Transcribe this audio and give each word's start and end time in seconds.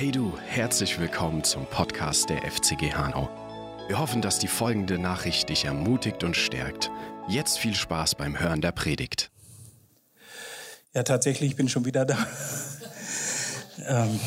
Hey 0.00 0.12
du, 0.12 0.32
herzlich 0.46 1.00
willkommen 1.00 1.42
zum 1.42 1.66
Podcast 1.66 2.30
der 2.30 2.48
FCG 2.48 2.92
Hanau. 2.94 3.28
Wir 3.88 3.98
hoffen, 3.98 4.22
dass 4.22 4.38
die 4.38 4.46
folgende 4.46 4.96
Nachricht 4.96 5.48
dich 5.48 5.64
ermutigt 5.64 6.22
und 6.22 6.36
stärkt. 6.36 6.88
Jetzt 7.26 7.58
viel 7.58 7.74
Spaß 7.74 8.14
beim 8.14 8.38
Hören 8.38 8.60
der 8.60 8.70
Predigt. 8.70 9.32
Ja, 10.94 11.02
tatsächlich, 11.02 11.50
ich 11.50 11.56
bin 11.56 11.68
schon 11.68 11.84
wieder 11.84 12.04
da. 12.04 12.16
ähm. 13.88 14.20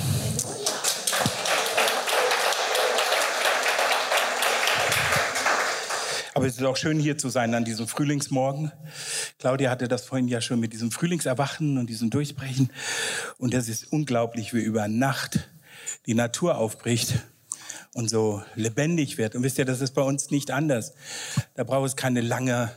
Aber 6.33 6.47
es 6.47 6.57
ist 6.57 6.63
auch 6.65 6.75
schön, 6.75 6.99
hier 6.99 7.17
zu 7.17 7.29
sein 7.29 7.55
an 7.55 7.63
diesem 7.63 7.87
Frühlingsmorgen. 7.87 8.73
Claudia 9.39 9.69
hatte 9.69 9.87
das 9.87 10.03
vorhin 10.03 10.27
ja 10.27 10.41
schon 10.41 10.59
mit 10.59 10.73
diesem 10.73 10.91
Frühlingserwachen 10.91 11.77
und 11.77 11.87
diesem 11.89 12.09
Durchbrechen. 12.09 12.71
Und 13.37 13.53
es 13.53 13.69
ist 13.69 13.89
unglaublich, 13.93 14.53
wie 14.53 14.59
über 14.59 14.89
Nacht 14.89 15.47
die 16.05 16.13
Natur 16.13 16.57
aufbricht 16.57 17.23
und 17.93 18.09
so 18.09 18.41
lebendig 18.55 19.17
wird. 19.17 19.35
Und 19.35 19.43
wisst 19.43 19.57
ihr, 19.57 19.65
das 19.65 19.81
ist 19.81 19.93
bei 19.93 20.01
uns 20.01 20.31
nicht 20.31 20.51
anders. 20.51 20.93
Da 21.55 21.63
braucht 21.63 21.87
es 21.87 21.95
keine 21.95 22.21
lange 22.21 22.71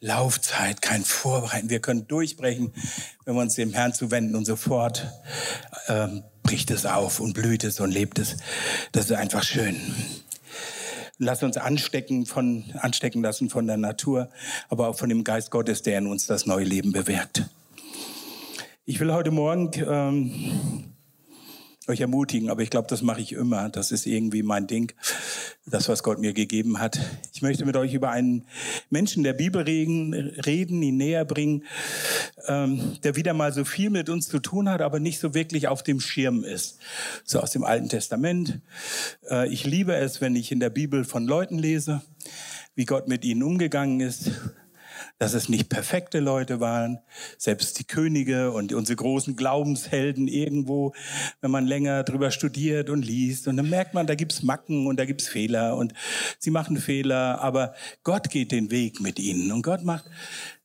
Laufzeit, 0.00 0.82
kein 0.82 1.02
Vorbereiten. 1.02 1.70
Wir 1.70 1.80
können 1.80 2.06
durchbrechen, 2.06 2.74
wenn 3.24 3.34
wir 3.34 3.40
uns 3.40 3.54
dem 3.54 3.72
Herrn 3.72 3.94
zuwenden 3.94 4.36
und 4.36 4.44
sofort 4.44 5.06
ähm, 5.88 6.24
bricht 6.42 6.70
es 6.70 6.84
auf 6.84 7.20
und 7.20 7.32
blüht 7.32 7.64
es 7.64 7.80
und 7.80 7.90
lebt 7.90 8.18
es. 8.18 8.36
Das 8.92 9.06
ist 9.06 9.12
einfach 9.12 9.42
schön. 9.42 9.80
Lass 11.16 11.42
uns 11.42 11.56
anstecken 11.56 12.26
von, 12.26 12.64
anstecken 12.80 13.22
lassen 13.22 13.48
von 13.48 13.66
der 13.66 13.76
Natur, 13.78 14.28
aber 14.68 14.88
auch 14.88 14.98
von 14.98 15.08
dem 15.08 15.24
Geist 15.24 15.50
Gottes, 15.50 15.82
der 15.82 15.98
in 15.98 16.06
uns 16.06 16.26
das 16.26 16.44
neue 16.44 16.64
Leben 16.64 16.92
bewirkt. 16.92 17.48
Ich 18.84 19.00
will 19.00 19.12
heute 19.12 19.30
Morgen 19.30 19.70
ähm, 19.88 20.93
euch 21.86 22.00
ermutigen, 22.00 22.48
aber 22.48 22.62
ich 22.62 22.70
glaube, 22.70 22.88
das 22.88 23.02
mache 23.02 23.20
ich 23.20 23.32
immer. 23.32 23.68
Das 23.68 23.92
ist 23.92 24.06
irgendwie 24.06 24.42
mein 24.42 24.66
Ding, 24.66 24.92
das, 25.66 25.88
was 25.88 26.02
Gott 26.02 26.18
mir 26.18 26.32
gegeben 26.32 26.78
hat. 26.78 26.98
Ich 27.32 27.42
möchte 27.42 27.64
mit 27.64 27.76
euch 27.76 27.92
über 27.92 28.10
einen 28.10 28.46
Menschen 28.90 29.22
der 29.22 29.34
Bibel 29.34 29.62
reden, 29.62 30.14
reden 30.14 30.82
ihn 30.82 30.96
näher 30.96 31.24
bringen, 31.24 31.64
ähm, 32.46 32.96
der 33.02 33.16
wieder 33.16 33.34
mal 33.34 33.52
so 33.52 33.64
viel 33.64 33.90
mit 33.90 34.08
uns 34.08 34.28
zu 34.28 34.38
tun 34.38 34.68
hat, 34.68 34.80
aber 34.80 34.98
nicht 34.98 35.18
so 35.18 35.34
wirklich 35.34 35.68
auf 35.68 35.82
dem 35.82 36.00
Schirm 36.00 36.42
ist. 36.42 36.78
So 37.24 37.40
aus 37.40 37.50
dem 37.50 37.64
Alten 37.64 37.88
Testament. 37.88 38.60
Äh, 39.28 39.48
ich 39.48 39.64
liebe 39.64 39.94
es, 39.94 40.20
wenn 40.20 40.36
ich 40.36 40.52
in 40.52 40.60
der 40.60 40.70
Bibel 40.70 41.04
von 41.04 41.26
Leuten 41.26 41.58
lese, 41.58 42.02
wie 42.74 42.86
Gott 42.86 43.08
mit 43.08 43.24
ihnen 43.24 43.42
umgegangen 43.42 44.00
ist, 44.00 44.30
dass 45.18 45.34
es 45.34 45.48
nicht 45.48 45.68
perfekte 45.68 46.20
Leute 46.20 46.60
waren. 46.60 46.98
Selbst 47.38 47.78
die 47.78 47.86
Könige 47.86 48.52
und 48.52 48.72
unsere 48.72 48.96
großen 48.96 49.36
Glaubenshelden 49.36 50.28
irgendwo, 50.28 50.92
wenn 51.40 51.50
man 51.50 51.66
länger 51.66 52.02
drüber 52.02 52.30
studiert 52.30 52.90
und 52.90 53.04
liest. 53.04 53.46
Und 53.48 53.56
dann 53.56 53.70
merkt 53.70 53.94
man, 53.94 54.06
da 54.06 54.14
gibt's 54.14 54.42
Macken 54.42 54.86
und 54.86 54.98
da 54.98 55.04
gibt's 55.04 55.28
Fehler 55.28 55.76
und 55.76 55.94
sie 56.38 56.50
machen 56.50 56.76
Fehler, 56.76 57.40
aber 57.40 57.74
Gott 58.02 58.30
geht 58.30 58.52
den 58.52 58.70
Weg 58.70 59.00
mit 59.00 59.18
ihnen 59.18 59.52
und 59.52 59.62
Gott 59.62 59.84
macht, 59.84 60.04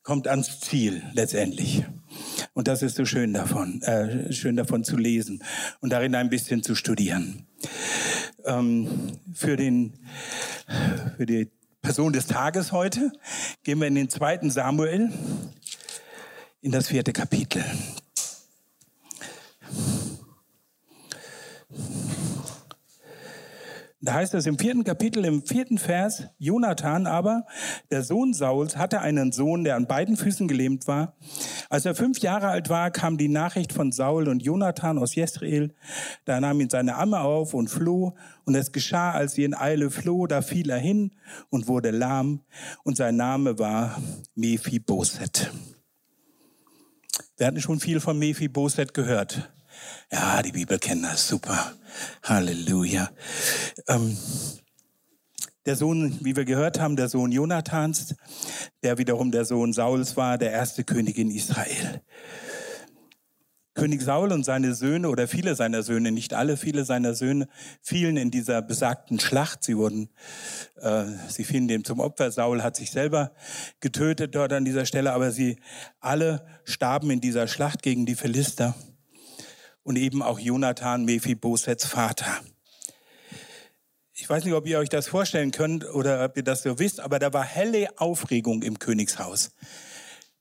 kommt 0.03 0.27
ans 0.27 0.59
Ziel 0.59 1.03
letztendlich. 1.13 1.85
Und 2.53 2.67
das 2.67 2.81
ist 2.81 2.95
so 2.95 3.05
schön 3.05 3.33
davon, 3.33 3.81
äh, 3.83 4.33
schön 4.33 4.55
davon 4.55 4.83
zu 4.83 4.97
lesen 4.97 5.43
und 5.81 5.91
darin 5.91 6.15
ein 6.15 6.29
bisschen 6.29 6.63
zu 6.63 6.73
studieren. 6.73 7.47
Ähm, 8.45 8.87
für 9.33 9.55
den, 9.55 9.93
für 11.17 11.25
die 11.25 11.51
Person 11.81 12.13
des 12.13 12.27
Tages 12.27 12.71
heute. 12.71 13.11
Gehen 13.63 13.79
wir 13.79 13.87
in 13.87 13.95
den 13.95 14.09
zweiten 14.09 14.51
Samuel, 14.51 15.11
in 16.61 16.71
das 16.71 16.87
vierte 16.87 17.13
Kapitel. 17.13 17.63
Da 24.01 24.13
heißt 24.13 24.33
es 24.33 24.45
im 24.45 24.57
vierten 24.57 24.85
Kapitel, 24.85 25.25
im 25.25 25.45
vierten 25.45 25.77
Vers, 25.77 26.23
Jonathan 26.37 27.05
aber, 27.05 27.45
der 27.91 28.01
Sohn 28.01 28.33
Sauls, 28.33 28.77
hatte 28.77 29.01
einen 29.01 29.33
Sohn, 29.33 29.65
der 29.65 29.75
an 29.75 29.87
beiden 29.87 30.15
Füßen 30.15 30.47
gelähmt 30.47 30.87
war. 30.87 31.17
Als 31.69 31.85
er 31.85 31.95
fünf 31.95 32.19
Jahre 32.19 32.47
alt 32.47 32.69
war, 32.69 32.91
kam 32.91 33.17
die 33.17 33.27
Nachricht 33.27 33.73
von 33.73 33.91
Saul 33.91 34.29
und 34.29 34.41
Jonathan 34.41 34.97
aus 34.97 35.15
Jesrael. 35.15 35.75
Da 36.23 36.39
nahm 36.39 36.61
ihn 36.61 36.69
seine 36.69 36.95
Amme 36.95 37.19
auf 37.19 37.53
und 37.53 37.67
floh. 37.67 38.15
Und 38.45 38.55
es 38.55 38.71
geschah, 38.71 39.11
als 39.11 39.33
sie 39.33 39.43
in 39.43 39.53
Eile 39.53 39.91
floh, 39.91 40.27
da 40.27 40.41
fiel 40.41 40.69
er 40.69 40.79
hin 40.79 41.11
und 41.49 41.67
wurde 41.67 41.91
lahm. 41.91 42.39
Und 42.83 42.95
sein 42.95 43.17
Name 43.17 43.59
war 43.59 44.01
Mephiboset. 44.33 45.51
Wir 47.35 47.47
hatten 47.47 47.59
schon 47.59 47.81
viel 47.81 47.99
von 47.99 48.17
Mephiboset 48.17 48.93
gehört. 48.93 49.51
Ja, 50.11 50.41
die 50.41 50.51
Bibel 50.51 50.79
kennt 50.79 51.03
das 51.03 51.27
super. 51.27 51.73
Halleluja. 52.23 53.09
Ähm, 53.87 54.17
der 55.65 55.75
Sohn, 55.75 56.17
wie 56.21 56.35
wir 56.35 56.45
gehört 56.45 56.79
haben, 56.79 56.95
der 56.95 57.09
Sohn 57.09 57.31
Jonathans, 57.31 58.15
der 58.81 58.97
wiederum 58.97 59.31
der 59.31 59.45
Sohn 59.45 59.73
Sauls 59.73 60.17
war, 60.17 60.37
der 60.37 60.51
erste 60.51 60.83
König 60.83 61.17
in 61.17 61.29
Israel. 61.29 62.01
König 63.75 64.01
Saul 64.01 64.31
und 64.33 64.43
seine 64.43 64.73
Söhne 64.73 65.09
oder 65.09 65.27
viele 65.27 65.55
seiner 65.55 65.83
Söhne, 65.83 66.11
nicht 66.11 66.33
alle, 66.33 66.57
viele 66.57 66.83
seiner 66.85 67.13
Söhne 67.13 67.47
fielen 67.81 68.17
in 68.17 68.31
dieser 68.31 68.61
besagten 68.61 69.19
Schlacht. 69.19 69.63
Sie 69.63 69.77
wurden, 69.77 70.09
äh, 70.81 71.05
sie 71.29 71.43
fielen 71.43 71.67
dem 71.67 71.85
zum 71.85 71.99
Opfer. 71.99 72.31
Saul 72.31 72.61
hat 72.61 72.75
sich 72.75 72.91
selber 72.91 73.31
getötet 73.79 74.35
dort 74.35 74.51
an 74.51 74.65
dieser 74.65 74.85
Stelle, 74.85 75.13
aber 75.13 75.31
sie 75.31 75.59
alle 75.99 76.45
starben 76.65 77.09
in 77.11 77.21
dieser 77.21 77.47
Schlacht 77.47 77.81
gegen 77.81 78.05
die 78.05 78.15
Philister 78.15 78.75
und 79.89 79.95
eben 79.95 80.21
auch 80.21 80.37
Jonathan, 80.37 81.03
Mephibosets 81.03 81.83
Vater. 81.83 82.27
Ich 84.13 84.29
weiß 84.29 84.45
nicht, 84.45 84.53
ob 84.53 84.67
ihr 84.67 84.77
euch 84.77 84.89
das 84.89 85.07
vorstellen 85.07 85.49
könnt 85.49 85.83
oder 85.83 86.23
ob 86.23 86.37
ihr 86.37 86.43
das 86.43 86.61
so 86.61 86.77
wisst, 86.77 86.99
aber 86.99 87.17
da 87.17 87.33
war 87.33 87.43
helle 87.43 87.87
Aufregung 87.97 88.61
im 88.61 88.77
Königshaus. 88.77 89.49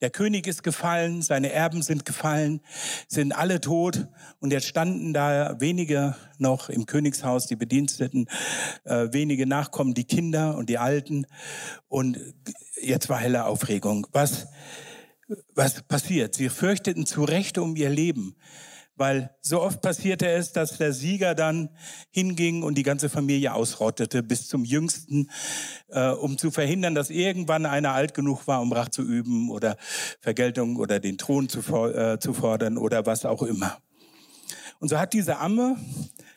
Der 0.03 0.10
König 0.10 0.47
ist 0.47 0.62
gefallen, 0.62 1.22
seine 1.22 1.50
Erben 1.50 1.81
sind 1.81 2.04
gefallen, 2.04 2.60
sind 3.08 3.32
alle 3.32 3.62
tot 3.62 4.08
und 4.38 4.53
jetzt 4.53 4.66
standen 4.66 5.14
da 5.14 5.58
wenige 5.58 6.14
noch 6.37 6.69
im 6.69 6.84
Königshaus, 6.84 7.47
die 7.47 7.56
Bediensteten, 7.56 8.26
äh, 8.84 9.08
wenige 9.12 9.47
Nachkommen, 9.47 9.94
die 9.94 10.04
Kinder 10.04 10.58
und 10.58 10.69
die 10.69 10.76
Alten 10.76 11.25
und 11.88 12.20
jetzt 12.82 13.08
war 13.08 13.19
helle 13.19 13.47
Aufregung. 13.47 14.06
Was, 14.12 14.48
was 15.54 15.81
passiert? 15.84 16.34
Sie 16.34 16.50
fürchteten 16.50 17.06
zu 17.06 17.25
Recht 17.25 17.56
um 17.56 17.76
ihr 17.76 17.88
Leben. 17.88 18.37
Weil 18.98 19.31
so 19.41 19.62
oft 19.62 19.81
passierte 19.81 20.28
es, 20.28 20.53
dass 20.53 20.76
der 20.76 20.92
Sieger 20.92 21.34
dann 21.34 21.70
hinging 22.10 22.62
und 22.64 22.76
die 22.76 22.82
ganze 22.82 23.09
Familie 23.09 23.54
ausrottete 23.54 24.22
bis 24.25 24.48
zum 24.48 24.64
Jüngsten, 24.64 25.31
äh, 25.88 26.10
um 26.10 26.36
zu 26.36 26.50
verhindern, 26.50 26.94
dass 26.94 27.08
irgendwann 27.08 27.64
einer 27.64 27.92
alt 27.92 28.12
genug 28.12 28.47
war, 28.47 28.60
um 28.60 28.72
Rache 28.72 28.91
zu 28.91 29.03
üben 29.03 29.50
oder 29.50 29.76
Vergeltung 30.20 30.76
oder 30.76 30.98
den 30.98 31.16
Thron 31.16 31.48
zu, 31.48 31.60
äh, 31.60 32.19
zu 32.19 32.34
fordern 32.34 32.76
oder 32.76 33.06
was 33.06 33.25
auch 33.25 33.42
immer. 33.42 33.78
Und 34.81 34.88
so 34.88 34.98
hat 34.98 35.12
diese 35.12 35.38
Amme, 35.38 35.76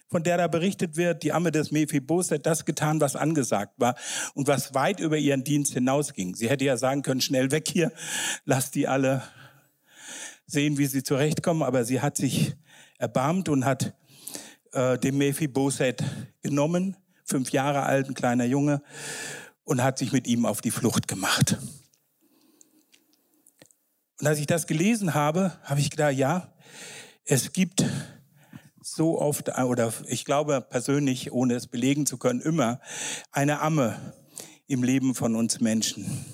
von 0.08 0.24
der 0.24 0.38
da 0.38 0.48
berichtet 0.48 0.98
wird, 0.98 1.24
die 1.24 1.32
Amme 1.32 1.52
des 1.52 1.72
Mephiboset, 1.72 2.46
das 2.46 2.66
getan, 2.66 3.02
was 3.02 3.16
angesagt 3.16 3.74
war 3.78 3.96
und 4.34 4.48
was 4.48 4.74
weit 4.74 5.00
über 5.00 5.18
ihren 5.18 5.44
Dienst 5.44 5.74
hinausging. 5.74 6.36
Sie 6.36 6.50
hätte 6.50 6.66
ja 6.66 6.78
sagen 6.78 7.02
können, 7.02 7.22
schnell 7.22 7.52
weg 7.52 7.68
hier, 7.68 7.92
lass 8.46 8.72
die 8.72 8.88
alle 8.88 9.24
sehen, 10.52 10.78
wie 10.78 10.86
sie 10.86 11.04
zurechtkommen, 11.04 11.64
aber 11.64 11.86
sie 11.86 12.02
hat 12.02 12.18
sich 12.18 12.56
erbarmt 12.98 13.50
und 13.50 13.66
hat 13.66 13.96
äh, 14.74 14.98
den 14.98 15.18
Mephiboset 15.18 16.04
genommen, 16.42 16.98
fünf 17.26 17.52
Jahre 17.52 17.84
alt, 17.84 18.08
ein 18.08 18.14
kleiner 18.14 18.46
Junge, 18.46 18.82
und 19.64 19.84
hat 19.84 19.98
sich 19.98 20.12
mit 20.12 20.28
ihm 20.28 20.46
auf 20.46 20.62
die 20.62 20.72
Flucht 20.72 21.08
gemacht. 21.08 21.58
Und 24.20 24.28
als 24.28 24.40
ich 24.40 24.46
das 24.46 24.68
gelesen 24.68 25.14
habe, 25.14 25.58
habe 25.64 25.80
ich 25.80 25.90
gedacht, 25.90 26.14
ja, 26.14 26.54
es 27.26 27.54
gibt 27.54 27.86
so 28.82 29.20
oft, 29.20 29.58
oder 29.58 29.94
ich 30.08 30.26
glaube 30.26 30.62
persönlich, 30.62 31.32
ohne 31.32 31.56
es 31.56 31.68
belegen 31.68 32.06
zu 32.06 32.18
können, 32.18 32.42
immer 32.42 32.82
eine 33.32 33.62
Amme 33.62 34.14
im 34.68 34.84
Leben 34.84 35.16
von 35.16 35.36
uns 35.36 35.60
Menschen. 35.60 36.26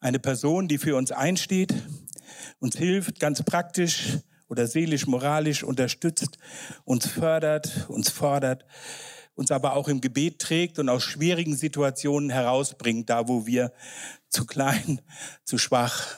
Eine 0.00 0.18
Person, 0.18 0.68
die 0.68 0.78
für 0.78 0.96
uns 0.96 1.10
einsteht, 1.10 1.74
uns 2.58 2.76
hilft, 2.76 3.20
ganz 3.20 3.42
praktisch 3.42 4.18
oder 4.48 4.66
seelisch, 4.66 5.06
moralisch 5.06 5.62
unterstützt, 5.62 6.38
uns 6.84 7.06
fördert, 7.06 7.86
uns 7.88 8.10
fordert, 8.10 8.64
uns 9.34 9.50
aber 9.50 9.74
auch 9.74 9.88
im 9.88 10.00
Gebet 10.00 10.38
trägt 10.38 10.78
und 10.78 10.88
aus 10.88 11.02
schwierigen 11.02 11.56
Situationen 11.56 12.30
herausbringt, 12.30 13.10
da 13.10 13.28
wo 13.28 13.46
wir 13.46 13.72
zu 14.28 14.46
klein, 14.46 15.00
zu 15.44 15.58
schwach, 15.58 16.16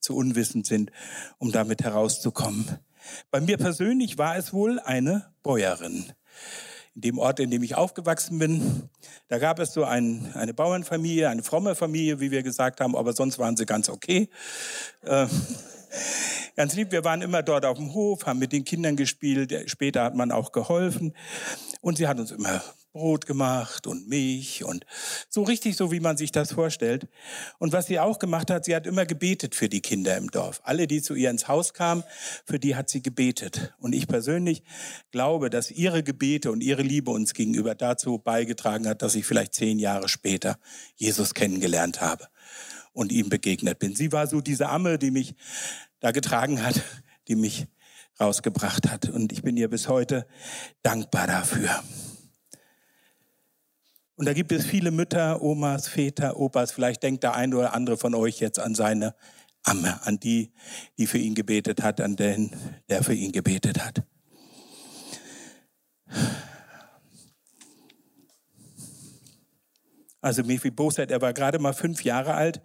zu 0.00 0.16
unwissend 0.16 0.66
sind, 0.66 0.90
um 1.38 1.52
damit 1.52 1.82
herauszukommen. 1.82 2.78
Bei 3.30 3.40
mir 3.40 3.56
persönlich 3.56 4.18
war 4.18 4.36
es 4.36 4.52
wohl 4.52 4.80
eine 4.80 5.32
Bäuerin. 5.42 6.12
In 6.96 7.02
dem 7.02 7.18
Ort, 7.18 7.40
in 7.40 7.50
dem 7.50 7.62
ich 7.62 7.76
aufgewachsen 7.76 8.38
bin, 8.38 8.88
da 9.28 9.38
gab 9.38 9.58
es 9.58 9.72
so 9.72 9.84
ein, 9.84 10.32
eine 10.34 10.54
Bauernfamilie, 10.54 11.28
eine 11.28 11.42
fromme 11.42 11.74
Familie, 11.74 12.20
wie 12.20 12.30
wir 12.30 12.42
gesagt 12.42 12.80
haben, 12.80 12.96
aber 12.96 13.12
sonst 13.12 13.38
waren 13.38 13.56
sie 13.56 13.66
ganz 13.66 13.88
okay. 13.88 14.28
Äh, 15.02 15.26
Ganz 16.56 16.74
lieb, 16.74 16.90
wir 16.90 17.04
waren 17.04 17.20
immer 17.20 17.42
dort 17.42 17.66
auf 17.66 17.76
dem 17.76 17.92
Hof, 17.92 18.24
haben 18.24 18.38
mit 18.38 18.52
den 18.52 18.64
Kindern 18.64 18.96
gespielt. 18.96 19.70
Später 19.70 20.04
hat 20.04 20.14
man 20.14 20.32
auch 20.32 20.52
geholfen. 20.52 21.14
Und 21.82 21.98
sie 21.98 22.08
hat 22.08 22.18
uns 22.18 22.30
immer 22.30 22.62
Brot 22.96 23.26
gemacht 23.26 23.86
und 23.86 24.08
Milch 24.08 24.64
und 24.64 24.86
so 25.28 25.42
richtig 25.42 25.76
so, 25.76 25.92
wie 25.92 26.00
man 26.00 26.16
sich 26.16 26.32
das 26.32 26.52
vorstellt. 26.52 27.08
Und 27.58 27.72
was 27.72 27.86
sie 27.86 28.00
auch 28.00 28.18
gemacht 28.18 28.50
hat, 28.50 28.64
sie 28.64 28.74
hat 28.74 28.86
immer 28.86 29.04
gebetet 29.04 29.54
für 29.54 29.68
die 29.68 29.82
Kinder 29.82 30.16
im 30.16 30.30
Dorf. 30.30 30.62
Alle, 30.64 30.86
die 30.86 31.02
zu 31.02 31.14
ihr 31.14 31.28
ins 31.28 31.46
Haus 31.46 31.74
kamen, 31.74 32.04
für 32.46 32.58
die 32.58 32.74
hat 32.74 32.88
sie 32.88 33.02
gebetet. 33.02 33.74
Und 33.78 33.94
ich 33.94 34.08
persönlich 34.08 34.62
glaube, 35.10 35.50
dass 35.50 35.70
ihre 35.70 36.02
Gebete 36.02 36.50
und 36.50 36.62
ihre 36.62 36.80
Liebe 36.80 37.10
uns 37.10 37.34
gegenüber 37.34 37.74
dazu 37.74 38.16
beigetragen 38.18 38.88
hat, 38.88 39.02
dass 39.02 39.14
ich 39.14 39.26
vielleicht 39.26 39.52
zehn 39.52 39.78
Jahre 39.78 40.08
später 40.08 40.58
Jesus 40.94 41.34
kennengelernt 41.34 42.00
habe 42.00 42.28
und 42.94 43.12
ihm 43.12 43.28
begegnet 43.28 43.78
bin. 43.78 43.94
Sie 43.94 44.10
war 44.10 44.26
so 44.26 44.40
diese 44.40 44.70
Amme, 44.70 44.98
die 44.98 45.10
mich 45.10 45.34
da 46.00 46.12
getragen 46.12 46.64
hat, 46.64 46.80
die 47.28 47.36
mich 47.36 47.66
rausgebracht 48.18 48.88
hat. 48.88 49.10
Und 49.10 49.32
ich 49.32 49.42
bin 49.42 49.58
ihr 49.58 49.68
bis 49.68 49.86
heute 49.86 50.26
dankbar 50.82 51.26
dafür. 51.26 51.82
Und 54.16 54.24
da 54.24 54.32
gibt 54.32 54.50
es 54.50 54.64
viele 54.64 54.90
Mütter, 54.90 55.42
Omas, 55.42 55.88
Väter, 55.88 56.38
Opas. 56.38 56.72
Vielleicht 56.72 57.02
denkt 57.02 57.22
der 57.22 57.34
eine 57.34 57.54
oder 57.54 57.74
andere 57.74 57.98
von 57.98 58.14
euch 58.14 58.40
jetzt 58.40 58.58
an 58.58 58.74
seine 58.74 59.14
Amme, 59.62 60.00
an 60.06 60.18
die, 60.18 60.52
die 60.96 61.06
für 61.06 61.18
ihn 61.18 61.34
gebetet 61.34 61.82
hat, 61.82 62.00
an 62.00 62.16
den, 62.16 62.50
der 62.88 63.04
für 63.04 63.12
ihn 63.12 63.32
gebetet 63.32 63.84
hat. 63.84 64.04
Also 70.22 70.42
Mephibosheth, 70.44 71.10
er 71.10 71.20
war 71.20 71.34
gerade 71.34 71.58
mal 71.58 71.74
fünf 71.74 72.02
Jahre 72.02 72.34
alt. 72.34 72.62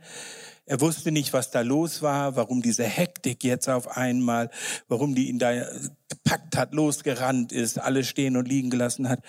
Er 0.66 0.80
wusste 0.80 1.12
nicht, 1.12 1.34
was 1.34 1.52
da 1.52 1.62
los 1.62 2.02
war, 2.02 2.38
warum 2.38 2.62
diese 2.62 2.86
Hektik 2.86 3.44
jetzt 3.44 3.68
auf 3.68 3.98
einmal, 3.98 4.50
warum 4.88 5.16
die 5.16 5.28
ihn 5.28 5.38
da 5.38 5.66
gepackt 6.08 6.56
hat, 6.56 6.74
losgerannt 6.74 7.52
ist, 7.52 7.78
alles 7.78 8.08
stehen 8.08 8.38
und 8.38 8.48
liegen 8.48 8.70
gelassen 8.70 9.10
hat. 9.10 9.22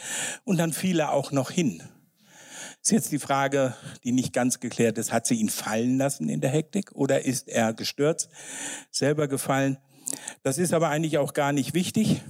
Und 0.44 0.58
dann 0.58 0.72
fiel 0.72 1.00
er 1.00 1.12
auch 1.12 1.32
noch 1.32 1.50
hin. 1.50 1.82
Ist 2.82 2.90
jetzt 2.90 3.12
die 3.12 3.20
Frage, 3.20 3.76
die 4.02 4.10
nicht 4.10 4.32
ganz 4.32 4.58
geklärt 4.58 4.98
ist, 4.98 5.12
hat 5.12 5.24
sie 5.24 5.36
ihn 5.36 5.48
fallen 5.48 5.98
lassen 5.98 6.28
in 6.28 6.40
der 6.40 6.50
Hektik 6.50 6.90
oder 6.92 7.24
ist 7.24 7.48
er 7.48 7.72
gestürzt, 7.72 8.28
selber 8.90 9.28
gefallen? 9.28 9.78
Das 10.42 10.58
ist 10.58 10.74
aber 10.74 10.88
eigentlich 10.88 11.18
auch 11.18 11.32
gar 11.32 11.52
nicht 11.52 11.74
wichtig. 11.74 12.22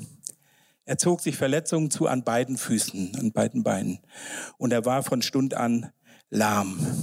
Er 0.84 0.98
zog 0.98 1.22
sich 1.22 1.38
Verletzungen 1.38 1.90
zu 1.90 2.06
an 2.06 2.22
beiden 2.22 2.58
Füßen, 2.58 3.16
an 3.18 3.32
beiden 3.32 3.62
Beinen. 3.62 4.00
Und 4.58 4.74
er 4.74 4.84
war 4.84 5.02
von 5.02 5.22
Stund 5.22 5.54
an 5.54 5.90
lahm. 6.28 6.96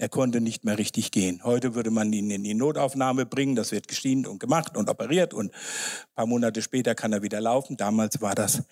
Er 0.00 0.08
konnte 0.08 0.40
nicht 0.40 0.64
mehr 0.64 0.78
richtig 0.78 1.10
gehen. 1.10 1.42
Heute 1.42 1.74
würde 1.74 1.90
man 1.90 2.12
ihn 2.12 2.30
in 2.30 2.44
die 2.44 2.54
Notaufnahme 2.54 3.26
bringen. 3.26 3.56
Das 3.56 3.72
wird 3.72 3.88
geschieden 3.88 4.26
und 4.26 4.38
gemacht 4.38 4.76
und 4.76 4.88
operiert. 4.88 5.34
Und 5.34 5.52
ein 5.52 6.14
paar 6.14 6.26
Monate 6.26 6.62
später 6.62 6.94
kann 6.94 7.12
er 7.12 7.22
wieder 7.22 7.40
laufen. 7.40 7.76
Damals 7.76 8.20
war 8.20 8.36
das 8.36 8.62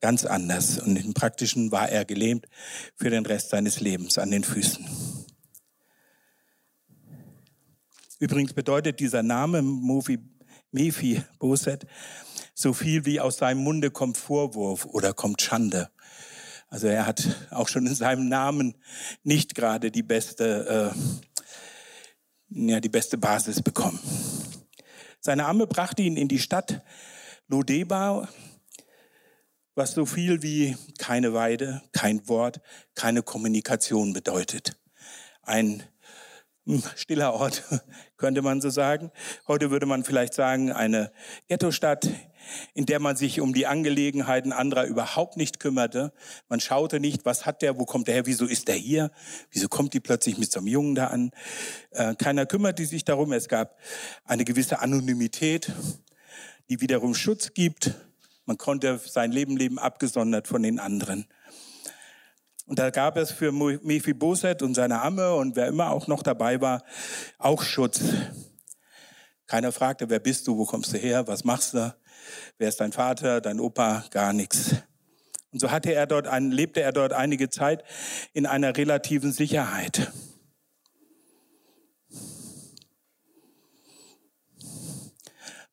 ganz 0.00 0.24
anders. 0.24 0.80
Und 0.80 0.96
im 0.96 1.14
Praktischen 1.14 1.70
war 1.70 1.88
er 1.88 2.04
gelähmt 2.04 2.46
für 2.96 3.08
den 3.08 3.24
Rest 3.24 3.50
seines 3.50 3.78
Lebens 3.78 4.18
an 4.18 4.32
den 4.32 4.42
Füßen. 4.42 4.84
Übrigens 8.18 8.52
bedeutet 8.52 8.98
dieser 8.98 9.22
Name 9.22 9.62
Mephi, 9.62 10.18
Mephi 10.72 11.22
Boset 11.38 11.86
so 12.54 12.72
viel 12.72 13.04
wie 13.04 13.20
aus 13.20 13.36
seinem 13.38 13.62
Munde 13.62 13.90
kommt 13.90 14.16
Vorwurf 14.16 14.86
oder 14.86 15.12
kommt 15.12 15.42
Schande. 15.42 15.90
Also 16.74 16.88
er 16.88 17.06
hat 17.06 17.24
auch 17.52 17.68
schon 17.68 17.86
in 17.86 17.94
seinem 17.94 18.28
Namen 18.28 18.74
nicht 19.22 19.54
gerade 19.54 19.92
die 19.92 20.02
beste, 20.02 20.92
äh, 20.92 21.46
ja, 22.48 22.80
die 22.80 22.88
beste 22.88 23.16
Basis 23.16 23.62
bekommen. 23.62 24.00
Seine 25.20 25.46
Amme 25.46 25.68
brachte 25.68 26.02
ihn 26.02 26.16
in 26.16 26.26
die 26.26 26.40
Stadt 26.40 26.82
Lodeba, 27.46 28.28
was 29.76 29.92
so 29.92 30.04
viel 30.04 30.42
wie 30.42 30.76
keine 30.98 31.32
Weide, 31.32 31.80
kein 31.92 32.26
Wort, 32.26 32.60
keine 32.96 33.22
Kommunikation 33.22 34.12
bedeutet. 34.12 34.76
Ein 35.42 35.84
hm, 36.66 36.82
stiller 36.96 37.34
Ort, 37.34 37.62
könnte 38.16 38.42
man 38.42 38.60
so 38.60 38.70
sagen. 38.70 39.12
Heute 39.46 39.70
würde 39.70 39.86
man 39.86 40.02
vielleicht 40.02 40.34
sagen, 40.34 40.72
eine 40.72 41.12
Ghettostadt, 41.46 42.08
in 42.74 42.86
der 42.86 43.00
man 43.00 43.16
sich 43.16 43.40
um 43.40 43.54
die 43.54 43.66
Angelegenheiten 43.66 44.52
anderer 44.52 44.84
überhaupt 44.84 45.36
nicht 45.36 45.60
kümmerte. 45.60 46.12
Man 46.48 46.60
schaute 46.60 47.00
nicht, 47.00 47.24
was 47.24 47.46
hat 47.46 47.62
der, 47.62 47.78
wo 47.78 47.84
kommt 47.84 48.08
der 48.08 48.14
her, 48.14 48.26
wieso 48.26 48.46
ist 48.46 48.68
der 48.68 48.74
hier, 48.74 49.10
wieso 49.50 49.68
kommt 49.68 49.94
die 49.94 50.00
plötzlich 50.00 50.38
mit 50.38 50.50
so 50.50 50.60
einem 50.60 50.68
Jungen 50.68 50.94
da 50.94 51.08
an. 51.08 51.30
Äh, 51.90 52.14
keiner 52.14 52.46
kümmerte 52.46 52.84
sich 52.84 53.04
darum. 53.04 53.32
Es 53.32 53.48
gab 53.48 53.78
eine 54.24 54.44
gewisse 54.44 54.80
Anonymität, 54.80 55.72
die 56.68 56.80
wiederum 56.80 57.14
Schutz 57.14 57.54
gibt. 57.54 57.94
Man 58.46 58.58
konnte 58.58 59.00
sein 59.04 59.32
Leben 59.32 59.56
leben 59.56 59.78
abgesondert 59.78 60.48
von 60.48 60.62
den 60.62 60.78
anderen. 60.78 61.26
Und 62.66 62.78
da 62.78 62.90
gab 62.90 63.16
es 63.16 63.30
für 63.30 63.52
Mephibosheth 63.52 64.62
und 64.62 64.74
seine 64.74 65.02
Amme 65.02 65.34
und 65.34 65.54
wer 65.54 65.66
immer 65.66 65.90
auch 65.90 66.06
noch 66.06 66.22
dabei 66.22 66.60
war, 66.60 66.82
auch 67.38 67.62
Schutz. 67.62 68.00
Keiner 69.46 69.72
fragte, 69.72 70.08
wer 70.08 70.18
bist 70.18 70.46
du, 70.46 70.56
wo 70.56 70.64
kommst 70.64 70.94
du 70.94 70.98
her, 70.98 71.26
was 71.26 71.44
machst 71.44 71.74
du? 71.74 71.94
Wer 72.58 72.68
ist 72.68 72.80
dein 72.80 72.92
Vater, 72.92 73.40
dein 73.40 73.60
Opa? 73.60 74.04
Gar 74.10 74.32
nichts. 74.32 74.76
Und 75.52 75.60
so 75.60 75.70
hatte 75.70 75.94
er 75.94 76.06
dort 76.06 76.26
ein, 76.26 76.50
lebte 76.50 76.80
er 76.80 76.92
dort 76.92 77.12
einige 77.12 77.48
Zeit 77.48 77.84
in 78.32 78.44
einer 78.44 78.76
relativen 78.76 79.32
Sicherheit. 79.32 80.12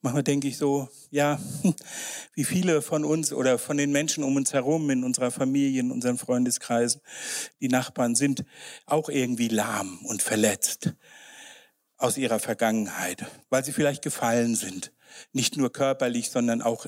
Manchmal 0.04 0.24
denke 0.24 0.48
ich 0.48 0.58
so, 0.58 0.90
ja, 1.12 1.40
wie 2.34 2.44
viele 2.44 2.82
von 2.82 3.06
uns 3.06 3.34
oder 3.34 3.60
von 3.60 3.78
den 3.78 3.92
Menschen 3.92 4.24
um 4.24 4.36
uns 4.36 4.52
herum, 4.52 4.90
in 4.90 5.04
unserer 5.04 5.30
Familie, 5.30 5.80
in 5.82 5.92
unseren 5.92 6.18
Freundeskreisen, 6.18 7.02
die 7.60 7.68
Nachbarn 7.68 8.16
sind 8.16 8.44
auch 8.88 9.10
irgendwie 9.10 9.48
lahm 9.48 10.00
und 10.06 10.24
verletzt 10.24 10.94
aus 11.98 12.18
ihrer 12.18 12.40
Vergangenheit, 12.40 13.26
weil 13.50 13.64
sie 13.64 13.74
vielleicht 13.74 14.02
gefallen 14.02 14.56
sind, 14.56 14.92
nicht 15.34 15.58
nur 15.58 15.72
körperlich, 15.72 16.30
sondern 16.30 16.62
auch 16.62 16.86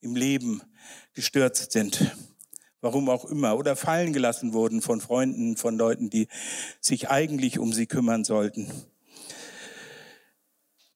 im 0.00 0.16
Leben 0.16 0.62
gestürzt 1.14 1.72
sind. 1.72 2.16
Warum 2.80 3.08
auch 3.08 3.24
immer. 3.24 3.56
Oder 3.56 3.74
fallen 3.74 4.12
gelassen 4.12 4.52
wurden 4.52 4.82
von 4.82 5.00
Freunden, 5.00 5.56
von 5.56 5.76
Leuten, 5.76 6.10
die 6.10 6.28
sich 6.80 7.08
eigentlich 7.10 7.58
um 7.58 7.72
sie 7.72 7.86
kümmern 7.86 8.24
sollten. 8.24 8.70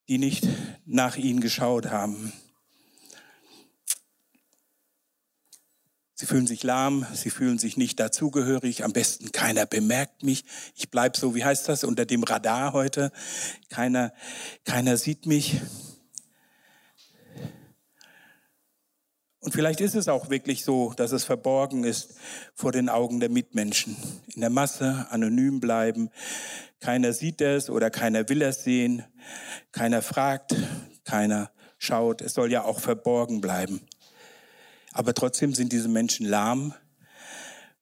Die 0.08 0.18
nicht 0.18 0.46
nach 0.84 1.16
ihnen 1.16 1.40
geschaut 1.40 1.86
haben. 1.86 2.32
Sie 6.20 6.26
fühlen 6.26 6.46
sich 6.46 6.62
lahm, 6.62 7.06
sie 7.14 7.30
fühlen 7.30 7.58
sich 7.58 7.78
nicht 7.78 7.98
dazugehörig. 7.98 8.84
Am 8.84 8.92
besten 8.92 9.32
keiner 9.32 9.64
bemerkt 9.64 10.22
mich. 10.22 10.44
Ich 10.74 10.90
bleib 10.90 11.16
so, 11.16 11.34
wie 11.34 11.46
heißt 11.46 11.66
das, 11.66 11.82
unter 11.82 12.04
dem 12.04 12.24
Radar 12.24 12.74
heute. 12.74 13.10
Keiner, 13.70 14.12
keiner 14.64 14.98
sieht 14.98 15.24
mich. 15.24 15.62
Und 19.40 19.52
vielleicht 19.52 19.80
ist 19.80 19.94
es 19.94 20.08
auch 20.08 20.28
wirklich 20.28 20.64
so, 20.64 20.92
dass 20.94 21.12
es 21.12 21.24
verborgen 21.24 21.84
ist 21.84 22.14
vor 22.54 22.72
den 22.72 22.90
Augen 22.90 23.20
der 23.20 23.30
Mitmenschen. 23.30 23.96
In 24.34 24.42
der 24.42 24.50
Masse 24.50 25.06
anonym 25.10 25.60
bleiben. 25.60 26.10
Keiner 26.78 27.14
sieht 27.14 27.40
es 27.40 27.70
oder 27.70 27.90
keiner 27.90 28.28
will 28.28 28.42
es 28.42 28.64
sehen. 28.64 29.02
Keiner 29.72 30.02
fragt, 30.02 30.54
keiner 31.04 31.50
schaut. 31.78 32.20
Es 32.20 32.34
soll 32.34 32.52
ja 32.52 32.64
auch 32.64 32.80
verborgen 32.80 33.40
bleiben. 33.40 33.80
Aber 34.92 35.14
trotzdem 35.14 35.54
sind 35.54 35.72
diese 35.72 35.88
Menschen 35.88 36.26
lahm 36.26 36.74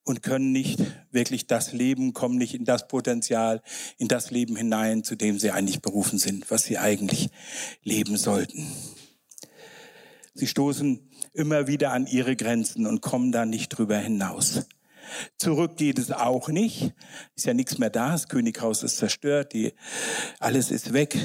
und 0.04 0.22
können 0.22 0.52
nicht 0.52 0.80
wirklich 1.10 1.48
das 1.48 1.72
Leben, 1.72 2.12
kommen 2.12 2.38
nicht 2.38 2.54
in 2.54 2.64
das 2.64 2.86
Potenzial, 2.86 3.62
in 3.98 4.06
das 4.06 4.30
Leben 4.30 4.56
hinein, 4.56 5.02
zu 5.02 5.16
dem 5.16 5.38
sie 5.38 5.50
eigentlich 5.50 5.82
berufen 5.82 6.18
sind, 6.18 6.50
was 6.50 6.62
sie 6.62 6.78
eigentlich 6.78 7.30
leben 7.82 8.16
sollten. 8.16 8.66
Sie 10.38 10.46
stoßen 10.46 11.00
immer 11.32 11.66
wieder 11.66 11.90
an 11.90 12.06
ihre 12.06 12.36
Grenzen 12.36 12.86
und 12.86 13.00
kommen 13.00 13.32
da 13.32 13.44
nicht 13.44 13.70
drüber 13.70 13.98
hinaus. 13.98 14.68
Zurück 15.36 15.76
geht 15.76 15.98
es 15.98 16.12
auch 16.12 16.48
nicht. 16.48 16.94
Ist 17.34 17.46
ja 17.46 17.54
nichts 17.54 17.78
mehr 17.78 17.90
da. 17.90 18.12
Das 18.12 18.28
Könighaus 18.28 18.84
ist 18.84 18.98
zerstört. 18.98 19.52
Die, 19.52 19.72
alles 20.38 20.70
ist 20.70 20.92
weg. 20.92 21.18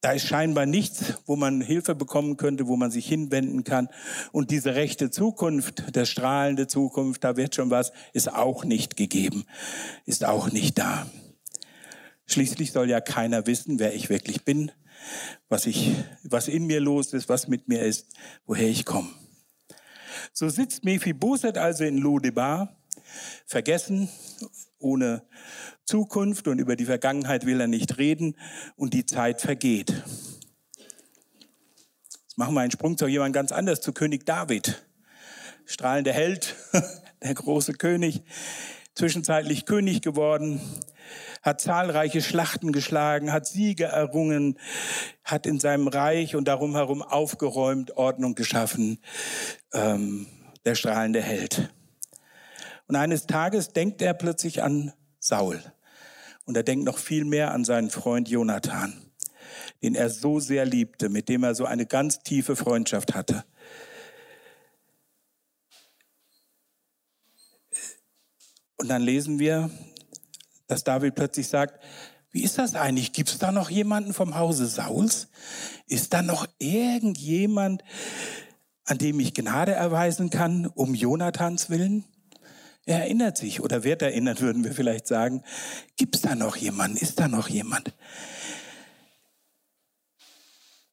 Da 0.00 0.10
ist 0.10 0.26
scheinbar 0.26 0.66
nichts, 0.66 1.14
wo 1.26 1.36
man 1.36 1.60
Hilfe 1.60 1.94
bekommen 1.94 2.36
könnte, 2.36 2.66
wo 2.66 2.74
man 2.74 2.90
sich 2.90 3.06
hinwenden 3.06 3.62
kann. 3.62 3.88
Und 4.32 4.50
diese 4.50 4.74
rechte 4.74 5.12
Zukunft, 5.12 5.94
der 5.94 6.06
strahlende 6.06 6.66
Zukunft, 6.66 7.22
da 7.22 7.36
wird 7.36 7.54
schon 7.54 7.70
was, 7.70 7.92
ist 8.12 8.32
auch 8.32 8.64
nicht 8.64 8.96
gegeben, 8.96 9.44
ist 10.06 10.24
auch 10.24 10.50
nicht 10.50 10.76
da. 10.76 11.08
Schließlich 12.26 12.72
soll 12.72 12.90
ja 12.90 13.00
keiner 13.00 13.46
wissen, 13.46 13.78
wer 13.78 13.94
ich 13.94 14.08
wirklich 14.08 14.44
bin 14.44 14.72
was 15.48 15.66
ich, 15.66 15.92
was 16.22 16.48
in 16.48 16.66
mir 16.66 16.80
los 16.80 17.12
ist, 17.12 17.28
was 17.28 17.48
mit 17.48 17.68
mir 17.68 17.82
ist, 17.82 18.08
woher 18.46 18.68
ich 18.68 18.84
komme. 18.84 19.08
So 20.32 20.48
sitzt 20.48 20.84
Mephibosheth 20.84 21.58
also 21.58 21.84
in 21.84 21.98
Lodebar, 21.98 22.76
vergessen, 23.46 24.08
ohne 24.78 25.22
Zukunft 25.84 26.48
und 26.48 26.58
über 26.58 26.76
die 26.76 26.84
Vergangenheit 26.84 27.46
will 27.46 27.60
er 27.60 27.66
nicht 27.66 27.98
reden 27.98 28.36
und 28.76 28.94
die 28.94 29.06
Zeit 29.06 29.40
vergeht. 29.40 30.02
Machen 32.36 32.54
wir 32.54 32.60
einen 32.60 32.70
Sprung 32.70 32.96
zu 32.96 33.06
jemand 33.06 33.34
ganz 33.34 33.52
anders, 33.52 33.80
zu 33.80 33.92
König 33.92 34.24
David. 34.24 34.86
Strahlender 35.66 36.12
Held, 36.12 36.56
der 37.22 37.34
große 37.34 37.74
König, 37.74 38.22
zwischenzeitlich 39.00 39.64
König 39.64 40.02
geworden, 40.02 40.60
hat 41.40 41.62
zahlreiche 41.62 42.20
Schlachten 42.20 42.70
geschlagen, 42.70 43.32
hat 43.32 43.46
Siege 43.46 43.84
errungen, 43.84 44.58
hat 45.24 45.46
in 45.46 45.58
seinem 45.58 45.88
Reich 45.88 46.36
und 46.36 46.46
darum 46.46 46.74
herum 46.74 47.00
aufgeräumt, 47.00 47.96
Ordnung 47.96 48.34
geschaffen, 48.34 48.98
ähm, 49.72 50.26
der 50.66 50.74
strahlende 50.74 51.22
Held. 51.22 51.72
Und 52.88 52.96
eines 52.96 53.26
Tages 53.26 53.72
denkt 53.72 54.02
er 54.02 54.12
plötzlich 54.12 54.62
an 54.62 54.92
Saul. 55.18 55.62
Und 56.44 56.58
er 56.58 56.62
denkt 56.62 56.84
noch 56.84 56.98
viel 56.98 57.24
mehr 57.24 57.52
an 57.52 57.64
seinen 57.64 57.88
Freund 57.88 58.28
Jonathan, 58.28 58.92
den 59.82 59.94
er 59.94 60.10
so 60.10 60.40
sehr 60.40 60.66
liebte, 60.66 61.08
mit 61.08 61.30
dem 61.30 61.42
er 61.42 61.54
so 61.54 61.64
eine 61.64 61.86
ganz 61.86 62.22
tiefe 62.22 62.54
Freundschaft 62.54 63.14
hatte. 63.14 63.44
Und 68.80 68.88
dann 68.88 69.02
lesen 69.02 69.38
wir, 69.38 69.68
dass 70.66 70.84
David 70.84 71.14
plötzlich 71.14 71.48
sagt, 71.48 71.84
wie 72.30 72.42
ist 72.42 72.56
das 72.56 72.74
eigentlich? 72.74 73.12
Gibt 73.12 73.28
es 73.28 73.36
da 73.36 73.52
noch 73.52 73.68
jemanden 73.68 74.14
vom 74.14 74.36
Hause 74.36 74.66
Sauls? 74.66 75.28
Ist 75.86 76.14
da 76.14 76.22
noch 76.22 76.46
irgendjemand, 76.58 77.84
an 78.86 78.96
dem 78.96 79.20
ich 79.20 79.34
Gnade 79.34 79.72
erweisen 79.72 80.30
kann, 80.30 80.64
um 80.66 80.94
Jonathans 80.94 81.68
willen? 81.68 82.06
Er 82.86 83.00
erinnert 83.00 83.36
sich 83.36 83.60
oder 83.60 83.84
wird 83.84 84.00
erinnert, 84.00 84.40
würden 84.40 84.64
wir 84.64 84.72
vielleicht 84.72 85.06
sagen. 85.06 85.42
Gibt 85.98 86.16
es 86.16 86.22
da 86.22 86.34
noch 86.34 86.56
jemanden? 86.56 86.96
Ist 86.96 87.20
da 87.20 87.28
noch 87.28 87.50
jemand? 87.50 87.92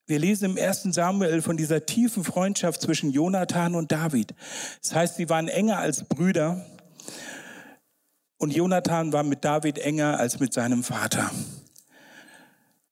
Wir 0.07 0.19
lesen 0.19 0.43
im 0.43 0.57
ersten 0.57 0.91
Samuel 0.91 1.41
von 1.41 1.55
dieser 1.55 1.85
tiefen 1.85 2.25
Freundschaft 2.25 2.81
zwischen 2.81 3.11
Jonathan 3.11 3.75
und 3.75 3.93
David. 3.93 4.35
Das 4.81 4.93
heißt, 4.93 5.15
sie 5.15 5.29
waren 5.29 5.47
enger 5.47 5.77
als 5.77 6.03
Brüder. 6.03 6.65
Und 8.37 8.55
Jonathan 8.55 9.13
war 9.13 9.23
mit 9.23 9.43
David 9.43 9.79
enger 9.79 10.19
als 10.19 10.39
mit 10.39 10.53
seinem 10.53 10.83
Vater. 10.83 11.31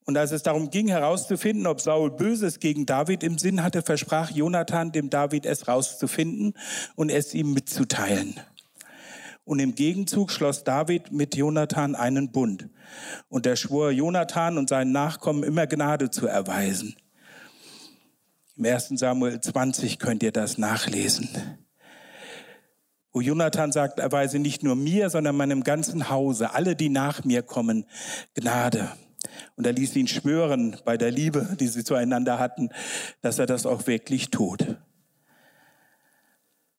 Und 0.05 0.17
als 0.17 0.31
es 0.31 0.43
darum 0.43 0.69
ging, 0.69 0.87
herauszufinden, 0.87 1.65
ob 1.65 1.81
Saul 1.81 2.11
Böses 2.11 2.59
gegen 2.59 2.85
David 2.85 3.23
im 3.23 3.37
Sinn 3.37 3.63
hatte, 3.63 3.81
versprach 3.81 4.31
Jonathan 4.31 4.91
dem 4.91 5.09
David, 5.09 5.45
es 5.45 5.67
rauszufinden 5.67 6.53
und 6.95 7.09
es 7.09 7.33
ihm 7.33 7.53
mitzuteilen. 7.53 8.39
Und 9.45 9.59
im 9.59 9.75
Gegenzug 9.75 10.31
schloss 10.31 10.63
David 10.63 11.11
mit 11.11 11.35
Jonathan 11.35 11.95
einen 11.95 12.31
Bund. 12.31 12.69
Und 13.29 13.45
er 13.45 13.55
schwor 13.55 13.91
Jonathan 13.91 14.57
und 14.57 14.69
seinen 14.69 14.91
Nachkommen 14.91 15.43
immer 15.43 15.67
Gnade 15.67 16.09
zu 16.09 16.27
erweisen. 16.27 16.95
Im 18.57 18.65
1. 18.65 18.93
Samuel 18.95 19.41
20 19.41 19.99
könnt 19.99 20.23
ihr 20.23 20.31
das 20.31 20.57
nachlesen 20.57 21.29
wo 23.15 23.21
Jonathan 23.21 23.71
sagt, 23.71 23.99
erweise 23.99 24.39
nicht 24.39 24.61
nur 24.61 24.75
mir, 24.75 25.09
sondern 25.09 25.37
meinem 25.37 25.63
ganzen 25.63 26.09
Hause, 26.09 26.53
alle, 26.53 26.75
die 26.75 26.89
nach 26.89 27.23
mir 27.23 27.43
kommen, 27.43 27.85
Gnade. 28.33 28.89
Und 29.55 29.65
er 29.65 29.71
ließ 29.71 29.95
ihn 29.95 30.09
schwören 30.09 30.75
bei 30.83 30.97
der 30.97 31.11
Liebe, 31.11 31.55
die 31.57 31.69
sie 31.69 31.85
zueinander 31.85 32.39
hatten, 32.39 32.71
dass 33.21 33.39
er 33.39 33.45
das 33.45 33.65
auch 33.65 33.87
wirklich 33.87 34.31
tut. 34.31 34.75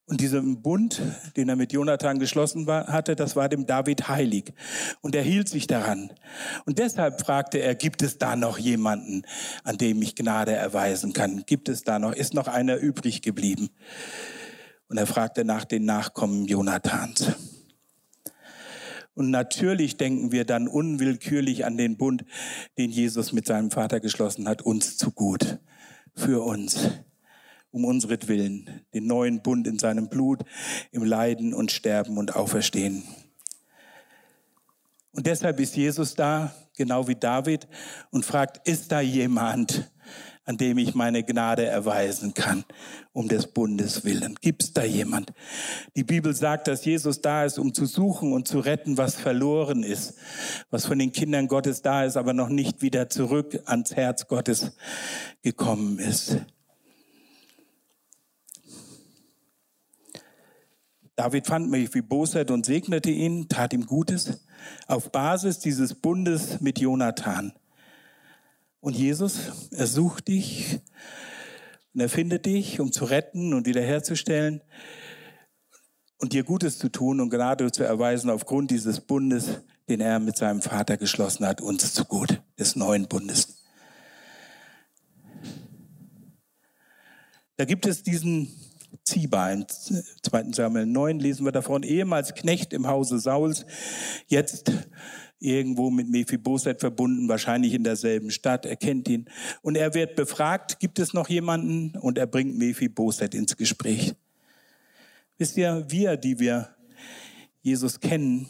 Und 0.04 0.20
diesem 0.20 0.60
Bund, 0.60 1.00
den 1.38 1.48
er 1.48 1.56
mit 1.56 1.72
Jonathan 1.72 2.18
geschlossen 2.18 2.66
war, 2.66 2.88
hatte, 2.88 3.16
das 3.16 3.34
war 3.34 3.48
dem 3.48 3.64
David 3.64 4.06
heilig. 4.08 4.52
Und 5.00 5.14
er 5.14 5.22
hielt 5.22 5.48
sich 5.48 5.66
daran. 5.66 6.12
Und 6.66 6.78
deshalb 6.78 7.18
fragte 7.22 7.58
er, 7.58 7.74
gibt 7.74 8.02
es 8.02 8.18
da 8.18 8.36
noch 8.36 8.58
jemanden, 8.58 9.22
an 9.64 9.78
dem 9.78 10.02
ich 10.02 10.14
Gnade 10.14 10.52
erweisen 10.52 11.14
kann? 11.14 11.44
Gibt 11.46 11.70
es 11.70 11.82
da 11.82 11.98
noch? 11.98 12.12
Ist 12.12 12.34
noch 12.34 12.46
einer 12.46 12.76
übrig 12.76 13.22
geblieben? 13.22 13.70
Und 14.88 14.98
er 14.98 15.06
fragte 15.06 15.44
nach 15.44 15.64
den 15.64 15.84
Nachkommen 15.84 16.44
Jonathans. 16.46 17.32
Und 19.14 19.30
natürlich 19.30 19.96
denken 19.96 20.30
wir 20.30 20.44
dann 20.44 20.68
unwillkürlich 20.68 21.64
an 21.64 21.78
den 21.78 21.96
Bund, 21.96 22.24
den 22.76 22.90
Jesus 22.90 23.32
mit 23.32 23.46
seinem 23.46 23.70
Vater 23.70 23.98
geschlossen 23.98 24.46
hat, 24.46 24.60
uns 24.60 24.98
zu 24.98 25.10
gut, 25.10 25.58
für 26.14 26.44
uns, 26.44 26.90
um 27.70 27.86
unsretwillen, 27.86 28.82
den 28.92 29.06
neuen 29.06 29.42
Bund 29.42 29.66
in 29.66 29.78
seinem 29.78 30.10
Blut, 30.10 30.44
im 30.92 31.02
Leiden 31.02 31.54
und 31.54 31.72
Sterben 31.72 32.18
und 32.18 32.36
Auferstehen. 32.36 33.04
Und 35.12 35.26
deshalb 35.26 35.60
ist 35.60 35.76
Jesus 35.76 36.14
da, 36.14 36.54
genau 36.76 37.08
wie 37.08 37.14
David, 37.16 37.66
und 38.10 38.26
fragt, 38.26 38.68
ist 38.68 38.92
da 38.92 39.00
jemand, 39.00 39.90
an 40.46 40.56
dem 40.56 40.78
ich 40.78 40.94
meine 40.94 41.24
Gnade 41.24 41.66
erweisen 41.66 42.32
kann, 42.32 42.64
um 43.12 43.28
des 43.28 43.48
Bundes 43.48 44.04
willen. 44.04 44.36
Gibt 44.40 44.62
es 44.62 44.72
da 44.72 44.84
jemand? 44.84 45.32
Die 45.96 46.04
Bibel 46.04 46.34
sagt, 46.34 46.68
dass 46.68 46.84
Jesus 46.84 47.20
da 47.20 47.44
ist, 47.44 47.58
um 47.58 47.74
zu 47.74 47.84
suchen 47.84 48.32
und 48.32 48.46
zu 48.46 48.60
retten, 48.60 48.96
was 48.96 49.16
verloren 49.16 49.82
ist, 49.82 50.14
was 50.70 50.86
von 50.86 51.00
den 51.00 51.12
Kindern 51.12 51.48
Gottes 51.48 51.82
da 51.82 52.04
ist, 52.04 52.16
aber 52.16 52.32
noch 52.32 52.48
nicht 52.48 52.80
wieder 52.80 53.10
zurück 53.10 53.60
ans 53.66 53.96
Herz 53.96 54.28
Gottes 54.28 54.76
gekommen 55.42 55.98
ist. 55.98 56.38
David 61.16 61.46
fand 61.46 61.70
mich 61.70 61.92
wie 61.94 62.02
Bosheit 62.02 62.50
und 62.52 62.66
segnete 62.66 63.10
ihn, 63.10 63.48
tat 63.48 63.72
ihm 63.72 63.86
Gutes, 63.86 64.44
auf 64.86 65.10
Basis 65.10 65.58
dieses 65.58 65.94
Bundes 65.94 66.60
mit 66.60 66.78
Jonathan. 66.78 67.52
Und 68.80 68.96
Jesus, 68.96 69.70
er 69.72 69.86
sucht 69.86 70.28
dich 70.28 70.80
und 71.94 72.00
er 72.00 72.08
findet 72.08 72.46
dich, 72.46 72.78
um 72.80 72.92
zu 72.92 73.04
retten 73.04 73.54
und 73.54 73.66
wiederherzustellen 73.66 74.62
und 76.18 76.32
dir 76.32 76.44
Gutes 76.44 76.78
zu 76.78 76.88
tun 76.88 77.20
und 77.20 77.30
Gnade 77.30 77.70
zu 77.72 77.84
erweisen 77.84 78.30
aufgrund 78.30 78.70
dieses 78.70 79.00
Bundes, 79.00 79.60
den 79.88 80.00
er 80.00 80.18
mit 80.18 80.36
seinem 80.36 80.62
Vater 80.62 80.96
geschlossen 80.96 81.46
hat, 81.46 81.60
uns 81.60 81.92
zu 81.94 82.04
gut, 82.04 82.42
des 82.58 82.76
neuen 82.76 83.08
Bundes. 83.08 83.62
Da 87.56 87.64
gibt 87.64 87.86
es 87.86 88.02
diesen 88.02 88.48
Ziba. 89.04 89.50
In 89.50 89.66
2. 89.68 90.52
Samuel 90.52 90.86
9 90.86 91.20
lesen 91.20 91.44
wir 91.44 91.52
davon, 91.52 91.82
ehemals 91.82 92.34
Knecht 92.34 92.72
im 92.72 92.86
Hause 92.86 93.18
Sauls, 93.18 93.64
jetzt 94.26 94.72
irgendwo 95.38 95.90
mit 95.90 96.08
Mephibosheth 96.08 96.80
verbunden, 96.80 97.28
wahrscheinlich 97.28 97.74
in 97.74 97.84
derselben 97.84 98.30
Stadt. 98.30 98.66
Er 98.66 98.76
kennt 98.76 99.08
ihn. 99.08 99.26
Und 99.62 99.76
er 99.76 99.94
wird 99.94 100.16
befragt, 100.16 100.80
gibt 100.80 100.98
es 100.98 101.12
noch 101.12 101.28
jemanden? 101.28 101.96
Und 101.98 102.18
er 102.18 102.26
bringt 102.26 102.56
Mephibosheth 102.56 103.34
ins 103.34 103.56
Gespräch. 103.56 104.14
Wisst 105.38 105.56
ihr, 105.56 105.84
wir, 105.88 106.16
die 106.16 106.38
wir 106.38 106.74
Jesus 107.62 108.00
kennen, 108.00 108.46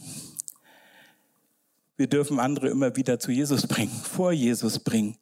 wir 1.97 2.07
dürfen 2.07 2.38
andere 2.38 2.69
immer 2.69 2.95
wieder 2.95 3.19
zu 3.19 3.33
Jesus 3.33 3.66
bringen, 3.66 3.90
vor 3.90 4.31
Jesus 4.31 4.78
bringen. 4.78 5.16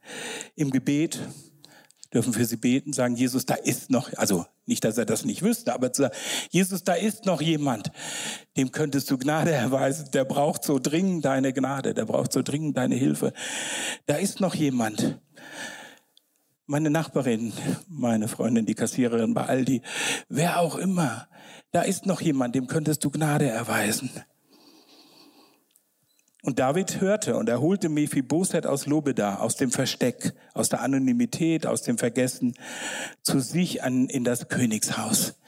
Im 0.56 0.70
Gebet, 0.70 1.20
dürfen 2.14 2.32
für 2.32 2.44
sie 2.44 2.56
beten, 2.56 2.92
sagen, 2.92 3.16
Jesus, 3.16 3.44
da 3.44 3.54
ist 3.54 3.90
noch, 3.90 4.10
also 4.16 4.46
nicht, 4.66 4.84
dass 4.84 4.96
er 4.96 5.04
das 5.04 5.24
nicht 5.24 5.42
wüsste, 5.42 5.74
aber 5.74 5.92
zu 5.92 6.02
sagen, 6.02 6.14
Jesus, 6.50 6.84
da 6.84 6.94
ist 6.94 7.26
noch 7.26 7.42
jemand, 7.42 7.90
dem 8.56 8.70
könntest 8.70 9.10
du 9.10 9.18
Gnade 9.18 9.50
erweisen, 9.50 10.08
der 10.12 10.24
braucht 10.24 10.64
so 10.64 10.78
dringend 10.78 11.24
deine 11.24 11.52
Gnade, 11.52 11.92
der 11.92 12.06
braucht 12.06 12.32
so 12.32 12.42
dringend 12.42 12.76
deine 12.76 12.94
Hilfe. 12.94 13.32
Da 14.06 14.16
ist 14.16 14.40
noch 14.40 14.54
jemand. 14.54 15.20
Meine 16.66 16.88
Nachbarin, 16.88 17.52
meine 17.88 18.28
Freundin, 18.28 18.64
die 18.64 18.74
Kassiererin 18.74 19.34
bei 19.34 19.44
Aldi, 19.44 19.82
wer 20.28 20.60
auch 20.60 20.76
immer, 20.76 21.28
da 21.72 21.82
ist 21.82 22.06
noch 22.06 22.22
jemand, 22.22 22.54
dem 22.54 22.68
könntest 22.68 23.04
du 23.04 23.10
Gnade 23.10 23.46
erweisen. 23.46 24.10
Und 26.44 26.58
David 26.58 27.00
hörte 27.00 27.36
und 27.36 27.48
er 27.48 27.62
holte 27.62 27.88
Mephibosheth 27.88 28.66
aus 28.66 28.84
Lobeda, 28.84 29.36
aus 29.36 29.56
dem 29.56 29.70
Versteck, 29.70 30.34
aus 30.52 30.68
der 30.68 30.82
Anonymität, 30.82 31.66
aus 31.66 31.80
dem 31.80 31.96
Vergessen, 31.96 32.52
zu 33.22 33.40
sich 33.40 33.82
an, 33.82 34.08
in 34.08 34.24
das 34.24 34.48
Königshaus. 34.48 35.40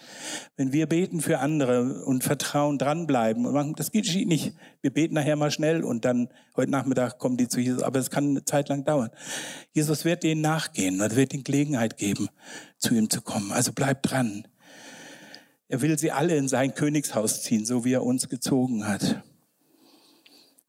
Wenn 0.56 0.72
wir 0.72 0.86
beten 0.86 1.20
für 1.20 1.40
andere 1.40 2.02
und 2.06 2.24
Vertrauen 2.24 2.78
dranbleiben 2.78 3.44
und 3.44 3.52
machen, 3.52 3.74
das 3.76 3.92
geschieht 3.92 4.26
nicht. 4.26 4.54
Wir 4.80 4.90
beten 4.90 5.12
nachher 5.12 5.36
mal 5.36 5.50
schnell 5.50 5.84
und 5.84 6.06
dann 6.06 6.30
heute 6.56 6.70
Nachmittag 6.70 7.18
kommen 7.18 7.36
die 7.36 7.48
zu 7.48 7.60
Jesus, 7.60 7.82
aber 7.82 7.98
es 7.98 8.08
kann 8.08 8.30
eine 8.30 8.46
Zeit 8.46 8.70
lang 8.70 8.86
dauern. 8.86 9.10
Jesus 9.72 10.06
wird 10.06 10.22
denen 10.22 10.40
nachgehen 10.40 11.02
und 11.02 11.14
wird 11.14 11.34
ihnen 11.34 11.44
Gelegenheit 11.44 11.98
geben, 11.98 12.30
zu 12.78 12.94
ihm 12.94 13.10
zu 13.10 13.20
kommen. 13.20 13.52
Also 13.52 13.72
bleibt 13.72 14.10
dran. 14.10 14.48
Er 15.68 15.82
will 15.82 15.98
sie 15.98 16.10
alle 16.10 16.38
in 16.38 16.48
sein 16.48 16.74
Königshaus 16.74 17.42
ziehen, 17.42 17.66
so 17.66 17.84
wie 17.84 17.92
er 17.92 18.02
uns 18.02 18.30
gezogen 18.30 18.88
hat 18.88 19.22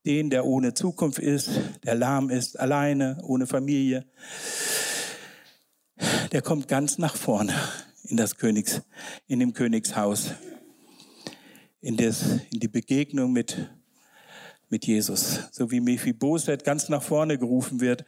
den, 0.08 0.30
der 0.30 0.46
ohne 0.46 0.74
Zukunft 0.74 1.20
ist, 1.20 1.50
der 1.84 1.94
lahm 1.94 2.30
ist, 2.30 2.58
alleine, 2.60 3.18
ohne 3.24 3.46
Familie. 3.46 4.06
Der 6.32 6.42
kommt 6.42 6.70
ganz 6.70 6.98
nach 6.98 7.18
vorne 7.18 7.54
in 8.06 8.16
das 8.16 8.38
Königs, 8.38 8.82
in 9.28 9.40
dem 9.40 9.54
Königshaus, 9.54 10.32
in, 11.82 11.98
das, 11.98 12.24
in 12.52 12.62
die 12.62 12.70
Begegnung 12.70 13.34
mit 13.34 13.70
mit 14.70 14.86
Jesus, 14.86 15.40
so 15.52 15.72
wie 15.72 15.80
Mephibosheth 15.80 16.66
ganz 16.66 16.90
nach 16.90 17.02
vorne 17.02 17.38
gerufen 17.38 17.80
wird, 17.80 18.04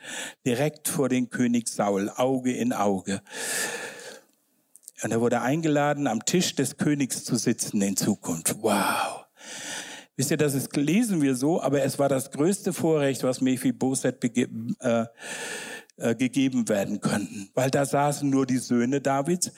direkt 0.46 0.89
vor 0.89 1.08
den 1.08 1.29
König 1.29 1.70
Saul, 1.70 2.10
Auge 2.10 2.51
in 2.51 2.74
Auge. 2.74 3.22
Und 5.01 5.12
er 5.12 5.22
wurde 5.22 5.39
eingeladen, 5.39 6.06
am 6.08 6.25
Tisch 6.25 6.56
des 6.56 6.75
Königs 6.75 7.24
zu 7.24 7.38
sitzen 7.38 7.82
in 7.82 7.96
Zukunft. 7.96 8.58
Wow. 8.62 9.28
Wisst 10.19 10.31
ihr, 10.31 10.38
das 10.38 10.53
ist, 10.53 10.75
lesen 10.75 11.21
wir 11.21 11.33
so, 11.33 11.61
aber 11.61 11.81
es 11.81 11.97
war 11.97 12.09
das 12.09 12.29
größte 12.31 12.73
Vorrecht, 12.73 13.23
was 13.23 13.39
Mephibosheth 13.39 14.21
äh, 14.81 15.05
äh, 15.95 16.13
gegeben 16.13 16.67
werden 16.67 16.99
könnten. 16.99 17.49
Weil 17.53 17.71
da 17.71 17.85
saßen 17.85 18.29
nur 18.29 18.45
die 18.45 18.57
Söhne 18.57 18.99
Davids 18.99 19.53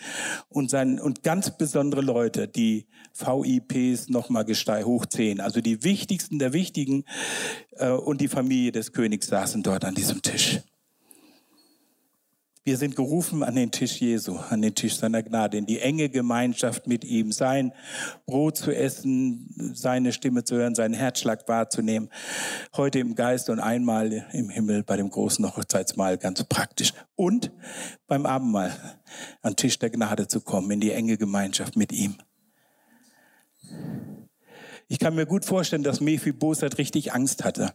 und, 0.50 0.70
sein, 0.70 1.00
und 1.00 1.24
ganz 1.24 1.58
besondere 1.58 2.01
Leute, 2.01 2.48
die 2.48 2.86
VIPs 3.18 4.10
nochmal 4.10 4.46
hoch 4.46 5.08
zehn. 5.08 5.39
Also 5.39 5.62
die 5.62 5.84
wichtigsten 5.84 6.38
der 6.38 6.53
Wichtigen 6.53 7.06
äh, 7.77 7.89
und 7.89 8.22
die 8.22 8.27
Familie 8.27 8.72
des 8.72 8.94
Königs 8.94 9.25
saßen 9.30 9.63
dort 9.63 9.84
an 9.84 9.96
diesem 9.96 10.22
Tisch. 10.22 10.62
Wir 12.63 12.77
sind 12.77 12.96
gerufen 12.96 13.41
an 13.41 13.56
den 13.56 13.72
Tisch 13.72 14.00
Jesu, 14.00 14.38
an 14.38 14.62
den 14.62 14.75
Tisch 14.75 14.96
seiner 14.96 15.24
Gnade, 15.24 15.58
in 15.58 15.65
die 15.65 15.80
enge 15.80 16.10
Gemeinschaft 16.10 16.86
mit 16.86 17.03
ihm, 17.03 17.32
sein 17.32 17.74
Brot 18.27 18.56
zu 18.56 18.72
essen, 18.72 19.74
seine 19.74 20.13
Stimme 20.13 20.44
zu 20.44 20.58
hören, 20.58 20.75
seinen 20.75 20.94
Herzschlag 20.94 21.48
wahrzunehmen. 21.48 22.10
Heute 22.77 23.00
im 23.00 23.15
Geist 23.15 23.50
und 23.50 23.60
einmal 23.60 24.27
im 24.32 24.50
Himmel 24.50 24.84
bei 24.84 24.96
dem 24.96 25.10
großen 25.10 25.44
Hochzeitsmahl 25.44 26.20
ganz 26.20 26.44
praktisch. 26.44 26.94
Und 27.15 27.51
beim 28.06 28.27
Abendmahl 28.27 28.70
an 29.41 29.53
den 29.53 29.56
Tisch 29.56 29.80
der 29.80 29.89
Gnade 29.89 30.27
zu 30.27 30.41
kommen, 30.41 30.70
in 30.70 30.82
die 30.82 30.91
enge 30.91 31.18
Gemeinschaft 31.18 31.75
mit 31.75 31.91
ihm. 31.91 32.15
Ich 34.88 35.00
kann 35.00 35.15
mir 35.15 35.25
gut 35.25 35.46
vorstellen, 35.46 35.82
dass 35.82 36.00
Mephibosheth 36.00 36.77
richtig 36.77 37.12
Angst 37.12 37.44
hatte. 37.44 37.74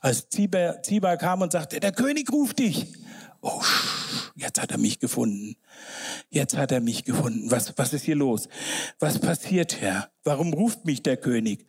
Als 0.00 0.28
Ziba, 0.28 0.80
Ziba 0.80 1.16
kam 1.16 1.42
und 1.42 1.50
sagte, 1.50 1.80
der 1.80 1.90
König 1.90 2.30
ruft 2.30 2.60
dich 2.60 2.86
oh, 3.42 3.62
jetzt 4.34 4.60
hat 4.60 4.72
er 4.72 4.78
mich 4.78 4.98
gefunden. 4.98 5.56
Jetzt 6.30 6.56
hat 6.56 6.72
er 6.72 6.80
mich 6.80 7.04
gefunden. 7.04 7.50
Was, 7.50 7.76
was 7.76 7.92
ist 7.92 8.04
hier 8.04 8.16
los? 8.16 8.48
Was 8.98 9.18
passiert, 9.18 9.80
Herr? 9.80 10.10
Warum 10.24 10.52
ruft 10.52 10.84
mich 10.84 11.02
der 11.02 11.16
König? 11.16 11.66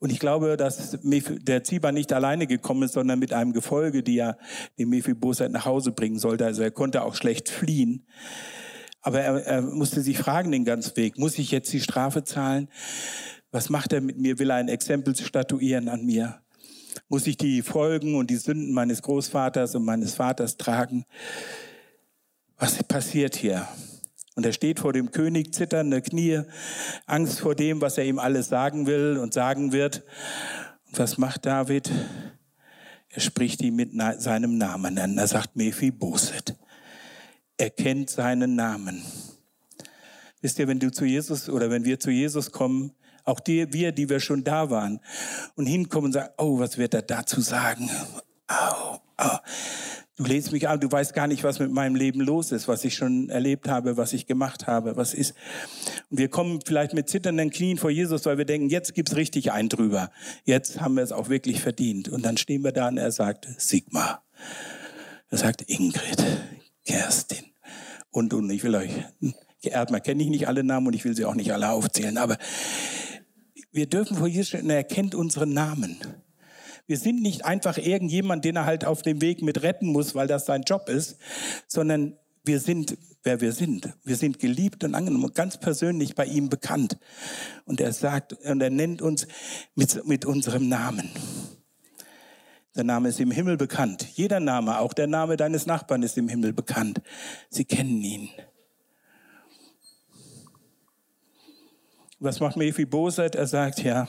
Und 0.00 0.10
ich 0.10 0.20
glaube, 0.20 0.56
dass 0.56 0.98
der 1.02 1.64
Ziba 1.64 1.90
nicht 1.90 2.12
alleine 2.12 2.46
gekommen 2.46 2.84
ist, 2.84 2.92
sondern 2.92 3.18
mit 3.18 3.32
einem 3.32 3.52
Gefolge, 3.52 4.02
die 4.02 4.18
er 4.18 4.38
den 4.78 4.90
Mephibosheth 4.90 5.50
nach 5.50 5.64
Hause 5.64 5.90
bringen 5.90 6.18
sollte. 6.18 6.44
Also 6.44 6.62
er 6.62 6.70
konnte 6.70 7.02
auch 7.02 7.14
schlecht 7.14 7.48
fliehen. 7.48 8.06
Aber 9.00 9.20
er, 9.20 9.44
er 9.44 9.62
musste 9.62 10.00
sich 10.00 10.18
fragen 10.18 10.52
den 10.52 10.64
ganzen 10.64 10.96
Weg, 10.96 11.18
muss 11.18 11.38
ich 11.38 11.50
jetzt 11.50 11.72
die 11.72 11.80
Strafe 11.80 12.24
zahlen? 12.24 12.68
Was 13.50 13.70
macht 13.70 13.92
er 13.92 14.00
mit 14.00 14.18
mir? 14.18 14.38
Will 14.38 14.50
er 14.50 14.56
ein 14.56 14.68
Exempel 14.68 15.16
statuieren 15.16 15.88
an 15.88 16.04
mir? 16.04 16.42
Muss 17.08 17.26
ich 17.26 17.36
die 17.36 17.62
Folgen 17.62 18.14
und 18.14 18.30
die 18.30 18.36
Sünden 18.36 18.72
meines 18.72 19.02
Großvaters 19.02 19.74
und 19.74 19.84
meines 19.84 20.14
Vaters 20.14 20.56
tragen. 20.56 21.04
Was 22.58 22.82
passiert 22.82 23.36
hier? 23.36 23.66
Und 24.34 24.46
er 24.46 24.52
steht 24.52 24.78
vor 24.78 24.92
dem 24.92 25.10
König, 25.10 25.52
zitternde 25.52 26.00
Knie, 26.00 26.42
Angst 27.06 27.40
vor 27.40 27.54
dem, 27.54 27.80
was 27.80 27.98
er 27.98 28.04
ihm 28.04 28.18
alles 28.18 28.48
sagen 28.48 28.86
will 28.86 29.16
und 29.16 29.34
sagen 29.34 29.72
wird. 29.72 30.04
Und 30.86 30.98
was 30.98 31.18
macht 31.18 31.46
David? 31.46 31.90
Er 33.08 33.20
spricht 33.20 33.62
ihn 33.62 33.74
mit 33.74 33.90
seinem 34.18 34.58
Namen 34.58 34.98
an. 34.98 35.18
Er 35.18 35.26
sagt 35.26 35.56
Mephiboset. 35.56 36.56
Er 37.56 37.70
kennt 37.70 38.10
seinen 38.10 38.54
Namen. 38.54 39.02
Wisst 40.40 40.60
ihr, 40.60 40.68
wenn 40.68 40.78
du 40.78 40.92
zu 40.92 41.04
Jesus 41.04 41.48
oder 41.48 41.70
wenn 41.70 41.84
wir 41.84 41.98
zu 41.98 42.10
Jesus 42.10 42.52
kommen, 42.52 42.92
auch 43.28 43.40
die, 43.40 43.72
wir, 43.72 43.92
die 43.92 44.08
wir 44.08 44.20
schon 44.20 44.42
da 44.42 44.70
waren. 44.70 45.00
Und 45.54 45.66
hinkommen 45.66 46.06
und 46.06 46.12
sagen, 46.12 46.32
oh, 46.38 46.58
was 46.58 46.78
wird 46.78 46.94
er 46.94 47.02
dazu 47.02 47.40
sagen? 47.40 47.90
Au, 48.46 49.00
au. 49.16 49.38
Du 50.16 50.24
lädst 50.24 50.50
mich 50.50 50.68
an, 50.68 50.80
du 50.80 50.90
weißt 50.90 51.14
gar 51.14 51.28
nicht, 51.28 51.44
was 51.44 51.60
mit 51.60 51.70
meinem 51.70 51.94
Leben 51.94 52.20
los 52.20 52.50
ist, 52.50 52.66
was 52.66 52.84
ich 52.84 52.96
schon 52.96 53.28
erlebt 53.28 53.68
habe, 53.68 53.96
was 53.96 54.12
ich 54.12 54.26
gemacht 54.26 54.66
habe, 54.66 54.96
was 54.96 55.14
ist. 55.14 55.34
Und 56.10 56.18
wir 56.18 56.28
kommen 56.28 56.58
vielleicht 56.66 56.92
mit 56.92 57.08
zitternden 57.08 57.50
Knien 57.50 57.78
vor 57.78 57.90
Jesus, 57.90 58.26
weil 58.26 58.36
wir 58.36 58.44
denken, 58.44 58.68
jetzt 58.68 58.94
gibt's 58.94 59.14
richtig 59.14 59.52
einen 59.52 59.68
drüber. 59.68 60.10
Jetzt 60.44 60.80
haben 60.80 60.96
wir 60.96 61.04
es 61.04 61.12
auch 61.12 61.28
wirklich 61.28 61.60
verdient. 61.60 62.08
Und 62.08 62.24
dann 62.24 62.36
stehen 62.36 62.64
wir 62.64 62.72
da 62.72 62.88
und 62.88 62.98
er 62.98 63.12
sagt, 63.12 63.46
Sigmar. 63.58 64.24
Er 65.28 65.38
sagt 65.38 65.62
Ingrid, 65.62 66.24
Kerstin. 66.84 67.44
Und, 68.10 68.34
und 68.34 68.50
ich 68.50 68.64
will 68.64 68.74
euch, 68.74 68.90
erstmal 69.62 70.00
kenne 70.00 70.22
ich 70.22 70.30
nicht 70.30 70.48
alle 70.48 70.64
Namen 70.64 70.88
und 70.88 70.94
ich 70.94 71.04
will 71.04 71.14
sie 71.14 71.26
auch 71.26 71.34
nicht 71.34 71.52
alle 71.52 71.70
aufzählen, 71.70 72.16
aber 72.16 72.38
wir 73.70 73.86
dürfen 73.86 74.16
vor 74.16 74.26
Jesus 74.26 74.48
stehen, 74.48 74.70
er 74.70 74.84
kennt 74.84 75.14
unseren 75.14 75.52
Namen. 75.52 75.98
Wir 76.86 76.96
sind 76.96 77.20
nicht 77.20 77.44
einfach 77.44 77.76
irgendjemand, 77.76 78.44
den 78.44 78.56
er 78.56 78.64
halt 78.64 78.84
auf 78.84 79.02
dem 79.02 79.20
Weg 79.20 79.42
mit 79.42 79.62
retten 79.62 79.88
muss, 79.88 80.14
weil 80.14 80.26
das 80.26 80.46
sein 80.46 80.62
Job 80.62 80.88
ist, 80.88 81.18
sondern 81.66 82.16
wir 82.44 82.60
sind, 82.60 82.96
wer 83.22 83.42
wir 83.42 83.52
sind. 83.52 83.92
Wir 84.04 84.16
sind 84.16 84.38
geliebt 84.38 84.82
und 84.84 84.94
angenommen 84.94 85.24
und 85.24 85.34
ganz 85.34 85.58
persönlich 85.60 86.14
bei 86.14 86.24
ihm 86.24 86.48
bekannt. 86.48 86.98
Und 87.66 87.80
er 87.80 87.92
sagt, 87.92 88.32
und 88.32 88.62
er 88.62 88.70
nennt 88.70 89.02
uns 89.02 89.26
mit, 89.74 90.06
mit 90.06 90.24
unserem 90.24 90.68
Namen. 90.68 91.10
Der 92.74 92.84
Name 92.84 93.10
ist 93.10 93.20
im 93.20 93.30
Himmel 93.30 93.58
bekannt. 93.58 94.06
Jeder 94.14 94.40
Name, 94.40 94.78
auch 94.78 94.94
der 94.94 95.08
Name 95.08 95.36
deines 95.36 95.66
Nachbarn 95.66 96.02
ist 96.02 96.16
im 96.16 96.28
Himmel 96.28 96.52
bekannt. 96.52 97.02
Sie 97.50 97.66
kennen 97.66 98.02
ihn. 98.02 98.30
Was 102.20 102.40
macht 102.40 102.56
Mephibosheth? 102.56 103.36
Er 103.36 103.46
sagt, 103.46 103.84
ja, 103.84 104.08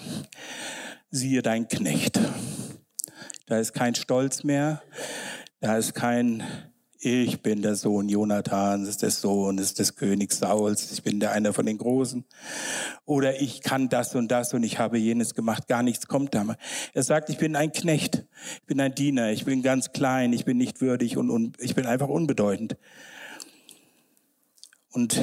siehe 1.11 1.43
dein 1.43 1.67
Knecht. 1.67 2.19
Da 3.45 3.59
ist 3.59 3.73
kein 3.73 3.93
Stolz 3.93 4.43
mehr. 4.43 4.81
Da 5.59 5.77
ist 5.77 5.93
kein, 5.93 6.41
ich 6.97 7.43
bin 7.43 7.61
der 7.61 7.75
Sohn 7.75 8.09
Jonathans, 8.09 8.97
des 8.97 9.21
Sohnes 9.21 9.75
des 9.75 9.95
Königs 9.95 10.39
Sauls, 10.39 10.91
ich 10.91 11.03
bin 11.03 11.19
der 11.19 11.33
einer 11.33 11.53
von 11.53 11.67
den 11.67 11.77
Großen. 11.77 12.25
Oder 13.05 13.39
ich 13.39 13.61
kann 13.61 13.89
das 13.89 14.15
und 14.15 14.29
das 14.31 14.55
und 14.55 14.63
ich 14.63 14.79
habe 14.79 14.97
jenes 14.97 15.35
gemacht. 15.35 15.67
Gar 15.67 15.83
nichts 15.83 16.07
kommt 16.07 16.33
da. 16.33 16.55
Er 16.95 17.03
sagt, 17.03 17.29
ich 17.29 17.37
bin 17.37 17.55
ein 17.55 17.71
Knecht, 17.71 18.25
ich 18.55 18.65
bin 18.65 18.81
ein 18.81 18.95
Diener, 18.95 19.29
ich 19.29 19.45
bin 19.45 19.61
ganz 19.61 19.91
klein, 19.91 20.33
ich 20.33 20.45
bin 20.45 20.57
nicht 20.57 20.81
würdig 20.81 21.15
und, 21.15 21.29
und 21.29 21.61
ich 21.61 21.75
bin 21.75 21.85
einfach 21.85 22.09
unbedeutend. 22.09 22.75
Und 24.93 25.21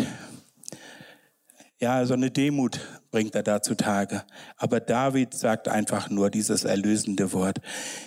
ja, 1.78 2.04
so 2.06 2.14
eine 2.14 2.30
Demut 2.30 2.80
bringt 3.10 3.34
er 3.34 3.42
da 3.42 3.60
zutage. 3.60 4.22
Aber 4.56 4.80
David 4.80 5.34
sagt 5.34 5.68
einfach 5.68 6.08
nur 6.08 6.30
dieses 6.30 6.64
erlösende 6.64 7.32
Wort. 7.32 7.60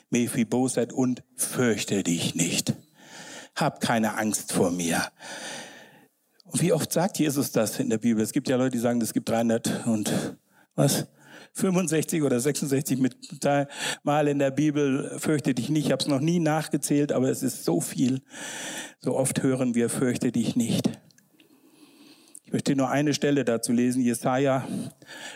Mephibosheth 0.10 0.91
und 0.91 1.23
fürchte 1.36 2.03
dich 2.03 2.36
nicht. 2.36 2.73
Hab 3.55 3.79
keine 3.82 4.17
Angst 4.17 4.53
vor 4.53 4.71
mir. 4.71 5.03
Und 6.45 6.62
wie 6.62 6.73
oft 6.73 6.91
sagt 6.91 7.19
Jesus 7.19 7.51
das 7.51 7.79
in 7.79 7.89
der 7.89 7.99
Bibel? 7.99 8.23
Es 8.23 8.32
gibt 8.32 8.49
ja 8.49 8.58
Leute, 8.58 8.71
die 8.71 8.79
sagen, 8.79 9.01
es 9.01 9.13
gibt 9.13 9.29
300 9.29 9.86
und 9.86 10.38
was? 10.75 11.08
65 11.53 12.23
oder 12.23 12.39
66 12.39 12.99
mit 12.99 13.17
Mal 14.03 14.27
in 14.27 14.39
der 14.39 14.51
Bibel, 14.51 15.17
fürchte 15.19 15.53
dich 15.53 15.69
nicht. 15.69 15.88
Ich 15.88 15.91
habe 15.91 16.01
es 16.01 16.08
noch 16.08 16.19
nie 16.19 16.39
nachgezählt, 16.39 17.12
aber 17.12 17.29
es 17.29 17.43
ist 17.43 17.65
so 17.65 17.82
viel. 17.82 18.21
So 18.99 19.15
oft 19.15 19.43
hören 19.43 19.75
wir, 19.75 19.89
fürchte 19.89 20.32
dich 20.32 20.55
nicht. 20.55 20.89
Ich 22.50 22.54
möchte 22.54 22.76
nur 22.76 22.90
eine 22.90 23.14
Stelle 23.14 23.46
dazu 23.46 23.72
lesen, 23.72 24.02
Jesaja 24.02 24.68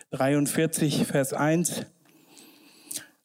43, 0.10 1.06
Vers 1.06 1.32
1. 1.32 1.86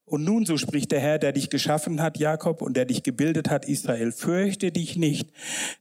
Und 0.04 0.24
nun, 0.24 0.44
so 0.44 0.58
spricht 0.58 0.92
der 0.92 1.00
Herr, 1.00 1.18
der 1.18 1.32
dich 1.32 1.48
geschaffen 1.48 2.02
hat, 2.02 2.18
Jakob, 2.18 2.60
und 2.60 2.76
der 2.76 2.84
dich 2.84 3.02
gebildet 3.02 3.48
hat, 3.48 3.66
Israel, 3.66 4.12
fürchte 4.12 4.72
dich 4.72 4.96
nicht, 4.96 5.32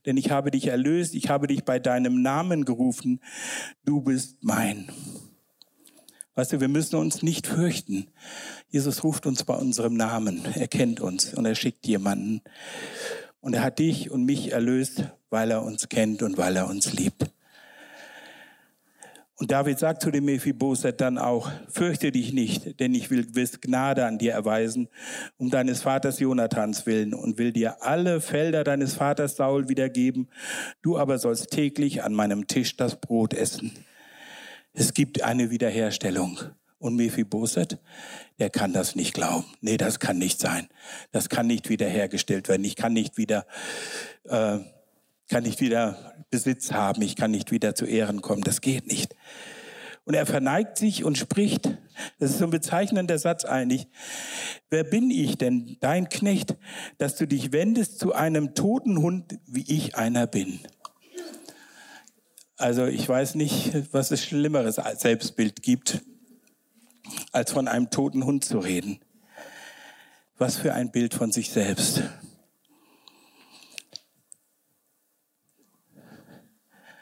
denn 0.06 0.16
ich 0.16 0.30
habe 0.30 0.50
dich 0.50 0.68
erlöst, 0.68 1.14
ich 1.14 1.28
habe 1.28 1.48
dich 1.48 1.66
bei 1.66 1.78
deinem 1.78 2.22
Namen 2.22 2.64
gerufen, 2.64 3.20
du 3.84 4.00
bist 4.00 4.38
mein. 4.40 4.90
Weißt 6.34 6.54
du, 6.54 6.60
wir 6.62 6.68
müssen 6.68 6.96
uns 6.96 7.22
nicht 7.22 7.46
fürchten. 7.46 8.06
Jesus 8.70 9.04
ruft 9.04 9.26
uns 9.26 9.44
bei 9.44 9.54
unserem 9.54 9.98
Namen, 9.98 10.46
er 10.54 10.68
kennt 10.68 11.00
uns 11.00 11.34
und 11.34 11.44
er 11.44 11.54
schickt 11.54 11.86
jemanden. 11.86 12.40
Und 13.42 13.52
er 13.52 13.62
hat 13.62 13.78
dich 13.78 14.10
und 14.10 14.24
mich 14.24 14.52
erlöst, 14.52 15.04
weil 15.28 15.50
er 15.50 15.62
uns 15.62 15.90
kennt 15.90 16.22
und 16.22 16.38
weil 16.38 16.56
er 16.56 16.70
uns 16.70 16.94
liebt. 16.94 17.26
Und 19.40 19.52
David 19.52 19.78
sagt 19.78 20.02
zu 20.02 20.10
dem 20.10 20.24
Mephibosheth 20.24 21.00
dann 21.00 21.16
auch, 21.16 21.48
fürchte 21.68 22.10
dich 22.10 22.32
nicht, 22.32 22.80
denn 22.80 22.92
ich 22.92 23.08
will 23.08 23.24
gewiss 23.24 23.60
Gnade 23.60 24.04
an 24.04 24.18
dir 24.18 24.32
erweisen, 24.32 24.88
um 25.36 25.48
deines 25.48 25.82
Vaters 25.82 26.18
Jonathans 26.18 26.86
willen 26.86 27.14
und 27.14 27.38
will 27.38 27.52
dir 27.52 27.84
alle 27.84 28.20
Felder 28.20 28.64
deines 28.64 28.94
Vaters 28.94 29.36
Saul 29.36 29.68
wiedergeben. 29.68 30.28
Du 30.82 30.98
aber 30.98 31.20
sollst 31.20 31.52
täglich 31.52 32.02
an 32.02 32.14
meinem 32.14 32.48
Tisch 32.48 32.76
das 32.76 33.00
Brot 33.00 33.32
essen. 33.32 33.72
Es 34.72 34.92
gibt 34.92 35.22
eine 35.22 35.50
Wiederherstellung. 35.50 36.40
Und 36.80 36.94
Mephibosheth, 36.94 37.78
der 38.38 38.50
kann 38.50 38.72
das 38.72 38.94
nicht 38.94 39.12
glauben. 39.12 39.44
Nee, 39.60 39.76
das 39.76 39.98
kann 39.98 40.18
nicht 40.18 40.40
sein. 40.40 40.68
Das 41.10 41.28
kann 41.28 41.48
nicht 41.48 41.68
wiederhergestellt 41.68 42.48
werden. 42.48 42.62
Ich 42.64 42.76
kann 42.76 42.92
nicht 42.92 43.18
wieder, 43.18 43.46
äh, 44.24 44.58
kann 45.28 45.44
nicht 45.44 45.60
wieder 45.60 46.14
Besitz 46.30 46.72
haben, 46.72 47.02
ich 47.02 47.16
kann 47.16 47.30
nicht 47.30 47.50
wieder 47.50 47.74
zu 47.74 47.86
Ehren 47.86 48.22
kommen, 48.22 48.42
das 48.42 48.60
geht 48.60 48.86
nicht. 48.86 49.14
Und 50.04 50.14
er 50.14 50.24
verneigt 50.24 50.78
sich 50.78 51.04
und 51.04 51.18
spricht 51.18 51.76
Das 52.18 52.30
ist 52.30 52.38
so 52.38 52.44
ein 52.44 52.50
bezeichnender 52.50 53.18
Satz 53.18 53.44
eigentlich. 53.44 53.88
Wer 54.70 54.84
bin 54.84 55.10
ich 55.10 55.36
denn, 55.36 55.76
dein 55.80 56.08
Knecht, 56.08 56.56
dass 56.96 57.16
du 57.16 57.26
dich 57.26 57.52
wendest 57.52 57.98
zu 57.98 58.14
einem 58.14 58.54
toten 58.54 58.98
Hund, 59.02 59.38
wie 59.46 59.64
ich 59.70 59.96
einer 59.96 60.26
bin? 60.26 60.60
Also 62.56 62.86
ich 62.86 63.08
weiß 63.08 63.34
nicht, 63.34 63.92
was 63.92 64.10
es 64.10 64.24
Schlimmeres 64.24 64.78
als 64.78 65.02
Selbstbild 65.02 65.62
gibt, 65.62 66.00
als 67.32 67.52
von 67.52 67.68
einem 67.68 67.90
toten 67.90 68.24
Hund 68.24 68.44
zu 68.44 68.58
reden. 68.58 69.00
Was 70.38 70.56
für 70.56 70.72
ein 70.72 70.90
Bild 70.90 71.14
von 71.14 71.32
sich 71.32 71.50
selbst. 71.50 72.02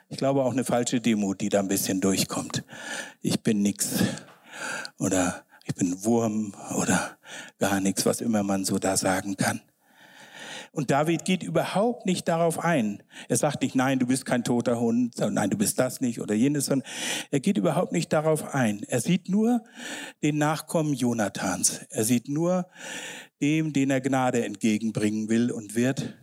Ich 0.08 0.18
glaube 0.18 0.44
auch 0.44 0.52
eine 0.52 0.64
falsche 0.64 1.00
Demut, 1.00 1.40
die 1.40 1.48
da 1.48 1.58
ein 1.58 1.68
bisschen 1.68 2.00
durchkommt. 2.00 2.64
Ich 3.22 3.40
bin 3.40 3.62
nix 3.62 4.04
oder 4.98 5.44
ich 5.64 5.74
bin 5.74 6.04
Wurm 6.04 6.54
oder 6.78 7.18
gar 7.58 7.80
nichts, 7.80 8.06
was 8.06 8.20
immer 8.20 8.44
man 8.44 8.64
so 8.64 8.78
da 8.78 8.96
sagen 8.96 9.36
kann. 9.36 9.60
Und 10.70 10.90
David 10.90 11.24
geht 11.24 11.42
überhaupt 11.42 12.06
nicht 12.06 12.28
darauf 12.28 12.62
ein. 12.62 13.02
Er 13.28 13.36
sagt 13.38 13.62
nicht, 13.62 13.74
nein, 13.74 13.98
du 13.98 14.06
bist 14.06 14.26
kein 14.26 14.44
toter 14.44 14.78
Hund, 14.78 15.14
nein, 15.18 15.50
du 15.50 15.56
bist 15.56 15.80
das 15.80 16.00
nicht 16.00 16.20
oder 16.20 16.34
jenes, 16.34 16.66
sondern 16.66 16.88
er 17.30 17.40
geht 17.40 17.56
überhaupt 17.56 17.92
nicht 17.92 18.12
darauf 18.12 18.54
ein. 18.54 18.82
Er 18.86 19.00
sieht 19.00 19.28
nur 19.28 19.64
den 20.22 20.38
Nachkommen 20.38 20.92
Jonathans. 20.92 21.80
Er 21.90 22.04
sieht 22.04 22.28
nur 22.28 22.68
dem, 23.40 23.72
den 23.72 23.90
er 23.90 24.02
Gnade 24.02 24.44
entgegenbringen 24.44 25.30
will 25.30 25.50
und 25.50 25.74
wird. 25.74 26.14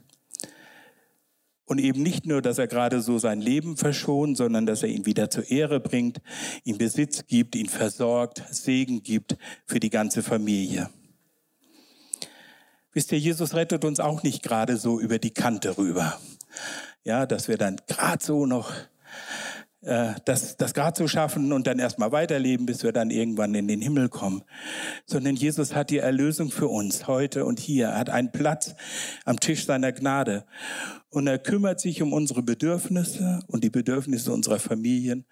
Und 1.65 1.80
eben 1.80 2.04
nicht 2.04 2.26
nur, 2.26 2.41
dass 2.41 2.58
er 2.58 2.67
gerade 2.67 3.02
so 3.02 3.19
sein 3.19 3.39
Leben 3.39 3.78
verschont, 3.78 4.36
sondern 4.38 4.65
dass 4.65 4.84
er 4.84 4.89
ihn 4.89 5.06
wieder 5.06 5.30
zur 5.30 5.49
Ehre 5.49 5.80
bringt, 5.80 6.19
ihm 6.65 6.78
Besitz 6.78 7.26
gibt, 7.26 7.56
ihn 7.56 7.69
versorgt, 7.69 8.43
Segen 8.52 9.02
gibt 9.02 9.38
für 9.65 9.80
die 9.80 9.89
ganze 9.89 10.23
Familie. 10.23 10.89
Wisst 12.91 13.12
ihr, 13.12 13.19
Jesus 13.19 13.56
rettet 13.56 13.86
uns 13.86 13.99
auch 13.99 14.23
nicht 14.23 14.43
gerade 14.43 14.78
so 14.78 14.99
über 14.99 15.19
die 15.19 15.32
Kante 15.32 15.78
rüber. 15.78 16.19
Ja, 17.04 17.26
dass 17.26 17.47
wir 17.47 17.58
dann 17.58 17.78
gerade 17.88 18.23
so 18.23 18.45
noch 18.45 18.71
äh, 19.84 20.13
das, 20.26 20.58
das 20.58 20.74
gerade 20.74 20.98
so 20.98 21.08
schaffen 21.08 21.52
und 21.52 21.67
dann 21.67 21.80
erstmal 21.80 22.12
weiterleben, 22.12 22.65
bis 22.65 22.84
wir 22.84 22.91
dann 22.91 23.10
irgendwann 23.10 23.54
in 23.56 23.67
den 23.67 23.82
Himmel 23.82 24.10
kommen. 24.10 24.43
Sondern 25.06 25.36
Jesus 25.36 25.76
hat 25.76 25.89
die 25.89 25.98
Erlösung 25.98 26.52
für 26.52 26.67
uns 26.67 27.08
heute 27.08 27.46
und 27.46 27.60
hier. 27.60 27.88
Er 27.88 28.00
hat 28.00 28.10
einen 28.10 28.32
Platz 28.32 28.76
am 29.26 29.39
Tisch 29.39 29.65
seiner 29.65 29.91
Gnade. 29.91 30.46
Und 31.10 31.28
er 31.28 31.38
kümmert 31.38 31.80
sich 31.80 32.02
um 32.02 32.13
unsere 32.13 32.41
Bedürfnisse 32.41 33.41
und 33.48 33.63
die 33.63 33.69
Bedürfnisse 33.69 34.32
unserer 34.32 34.60
Familien, 34.60 35.26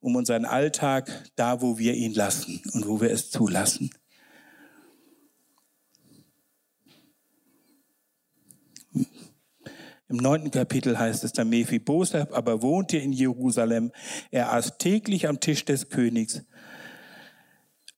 um 0.00 0.16
unseren 0.16 0.44
Alltag, 0.44 1.08
da 1.36 1.60
wo 1.60 1.78
wir 1.78 1.94
ihn 1.94 2.14
lassen 2.14 2.62
und 2.72 2.88
wo 2.88 3.00
wir 3.00 3.10
es 3.10 3.30
zulassen. 3.30 3.90
Im 10.14 10.20
neunten 10.20 10.52
Kapitel 10.52 10.96
heißt 10.96 11.24
es 11.24 11.32
dann, 11.32 11.48
Mephibosheth 11.48 12.32
aber 12.32 12.62
wohnte 12.62 12.98
in 12.98 13.12
Jerusalem. 13.12 13.90
Er 14.30 14.52
aß 14.52 14.78
täglich 14.78 15.26
am 15.26 15.40
Tisch 15.40 15.64
des 15.64 15.88
Königs, 15.88 16.42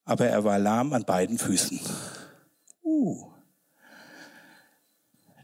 aber 0.06 0.26
er 0.26 0.42
war 0.42 0.58
lahm 0.58 0.94
an 0.94 1.04
beiden 1.04 1.36
Füßen. 1.36 1.78
Uh. 2.82 3.30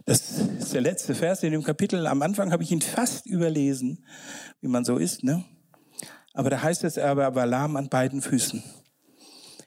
Das 0.07 0.31
ist 0.31 0.73
der 0.73 0.81
letzte 0.81 1.15
Vers 1.15 1.43
in 1.43 1.53
dem 1.53 1.63
Kapitel. 1.63 2.07
Am 2.07 2.23
Anfang 2.23 2.53
habe 2.53 2.63
ich 2.63 2.73
ihn 2.73 2.81
fast 2.81 3.27
überlesen, 3.27 4.07
wie 4.63 4.69
man 4.69 4.87
so 4.87 4.97
ist, 4.97 5.25
ne? 5.25 5.45
Aber 6.33 6.49
da 6.49 6.63
heißt 6.63 6.85
es, 6.85 6.97
er 6.97 7.19
war 7.19 7.47
lahm 7.47 7.77
an 7.77 7.91
beiden 7.91 8.23
Füßen. 8.23 8.65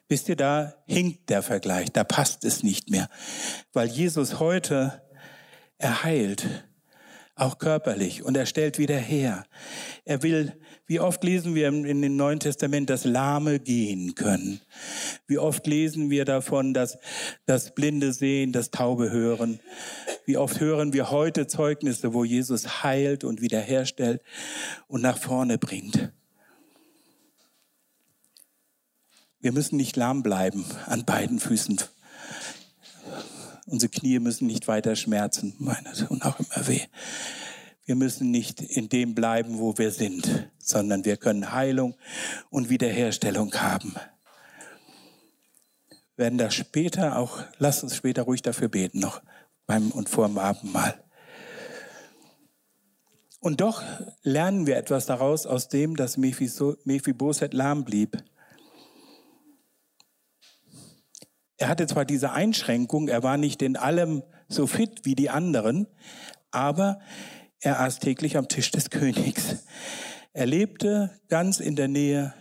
Wisst 0.08 0.28
ihr, 0.28 0.34
da 0.34 0.74
hinkt 0.88 1.30
der 1.30 1.44
Vergleich, 1.44 1.92
da 1.92 2.02
passt 2.02 2.44
es 2.44 2.64
nicht 2.64 2.90
mehr. 2.90 3.08
Weil 3.72 3.86
Jesus 3.86 4.40
heute 4.40 5.02
erheilt 5.78 6.65
auch 7.36 7.58
körperlich, 7.58 8.22
und 8.24 8.34
er 8.36 8.46
stellt 8.46 8.78
wieder 8.78 8.96
her. 8.96 9.44
Er 10.06 10.22
will, 10.22 10.58
wie 10.86 11.00
oft 11.00 11.22
lesen 11.22 11.54
wir 11.54 11.68
in 11.68 12.00
dem 12.00 12.16
Neuen 12.16 12.40
Testament, 12.40 12.88
dass 12.88 13.04
Lahme 13.04 13.60
gehen 13.60 14.14
können. 14.14 14.60
Wie 15.26 15.38
oft 15.38 15.66
lesen 15.66 16.08
wir 16.08 16.24
davon, 16.24 16.72
dass 16.72 16.98
das 17.44 17.74
Blinde 17.74 18.14
sehen, 18.14 18.52
das 18.52 18.70
Taube 18.70 19.10
hören. 19.10 19.60
Wie 20.24 20.38
oft 20.38 20.60
hören 20.60 20.94
wir 20.94 21.10
heute 21.10 21.46
Zeugnisse, 21.46 22.14
wo 22.14 22.24
Jesus 22.24 22.82
heilt 22.82 23.22
und 23.22 23.42
wiederherstellt 23.42 24.22
und 24.88 25.02
nach 25.02 25.18
vorne 25.18 25.58
bringt. 25.58 26.12
Wir 29.40 29.52
müssen 29.52 29.76
nicht 29.76 29.94
lahm 29.96 30.22
bleiben 30.22 30.64
an 30.86 31.04
beiden 31.04 31.38
Füßen. 31.38 31.80
Unsere 33.66 33.90
Knie 33.90 34.20
müssen 34.20 34.46
nicht 34.46 34.68
weiter 34.68 34.94
schmerzen, 34.94 35.54
meine, 35.58 35.92
und 36.08 36.24
auch 36.24 36.38
immer 36.38 36.68
weh. 36.68 36.82
Wir 37.84 37.96
müssen 37.96 38.30
nicht 38.30 38.60
in 38.60 38.88
dem 38.88 39.14
bleiben, 39.14 39.58
wo 39.58 39.76
wir 39.76 39.90
sind, 39.90 40.50
sondern 40.58 41.04
wir 41.04 41.16
können 41.16 41.52
Heilung 41.52 41.94
und 42.48 42.68
Wiederherstellung 42.68 43.54
haben. 43.54 43.94
Wir 46.16 46.24
werden 46.24 46.38
da 46.38 46.50
später 46.50 47.18
auch, 47.18 47.42
lasst 47.58 47.82
uns 47.82 47.94
später 47.94 48.22
ruhig 48.22 48.42
dafür 48.42 48.68
beten, 48.68 49.00
noch 49.00 49.20
beim 49.66 49.90
und 49.90 50.08
vor 50.08 50.26
dem 50.26 50.38
Abendmahl. 50.38 51.02
Und 53.40 53.60
doch 53.60 53.82
lernen 54.22 54.66
wir 54.66 54.76
etwas 54.76 55.06
daraus 55.06 55.46
aus 55.46 55.68
dem, 55.68 55.94
dass 55.94 56.16
Mephibosheth 56.16 57.52
lahm 57.54 57.84
blieb. 57.84 58.16
Er 61.66 61.70
hatte 61.70 61.88
zwar 61.88 62.04
diese 62.04 62.30
Einschränkung, 62.30 63.08
er 63.08 63.24
war 63.24 63.38
nicht 63.38 63.60
in 63.60 63.76
allem 63.76 64.22
so 64.46 64.68
fit 64.68 65.00
wie 65.02 65.16
die 65.16 65.30
anderen, 65.30 65.88
aber 66.52 67.00
er 67.58 67.80
aß 67.80 67.98
täglich 67.98 68.36
am 68.36 68.46
Tisch 68.46 68.70
des 68.70 68.88
Königs. 68.88 69.64
Er 70.32 70.46
lebte 70.46 71.18
ganz 71.26 71.58
in 71.58 71.74
der 71.74 71.88
Nähe 71.88 72.32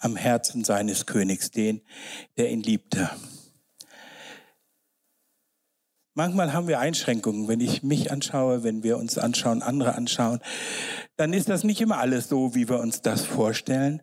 am 0.00 0.16
Herzen 0.16 0.64
seines 0.64 1.06
Königs, 1.06 1.52
den, 1.52 1.80
der 2.38 2.50
ihn 2.50 2.60
liebte. 2.60 3.08
Manchmal 6.14 6.52
haben 6.52 6.66
wir 6.66 6.80
Einschränkungen, 6.80 7.46
wenn 7.46 7.60
ich 7.60 7.84
mich 7.84 8.10
anschaue, 8.10 8.64
wenn 8.64 8.82
wir 8.82 8.98
uns 8.98 9.16
anschauen, 9.16 9.62
andere 9.62 9.94
anschauen, 9.94 10.40
dann 11.14 11.32
ist 11.32 11.48
das 11.48 11.62
nicht 11.62 11.80
immer 11.80 11.98
alles 11.98 12.28
so, 12.28 12.56
wie 12.56 12.68
wir 12.68 12.80
uns 12.80 13.00
das 13.00 13.24
vorstellen. 13.24 14.02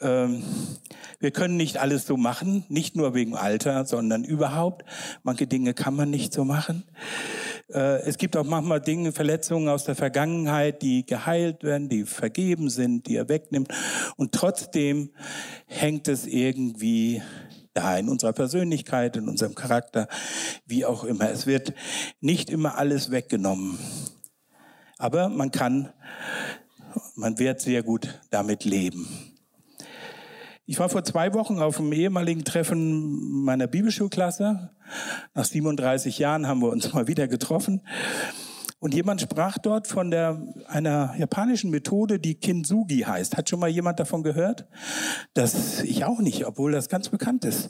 Ähm, 0.00 0.42
wir 1.18 1.30
können 1.30 1.56
nicht 1.56 1.78
alles 1.78 2.06
so 2.06 2.16
machen, 2.16 2.64
nicht 2.68 2.96
nur 2.96 3.14
wegen 3.14 3.34
Alter, 3.34 3.86
sondern 3.86 4.24
überhaupt. 4.24 4.84
Manche 5.22 5.46
Dinge 5.46 5.74
kann 5.74 5.94
man 5.94 6.10
nicht 6.10 6.32
so 6.32 6.44
machen. 6.44 6.84
Äh, 7.72 8.00
es 8.02 8.18
gibt 8.18 8.36
auch 8.36 8.44
manchmal 8.44 8.80
Dinge, 8.80 9.12
Verletzungen 9.12 9.68
aus 9.68 9.84
der 9.84 9.94
Vergangenheit, 9.94 10.82
die 10.82 11.04
geheilt 11.04 11.64
werden, 11.64 11.88
die 11.88 12.04
vergeben 12.04 12.70
sind, 12.70 13.06
die 13.06 13.16
er 13.16 13.28
wegnimmt. 13.28 13.68
Und 14.16 14.32
trotzdem 14.32 15.10
hängt 15.66 16.08
es 16.08 16.26
irgendwie 16.26 17.22
da 17.74 17.96
in 17.96 18.08
unserer 18.08 18.32
Persönlichkeit, 18.32 19.16
in 19.16 19.28
unserem 19.28 19.54
Charakter, 19.54 20.08
wie 20.64 20.84
auch 20.84 21.04
immer. 21.04 21.30
Es 21.30 21.46
wird 21.46 21.74
nicht 22.20 22.50
immer 22.50 22.78
alles 22.78 23.10
weggenommen. 23.10 23.78
Aber 24.98 25.28
man 25.28 25.50
kann, 25.50 25.92
man 27.14 27.38
wird 27.38 27.60
sehr 27.60 27.82
gut 27.82 28.20
damit 28.30 28.64
leben. 28.64 29.35
Ich 30.68 30.80
war 30.80 30.88
vor 30.88 31.04
zwei 31.04 31.32
Wochen 31.32 31.60
auf 31.60 31.78
einem 31.78 31.92
ehemaligen 31.92 32.44
Treffen 32.44 33.44
meiner 33.44 33.68
Bibelschulklasse. 33.68 34.70
Nach 35.32 35.44
37 35.44 36.18
Jahren 36.18 36.48
haben 36.48 36.60
wir 36.60 36.70
uns 36.70 36.92
mal 36.92 37.06
wieder 37.06 37.28
getroffen. 37.28 37.82
Und 38.80 38.92
jemand 38.92 39.20
sprach 39.20 39.58
dort 39.58 39.86
von 39.86 40.10
der, 40.10 40.42
einer 40.66 41.14
japanischen 41.18 41.70
Methode, 41.70 42.18
die 42.18 42.34
Kintsugi 42.34 43.02
heißt. 43.02 43.36
Hat 43.36 43.48
schon 43.48 43.60
mal 43.60 43.68
jemand 43.68 44.00
davon 44.00 44.24
gehört? 44.24 44.66
Das 45.34 45.82
ich 45.82 46.04
auch 46.04 46.18
nicht, 46.18 46.44
obwohl 46.46 46.72
das 46.72 46.88
ganz 46.88 47.10
bekannt 47.10 47.44
ist. 47.44 47.68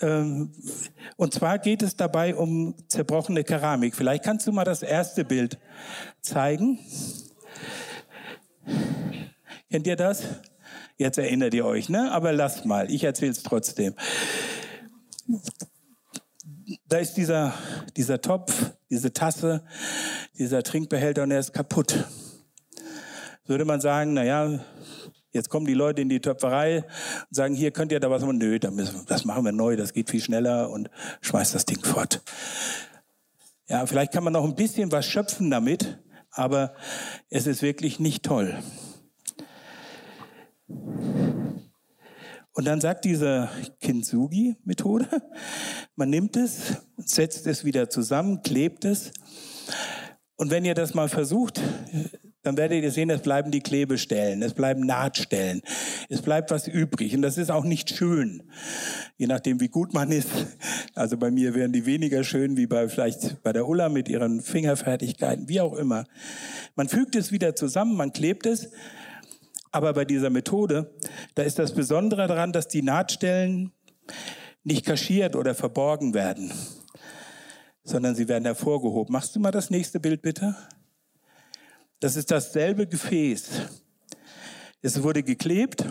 Ähm, 0.00 0.52
und 1.16 1.32
zwar 1.32 1.60
geht 1.60 1.80
es 1.80 1.96
dabei 1.96 2.34
um 2.34 2.74
zerbrochene 2.88 3.44
Keramik. 3.44 3.94
Vielleicht 3.94 4.24
kannst 4.24 4.48
du 4.48 4.52
mal 4.52 4.64
das 4.64 4.82
erste 4.82 5.24
Bild 5.24 5.60
zeigen. 6.20 6.80
Kennt 9.70 9.86
ihr 9.86 9.96
das? 9.96 10.24
Jetzt 11.00 11.16
erinnert 11.16 11.54
ihr 11.54 11.64
euch, 11.64 11.88
ne? 11.88 12.12
Aber 12.12 12.30
lasst 12.30 12.66
mal, 12.66 12.90
ich 12.90 13.04
erzähle 13.04 13.30
es 13.30 13.42
trotzdem. 13.42 13.94
Da 16.88 16.98
ist 16.98 17.14
dieser, 17.14 17.54
dieser 17.96 18.20
Topf, 18.20 18.72
diese 18.90 19.10
Tasse, 19.10 19.64
dieser 20.36 20.62
Trinkbehälter 20.62 21.22
und 21.22 21.30
er 21.30 21.40
ist 21.40 21.54
kaputt. 21.54 22.04
Würde 23.46 23.64
man 23.64 23.80
sagen, 23.80 24.12
na 24.12 24.24
ja, 24.24 24.60
jetzt 25.30 25.48
kommen 25.48 25.64
die 25.64 25.72
Leute 25.72 26.02
in 26.02 26.10
die 26.10 26.20
Töpferei 26.20 26.84
und 26.84 27.34
sagen, 27.34 27.54
hier 27.54 27.70
könnt 27.70 27.92
ihr 27.92 28.00
da 28.00 28.10
was 28.10 28.20
machen. 28.20 28.36
Nö, 28.36 28.58
das 28.58 29.24
machen 29.24 29.46
wir 29.46 29.52
neu, 29.52 29.76
das 29.76 29.94
geht 29.94 30.10
viel 30.10 30.20
schneller 30.20 30.68
und 30.68 30.90
schmeißt 31.22 31.54
das 31.54 31.64
Ding 31.64 31.82
fort. 31.82 32.20
Ja, 33.68 33.86
vielleicht 33.86 34.12
kann 34.12 34.24
man 34.24 34.34
noch 34.34 34.44
ein 34.44 34.54
bisschen 34.54 34.92
was 34.92 35.06
schöpfen 35.06 35.50
damit, 35.50 35.98
aber 36.30 36.74
es 37.30 37.46
ist 37.46 37.62
wirklich 37.62 38.00
nicht 38.00 38.22
toll. 38.22 38.62
Und 42.52 42.64
dann 42.66 42.80
sagt 42.80 43.04
diese 43.04 43.48
Kintsugi-Methode, 43.80 45.06
man 45.96 46.10
nimmt 46.10 46.36
es, 46.36 46.76
setzt 46.96 47.46
es 47.46 47.64
wieder 47.64 47.88
zusammen, 47.88 48.42
klebt 48.42 48.84
es. 48.84 49.12
Und 50.36 50.50
wenn 50.50 50.64
ihr 50.64 50.74
das 50.74 50.94
mal 50.94 51.08
versucht, 51.08 51.60
dann 52.42 52.56
werdet 52.56 52.82
ihr 52.82 52.90
sehen, 52.90 53.10
es 53.10 53.20
bleiben 53.20 53.50
die 53.50 53.60
Klebestellen, 53.60 54.42
es 54.42 54.54
bleiben 54.54 54.86
Nahtstellen, 54.86 55.60
es 56.08 56.22
bleibt 56.22 56.50
was 56.50 56.66
übrig. 56.66 57.14
Und 57.14 57.22
das 57.22 57.36
ist 57.36 57.50
auch 57.50 57.64
nicht 57.64 57.90
schön, 57.90 58.42
je 59.18 59.26
nachdem, 59.26 59.60
wie 59.60 59.68
gut 59.68 59.92
man 59.92 60.10
ist. 60.10 60.28
Also 60.94 61.18
bei 61.18 61.30
mir 61.30 61.54
wären 61.54 61.72
die 61.72 61.86
weniger 61.86 62.24
schön 62.24 62.56
wie 62.56 62.66
bei 62.66 62.88
vielleicht 62.88 63.42
bei 63.42 63.52
der 63.52 63.68
Ulla 63.68 63.88
mit 63.88 64.08
ihren 64.08 64.40
Fingerfertigkeiten, 64.40 65.48
wie 65.48 65.60
auch 65.60 65.74
immer. 65.74 66.04
Man 66.74 66.88
fügt 66.88 67.16
es 67.16 67.32
wieder 67.32 67.54
zusammen, 67.54 67.96
man 67.96 68.12
klebt 68.12 68.46
es. 68.46 68.70
Aber 69.72 69.92
bei 69.92 70.04
dieser 70.04 70.30
Methode, 70.30 70.92
da 71.34 71.42
ist 71.42 71.58
das 71.58 71.74
Besondere 71.74 72.26
daran, 72.26 72.52
dass 72.52 72.68
die 72.68 72.82
Nahtstellen 72.82 73.72
nicht 74.64 74.84
kaschiert 74.84 75.36
oder 75.36 75.54
verborgen 75.54 76.12
werden, 76.12 76.52
sondern 77.84 78.14
sie 78.14 78.28
werden 78.28 78.44
hervorgehoben. 78.44 79.12
Machst 79.12 79.36
du 79.36 79.40
mal 79.40 79.52
das 79.52 79.70
nächste 79.70 80.00
Bild 80.00 80.22
bitte? 80.22 80.56
Das 82.00 82.16
ist 82.16 82.30
dasselbe 82.30 82.86
Gefäß. 82.86 83.48
Es 84.82 85.02
wurde 85.02 85.22
geklebt, 85.22 85.84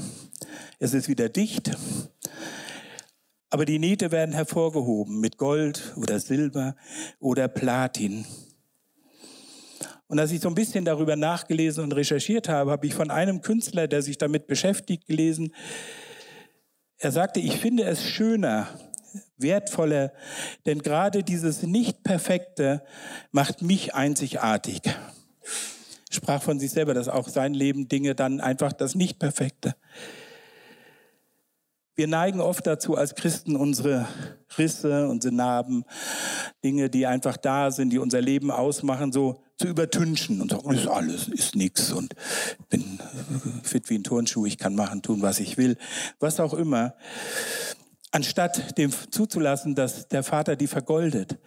es 0.80 0.94
ist 0.94 1.08
wieder 1.08 1.30
dicht, 1.30 1.72
aber 3.52 3.66
die 3.66 3.80
Nähte 3.80 4.12
werden 4.12 4.34
hervorgehoben 4.34 5.20
mit 5.20 5.38
Gold 5.38 5.94
oder 5.96 6.20
Silber 6.20 6.76
oder 7.20 7.48
Platin. 7.48 8.26
Und 10.10 10.18
als 10.18 10.32
ich 10.32 10.42
so 10.42 10.50
ein 10.50 10.56
bisschen 10.56 10.86
darüber 10.86 11.16
nachgelesen 11.16 11.84
und 11.84 11.92
recherchiert 11.92 12.50
habe, 12.50 12.72
habe 12.72 12.88
ich 12.88 12.96
von 12.96 13.12
einem 13.12 13.42
Künstler, 13.42 13.88
der 13.88 14.02
sich 14.02 14.18
damit 14.18 14.48
beschäftigt, 14.48 15.06
gelesen, 15.06 15.54
er 16.98 17.12
sagte, 17.12 17.40
ich 17.40 17.58
finde 17.58 17.84
es 17.84 18.04
schöner, 18.04 18.68
wertvoller, 19.38 20.12
denn 20.66 20.80
gerade 20.80 21.24
dieses 21.24 21.62
Nicht-Perfekte 21.62 22.84
macht 23.32 23.62
mich 23.62 23.94
einzigartig. 23.94 24.82
Sprach 26.10 26.42
von 26.42 26.60
sich 26.60 26.72
selber, 26.72 26.96
dass 26.96 27.08
auch 27.08 27.30
sein 27.30 27.54
Leben 27.54 27.88
Dinge 27.88 28.16
dann 28.16 28.42
einfach 28.42 28.74
das 28.74 28.96
Nicht-Perfekte. 28.96 29.76
Wir 31.96 32.08
neigen 32.08 32.42
oft 32.42 32.66
dazu, 32.66 32.96
als 32.96 33.14
Christen 33.14 33.56
unsere 33.56 34.08
Risse, 34.58 35.08
unsere 35.08 35.36
Narben, 35.36 35.86
Dinge, 36.64 36.90
die 36.90 37.06
einfach 37.06 37.38
da 37.38 37.70
sind, 37.70 37.92
die 37.92 38.00
unser 38.00 38.22
Leben 38.22 38.50
ausmachen, 38.50 39.12
so 39.12 39.44
zu 39.60 39.68
übertünchen 39.68 40.42
und 40.42 40.52
sagen, 40.52 40.74
ist 40.74 40.88
alles, 40.88 41.28
ist 41.28 41.56
nichts 41.56 41.92
und 41.92 42.16
bin 42.70 43.00
fit 43.64 43.90
wie 43.90 43.98
ein 43.98 44.04
Turnschuh, 44.04 44.46
ich 44.46 44.58
kann 44.58 44.74
machen, 44.74 45.02
tun, 45.02 45.22
was 45.22 45.40
ich 45.40 45.58
will, 45.58 45.78
was 46.20 46.40
auch 46.40 46.54
immer. 46.54 46.96
Anstatt 48.12 48.78
dem 48.78 48.92
zuzulassen, 49.12 49.76
dass 49.76 50.08
der 50.08 50.24
Vater 50.24 50.56
die 50.56 50.68
vergoldet 50.68 51.38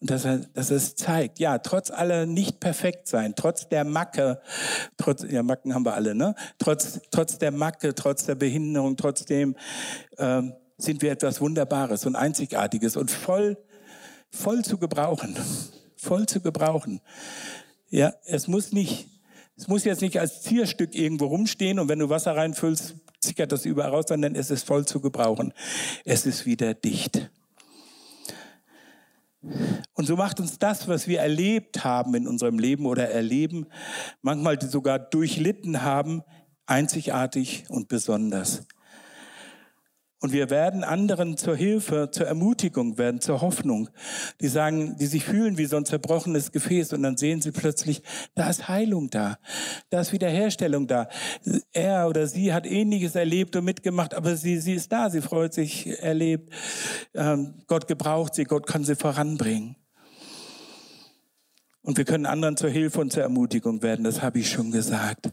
und 0.00 0.10
dass 0.10 0.24
er, 0.24 0.38
dass 0.38 0.70
er 0.70 0.78
es 0.78 0.96
zeigt, 0.96 1.38
ja, 1.38 1.58
trotz 1.58 1.90
aller 1.90 2.24
nicht 2.24 2.58
perfekt 2.58 3.06
sein, 3.06 3.34
trotz 3.36 3.68
der 3.68 3.84
Macke, 3.84 4.40
trotz, 4.96 5.24
ja, 5.30 5.42
Macken 5.42 5.74
haben 5.74 5.84
wir 5.84 5.94
alle, 5.94 6.14
ne? 6.14 6.34
Trotz, 6.58 7.00
trotz 7.10 7.38
der 7.38 7.52
Macke, 7.52 7.94
trotz 7.94 8.24
der 8.24 8.34
Behinderung, 8.34 8.96
trotzdem 8.96 9.54
ähm, 10.18 10.54
sind 10.78 11.02
wir 11.02 11.12
etwas 11.12 11.40
Wunderbares 11.42 12.06
und 12.06 12.16
Einzigartiges 12.16 12.96
und 12.96 13.10
voll, 13.10 13.58
voll 14.30 14.64
zu 14.64 14.78
gebrauchen, 14.78 15.36
voll 16.00 16.26
zu 16.26 16.40
gebrauchen. 16.40 17.00
Ja, 17.88 18.14
es 18.24 18.48
muss 18.48 18.72
nicht, 18.72 19.08
es 19.56 19.68
muss 19.68 19.84
jetzt 19.84 20.00
nicht 20.00 20.18
als 20.18 20.42
Zierstück 20.42 20.94
irgendwo 20.94 21.26
rumstehen 21.26 21.78
und 21.78 21.88
wenn 21.88 21.98
du 21.98 22.08
Wasser 22.08 22.36
reinfüllst, 22.36 22.96
sickert 23.20 23.52
das 23.52 23.66
überall 23.66 23.90
raus, 23.90 24.06
sondern 24.08 24.34
es 24.34 24.50
ist 24.50 24.66
voll 24.66 24.86
zu 24.86 25.00
gebrauchen. 25.00 25.52
Es 26.04 26.26
ist 26.26 26.46
wieder 26.46 26.74
dicht. 26.74 27.30
Und 29.42 30.06
so 30.06 30.16
macht 30.16 30.40
uns 30.40 30.58
das, 30.58 30.88
was 30.88 31.08
wir 31.08 31.20
erlebt 31.20 31.84
haben 31.84 32.14
in 32.14 32.28
unserem 32.28 32.58
Leben 32.58 32.86
oder 32.86 33.08
erleben, 33.08 33.66
manchmal 34.22 34.60
sogar 34.60 34.98
durchlitten 34.98 35.82
haben, 35.82 36.22
einzigartig 36.66 37.64
und 37.68 37.88
besonders. 37.88 38.66
Und 40.22 40.32
wir 40.32 40.50
werden 40.50 40.84
anderen 40.84 41.38
zur 41.38 41.56
Hilfe, 41.56 42.10
zur 42.12 42.26
Ermutigung 42.26 42.98
werden, 42.98 43.22
zur 43.22 43.40
Hoffnung. 43.40 43.88
Die 44.42 44.48
sagen, 44.48 44.96
die 44.98 45.06
sich 45.06 45.24
fühlen 45.24 45.56
wie 45.56 45.64
so 45.64 45.78
ein 45.78 45.86
zerbrochenes 45.86 46.52
Gefäß 46.52 46.92
und 46.92 47.02
dann 47.02 47.16
sehen 47.16 47.40
sie 47.40 47.52
plötzlich, 47.52 48.02
da 48.34 48.50
ist 48.50 48.68
Heilung 48.68 49.08
da, 49.08 49.38
da 49.88 50.02
ist 50.02 50.12
Wiederherstellung 50.12 50.86
da. 50.86 51.08
Er 51.72 52.06
oder 52.06 52.26
sie 52.26 52.52
hat 52.52 52.66
Ähnliches 52.66 53.14
erlebt 53.14 53.56
und 53.56 53.64
mitgemacht, 53.64 54.12
aber 54.12 54.36
sie, 54.36 54.58
sie 54.58 54.74
ist 54.74 54.92
da, 54.92 55.08
sie 55.08 55.22
freut 55.22 55.54
sich, 55.54 55.86
erlebt. 56.02 56.52
Ähm, 57.14 57.54
Gott 57.66 57.88
gebraucht 57.88 58.34
sie, 58.34 58.44
Gott 58.44 58.66
kann 58.66 58.84
sie 58.84 58.96
voranbringen. 58.96 59.76
Und 61.82 61.96
wir 61.96 62.04
können 62.04 62.26
anderen 62.26 62.58
zur 62.58 62.68
Hilfe 62.68 63.00
und 63.00 63.10
zur 63.10 63.22
Ermutigung 63.22 63.82
werden, 63.82 64.04
das 64.04 64.20
habe 64.20 64.38
ich 64.38 64.50
schon 64.50 64.70
gesagt. 64.70 65.30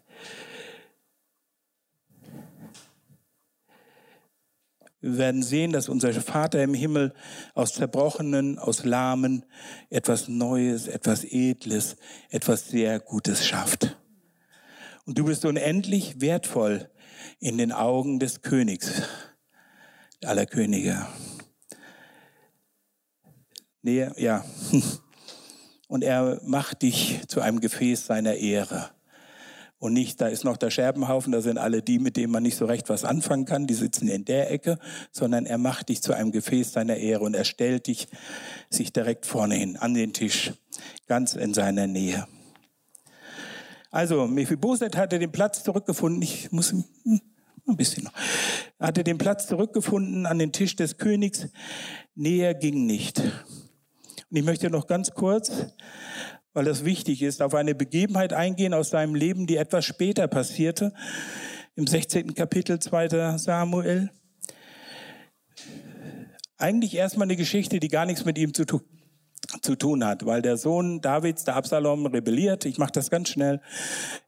Wir 4.99 5.17
werden 5.17 5.43
sehen, 5.43 5.71
dass 5.71 5.89
unser 5.89 6.11
Vater 6.13 6.63
im 6.63 6.73
Himmel 6.73 7.13
aus 7.53 7.73
Zerbrochenen, 7.73 8.57
aus 8.57 8.83
Lahmen 8.83 9.45
etwas 9.89 10.27
Neues, 10.27 10.87
etwas 10.87 11.23
Edles, 11.23 11.97
etwas 12.29 12.69
sehr 12.69 12.99
Gutes 12.99 13.45
schafft. 13.45 13.97
Und 15.05 15.19
du 15.19 15.25
bist 15.25 15.45
unendlich 15.45 16.19
wertvoll 16.19 16.89
in 17.39 17.57
den 17.57 17.71
Augen 17.71 18.19
des 18.19 18.41
Königs, 18.41 19.03
aller 20.23 20.47
Könige. 20.47 21.05
Nee, 23.83 24.09
ja. 24.17 24.43
Und 25.87 26.03
er 26.03 26.41
macht 26.43 26.81
dich 26.81 27.21
zu 27.27 27.39
einem 27.39 27.61
Gefäß 27.61 28.07
seiner 28.07 28.33
Ehre 28.33 28.96
und 29.79 29.93
nicht, 29.93 30.19
da 30.21 30.27
ist 30.27 30.43
noch 30.43 30.57
der 30.57 30.71
Scherbenhaufen, 30.71 31.31
da 31.31 31.41
sind 31.41 31.57
alle 31.57 31.81
die, 31.81 31.99
mit 31.99 32.17
denen 32.17 32.31
man 32.31 32.43
nicht 32.43 32.57
so 32.57 32.65
recht 32.65 32.89
was 32.89 33.05
anfangen 33.05 33.45
kann, 33.45 33.67
die 33.67 33.75
sitzen 33.75 34.07
in 34.07 34.25
der 34.25 34.51
Ecke, 34.51 34.79
sondern 35.11 35.45
er 35.45 35.57
macht 35.57 35.89
dich 35.89 36.01
zu 36.01 36.13
einem 36.13 36.31
Gefäß 36.31 36.73
seiner 36.73 36.97
Ehre 36.97 37.23
und 37.23 37.35
er 37.35 37.45
stellt 37.45 37.87
dich 37.87 38.07
sich 38.69 38.91
direkt 38.91 39.25
vorne 39.25 39.55
hin, 39.55 39.77
an 39.77 39.93
den 39.93 40.13
Tisch, 40.13 40.53
ganz 41.07 41.33
in 41.33 41.53
seiner 41.53 41.85
Nähe. 41.85 42.27
Also, 43.91 44.27
Mephibosheth 44.27 44.97
hatte 44.97 45.19
den 45.19 45.31
Platz 45.31 45.63
zurückgefunden, 45.63 46.21
ich 46.21 46.51
muss 46.51 46.71
hm, 46.71 46.83
ein 47.67 47.77
bisschen 47.77 48.03
noch, 48.03 48.13
hatte 48.79 49.03
den 49.03 49.17
Platz 49.17 49.47
zurückgefunden 49.47 50.25
an 50.25 50.39
den 50.39 50.51
Tisch 50.51 50.75
des 50.75 50.97
Königs, 50.97 51.47
näher 52.15 52.55
ging 52.55 52.85
nicht. 52.85 53.19
Und 53.19 54.37
ich 54.37 54.43
möchte 54.43 54.69
noch 54.69 54.87
ganz 54.87 55.11
kurz 55.11 55.51
weil 56.57 56.65
das 56.65 56.83
wichtig 56.83 57.21
ist, 57.21 57.43
auf 57.43 57.53
eine 57.53 57.75
Begebenheit 57.75 58.33
eingehen 58.33 58.73
aus 58.73 58.89
seinem 58.89 59.13
Leben, 59.13 59.45
die 59.45 59.57
etwas 59.57 59.85
später 59.85 60.27
passierte, 60.27 60.91
im 61.75 61.85
16. 61.85 62.33
Kapitel 62.33 62.79
2. 62.79 63.37
Samuel. 63.37 64.09
Eigentlich 66.57 66.95
erstmal 66.95 67.27
eine 67.27 67.35
Geschichte, 67.35 67.79
die 67.79 67.89
gar 67.89 68.07
nichts 68.07 68.25
mit 68.25 68.39
ihm 68.39 68.55
zu 68.55 68.65
tun 68.65 68.81
zu 69.61 69.75
tun 69.75 70.03
hat, 70.03 70.25
weil 70.25 70.41
der 70.41 70.57
Sohn 70.57 70.99
Davids, 70.99 71.45
der 71.45 71.55
Absalom, 71.55 72.07
rebelliert. 72.07 72.65
Ich 72.65 72.79
mache 72.79 72.91
das 72.91 73.11
ganz 73.11 73.29
schnell. 73.29 73.61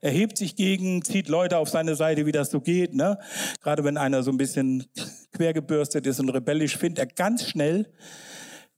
Er 0.00 0.12
hebt 0.12 0.38
sich 0.38 0.54
gegen, 0.54 1.02
zieht 1.02 1.28
Leute 1.28 1.58
auf 1.58 1.68
seine 1.68 1.96
Seite, 1.96 2.26
wie 2.26 2.32
das 2.32 2.50
so 2.50 2.60
geht. 2.60 2.94
Ne? 2.94 3.18
Gerade 3.60 3.82
wenn 3.84 3.96
einer 3.96 4.22
so 4.22 4.30
ein 4.30 4.38
bisschen 4.38 4.86
quergebürstet 5.32 6.06
ist 6.06 6.20
und 6.20 6.30
rebellisch, 6.30 6.78
findet 6.78 7.00
er 7.00 7.06
ganz 7.06 7.44
schnell 7.44 7.92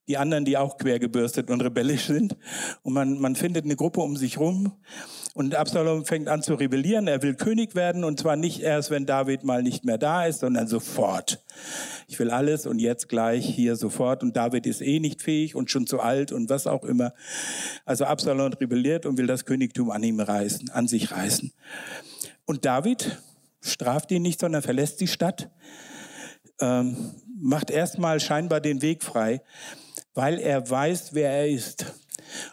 die 0.08 0.16
anderen, 0.16 0.44
die 0.44 0.56
auch 0.56 0.78
quergebürstet 0.78 1.50
und 1.50 1.60
rebellisch 1.60 2.06
sind. 2.06 2.36
Und 2.82 2.92
man, 2.92 3.20
man 3.20 3.36
findet 3.36 3.64
eine 3.64 3.76
Gruppe 3.76 4.00
um 4.00 4.16
sich 4.16 4.38
rum. 4.38 4.72
Und 5.34 5.54
Absalom 5.54 6.04
fängt 6.04 6.28
an 6.28 6.42
zu 6.42 6.54
rebellieren. 6.54 7.06
Er 7.06 7.22
will 7.22 7.34
König 7.34 7.74
werden 7.74 8.04
und 8.04 8.18
zwar 8.18 8.36
nicht 8.36 8.60
erst, 8.60 8.90
wenn 8.90 9.06
David 9.06 9.44
mal 9.44 9.62
nicht 9.62 9.84
mehr 9.84 9.98
da 9.98 10.26
ist, 10.26 10.40
sondern 10.40 10.66
sofort. 10.66 11.44
Ich 12.08 12.18
will 12.18 12.30
alles 12.30 12.66
und 12.66 12.80
jetzt 12.80 13.08
gleich 13.08 13.46
hier 13.46 13.76
sofort. 13.76 14.22
Und 14.22 14.36
David 14.36 14.66
ist 14.66 14.82
eh 14.82 14.98
nicht 14.98 15.22
fähig 15.22 15.54
und 15.54 15.70
schon 15.70 15.86
zu 15.86 16.00
alt 16.00 16.32
und 16.32 16.50
was 16.50 16.66
auch 16.66 16.84
immer. 16.84 17.14
Also 17.84 18.04
Absalom 18.04 18.52
rebelliert 18.54 19.06
und 19.06 19.18
will 19.18 19.28
das 19.28 19.44
Königtum 19.44 19.90
an 19.90 20.02
ihm 20.02 20.18
reißen, 20.18 20.70
an 20.70 20.88
sich 20.88 21.12
reißen. 21.12 21.52
Und 22.44 22.64
David 22.64 23.22
straft 23.60 24.10
ihn 24.10 24.22
nicht, 24.22 24.40
sondern 24.40 24.62
verlässt 24.62 25.00
die 25.00 25.06
Stadt, 25.06 25.48
ähm, 26.60 26.96
macht 27.40 27.70
erstmal 27.70 28.18
scheinbar 28.18 28.60
den 28.60 28.82
Weg 28.82 29.04
frei 29.04 29.40
weil 30.14 30.38
er 30.38 30.68
weiß, 30.68 31.14
wer 31.14 31.30
er 31.30 31.48
ist. 31.48 31.86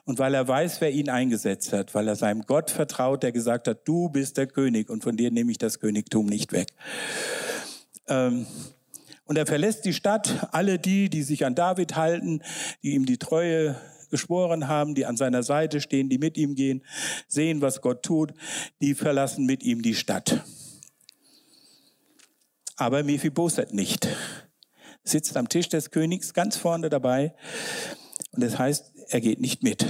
Und 0.05 0.19
weil 0.19 0.33
er 0.33 0.47
weiß, 0.47 0.81
wer 0.81 0.91
ihn 0.91 1.09
eingesetzt 1.09 1.73
hat, 1.73 1.93
weil 1.95 2.07
er 2.07 2.15
seinem 2.15 2.41
Gott 2.41 2.71
vertraut, 2.71 3.23
der 3.23 3.31
gesagt 3.31 3.67
hat, 3.67 3.87
du 3.87 4.09
bist 4.09 4.37
der 4.37 4.47
König 4.47 4.89
und 4.89 5.03
von 5.03 5.15
dir 5.15 5.31
nehme 5.31 5.51
ich 5.51 5.57
das 5.57 5.79
Königtum 5.79 6.25
nicht 6.25 6.51
weg. 6.51 6.69
Ähm, 8.07 8.45
und 9.25 9.37
er 9.37 9.45
verlässt 9.45 9.85
die 9.85 9.93
Stadt, 9.93 10.47
alle 10.51 10.79
die, 10.79 11.09
die 11.09 11.21
sich 11.21 11.45
an 11.45 11.55
David 11.55 11.95
halten, 11.95 12.41
die 12.81 12.95
ihm 12.95 13.05
die 13.05 13.19
Treue 13.19 13.75
geschworen 14.09 14.67
haben, 14.67 14.95
die 14.95 15.05
an 15.05 15.17
seiner 15.17 15.43
Seite 15.43 15.81
stehen, 15.81 16.09
die 16.09 16.17
mit 16.17 16.35
ihm 16.35 16.55
gehen, 16.55 16.83
sehen, 17.27 17.61
was 17.61 17.81
Gott 17.81 18.01
tut, 18.03 18.33
die 18.81 18.95
verlassen 18.95 19.45
mit 19.45 19.63
ihm 19.63 19.83
die 19.83 19.93
Stadt. 19.93 20.43
Aber 22.75 23.03
Mephibosheth 23.03 23.73
nicht. 23.73 24.07
Sitzt 25.09 25.37
am 25.37 25.49
Tisch 25.49 25.69
des 25.69 25.91
Königs 25.91 26.33
ganz 26.33 26.55
vorne 26.55 26.89
dabei 26.89 27.33
und 28.31 28.43
das 28.43 28.59
heißt, 28.59 28.93
er 29.09 29.21
geht 29.21 29.39
nicht 29.39 29.63
mit. 29.63 29.85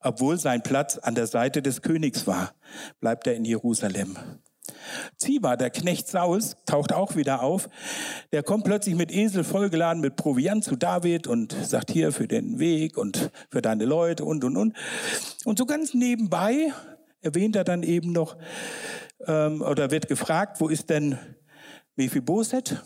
Obwohl 0.00 0.38
sein 0.38 0.62
Platz 0.62 0.98
an 0.98 1.14
der 1.14 1.26
Seite 1.26 1.62
des 1.62 1.82
Königs 1.82 2.26
war, 2.26 2.54
bleibt 3.00 3.26
er 3.26 3.34
in 3.34 3.44
Jerusalem. 3.44 4.16
Ziba, 5.16 5.56
der 5.56 5.70
Knecht 5.70 6.08
Sauls, 6.08 6.56
taucht 6.66 6.92
auch 6.92 7.16
wieder 7.16 7.42
auf. 7.42 7.68
Der 8.32 8.42
kommt 8.42 8.64
plötzlich 8.64 8.94
mit 8.94 9.12
Esel 9.12 9.44
vollgeladen 9.44 10.00
mit 10.00 10.16
Proviant 10.16 10.64
zu 10.64 10.76
David 10.76 11.26
und 11.26 11.52
sagt 11.52 11.90
hier 11.90 12.12
für 12.12 12.26
den 12.26 12.58
Weg 12.58 12.96
und 12.96 13.30
für 13.50 13.62
deine 13.62 13.84
Leute 13.84 14.24
und, 14.24 14.42
und, 14.42 14.56
und. 14.56 14.76
Und 15.44 15.58
so 15.58 15.66
ganz 15.66 15.94
nebenbei 15.94 16.72
erwähnt 17.20 17.56
er 17.56 17.64
dann 17.64 17.82
eben 17.82 18.12
noch, 18.12 18.36
ähm, 19.26 19.62
oder 19.62 19.90
wird 19.90 20.08
gefragt, 20.08 20.60
wo 20.60 20.68
ist 20.68 20.90
denn 20.90 21.18
Mephibosheth? 21.96 22.82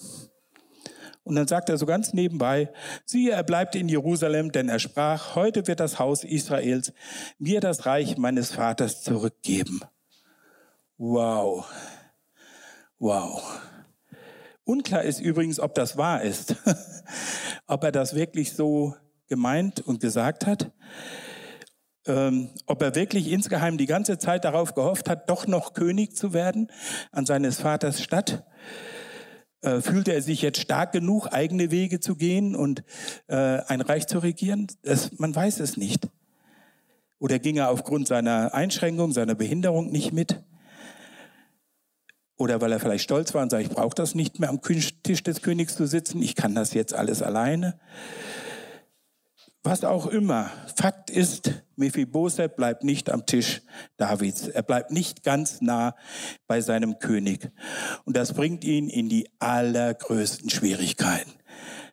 Und 1.27 1.35
dann 1.35 1.49
sagt 1.49 1.69
er 1.71 1.77
so 1.77 1.87
ganz 1.87 2.13
nebenbei, 2.13 2.71
siehe, 3.05 3.33
er 3.33 3.43
bleibt 3.43 3.75
in 3.75 3.89
Jerusalem, 3.89 4.53
denn 4.53 4.69
er 4.69 4.79
sprach, 4.79 5.35
heute 5.35 5.67
wird 5.67 5.81
das 5.81 5.99
Haus 5.99 6.23
Israels 6.23 6.93
mir 7.41 7.61
das 7.61 7.85
Reich 7.85 8.17
meines 8.17 8.53
Vaters 8.53 9.03
zurückgeben. 9.03 9.81
Wow. 10.99 11.67
Wow. 13.01 13.43
Unklar 14.63 15.03
ist 15.03 15.19
übrigens, 15.19 15.59
ob 15.59 15.75
das 15.75 15.97
wahr 15.97 16.23
ist. 16.23 16.55
ob 17.67 17.83
er 17.83 17.91
das 17.91 18.15
wirklich 18.15 18.53
so 18.53 18.95
gemeint 19.27 19.81
und 19.81 19.99
gesagt 19.99 20.47
hat. 20.47 20.71
Ähm, 22.07 22.51
ob 22.67 22.83
er 22.83 22.95
wirklich 22.95 23.33
insgeheim 23.33 23.79
die 23.79 23.87
ganze 23.87 24.19
Zeit 24.19 24.45
darauf 24.45 24.75
gehofft 24.75 25.09
hat, 25.09 25.29
doch 25.29 25.49
noch 25.49 25.75
König 25.75 26.15
zu 26.17 26.33
werden 26.33 26.71
an 27.11 27.27
seines 27.27 27.59
Vaters 27.59 28.01
Stadt. 28.01 28.45
Äh, 29.63 29.81
fühlte 29.81 30.13
er 30.13 30.23
sich 30.23 30.43
jetzt 30.43 30.61
stark 30.61 30.93
genug, 30.93 31.29
eigene 31.33 31.71
Wege 31.71 32.01
zu 32.01 32.17
gehen 32.17 32.55
und 32.55 32.85
äh, 33.27 33.37
ein 33.37 33.81
Reich 33.81 34.07
zu 34.07 34.19
regieren? 34.19 34.67
Das, 34.83 35.19
man 35.19 35.35
weiß 35.35 35.61
es 35.61 35.77
nicht. 35.77 36.09
Oder 37.19 37.39
ging 37.39 37.57
er 37.57 37.71
aufgrund 37.71 38.07
seiner 38.07 38.53
Einschränkung, 38.55 39.13
seiner 39.13 39.35
Behinderung 39.35 39.91
nicht 39.91 40.13
mit? 40.13 40.43
Oder 42.37 42.61
weil 42.61 42.73
er 42.73 42.81
vielleicht 42.81 43.05
stolz 43.05 43.33
war 43.33 43.43
und 43.43 43.51
sagt, 43.51 43.63
ich 43.63 43.71
brauche 43.71 43.95
das 43.95 44.15
nicht 44.15 44.39
mehr 44.39 44.51
am 44.51 44.61
Tisch 44.61 45.23
des 45.23 45.41
Königs 45.41 45.75
zu 45.75 45.87
sitzen, 45.87 46.21
ich 46.21 46.35
kann 46.35 46.55
das 46.55 46.75
jetzt 46.75 46.93
alles 46.93 47.23
alleine. 47.23 47.79
Was 49.67 49.83
auch 49.83 50.07
immer. 50.07 50.49
Fakt 50.77 51.11
ist, 51.11 51.51
Mephibosheth 51.75 52.55
bleibt 52.55 52.85
nicht 52.85 53.11
am 53.11 53.27
Tisch 53.27 53.63
Davids. 53.97 54.47
Er 54.47 54.63
bleibt 54.63 54.93
nicht 54.93 55.25
ganz 55.25 55.61
nah 55.61 55.97
bei 56.47 56.61
seinem 56.61 57.01
König. 57.01 57.51
Und 58.05 58.17
das 58.17 58.33
bringt 58.33 58.63
ihn 58.63 58.89
in 58.89 59.09
die 59.09 59.29
allergrößten 59.41 60.51
Schwierigkeiten. 60.51 61.33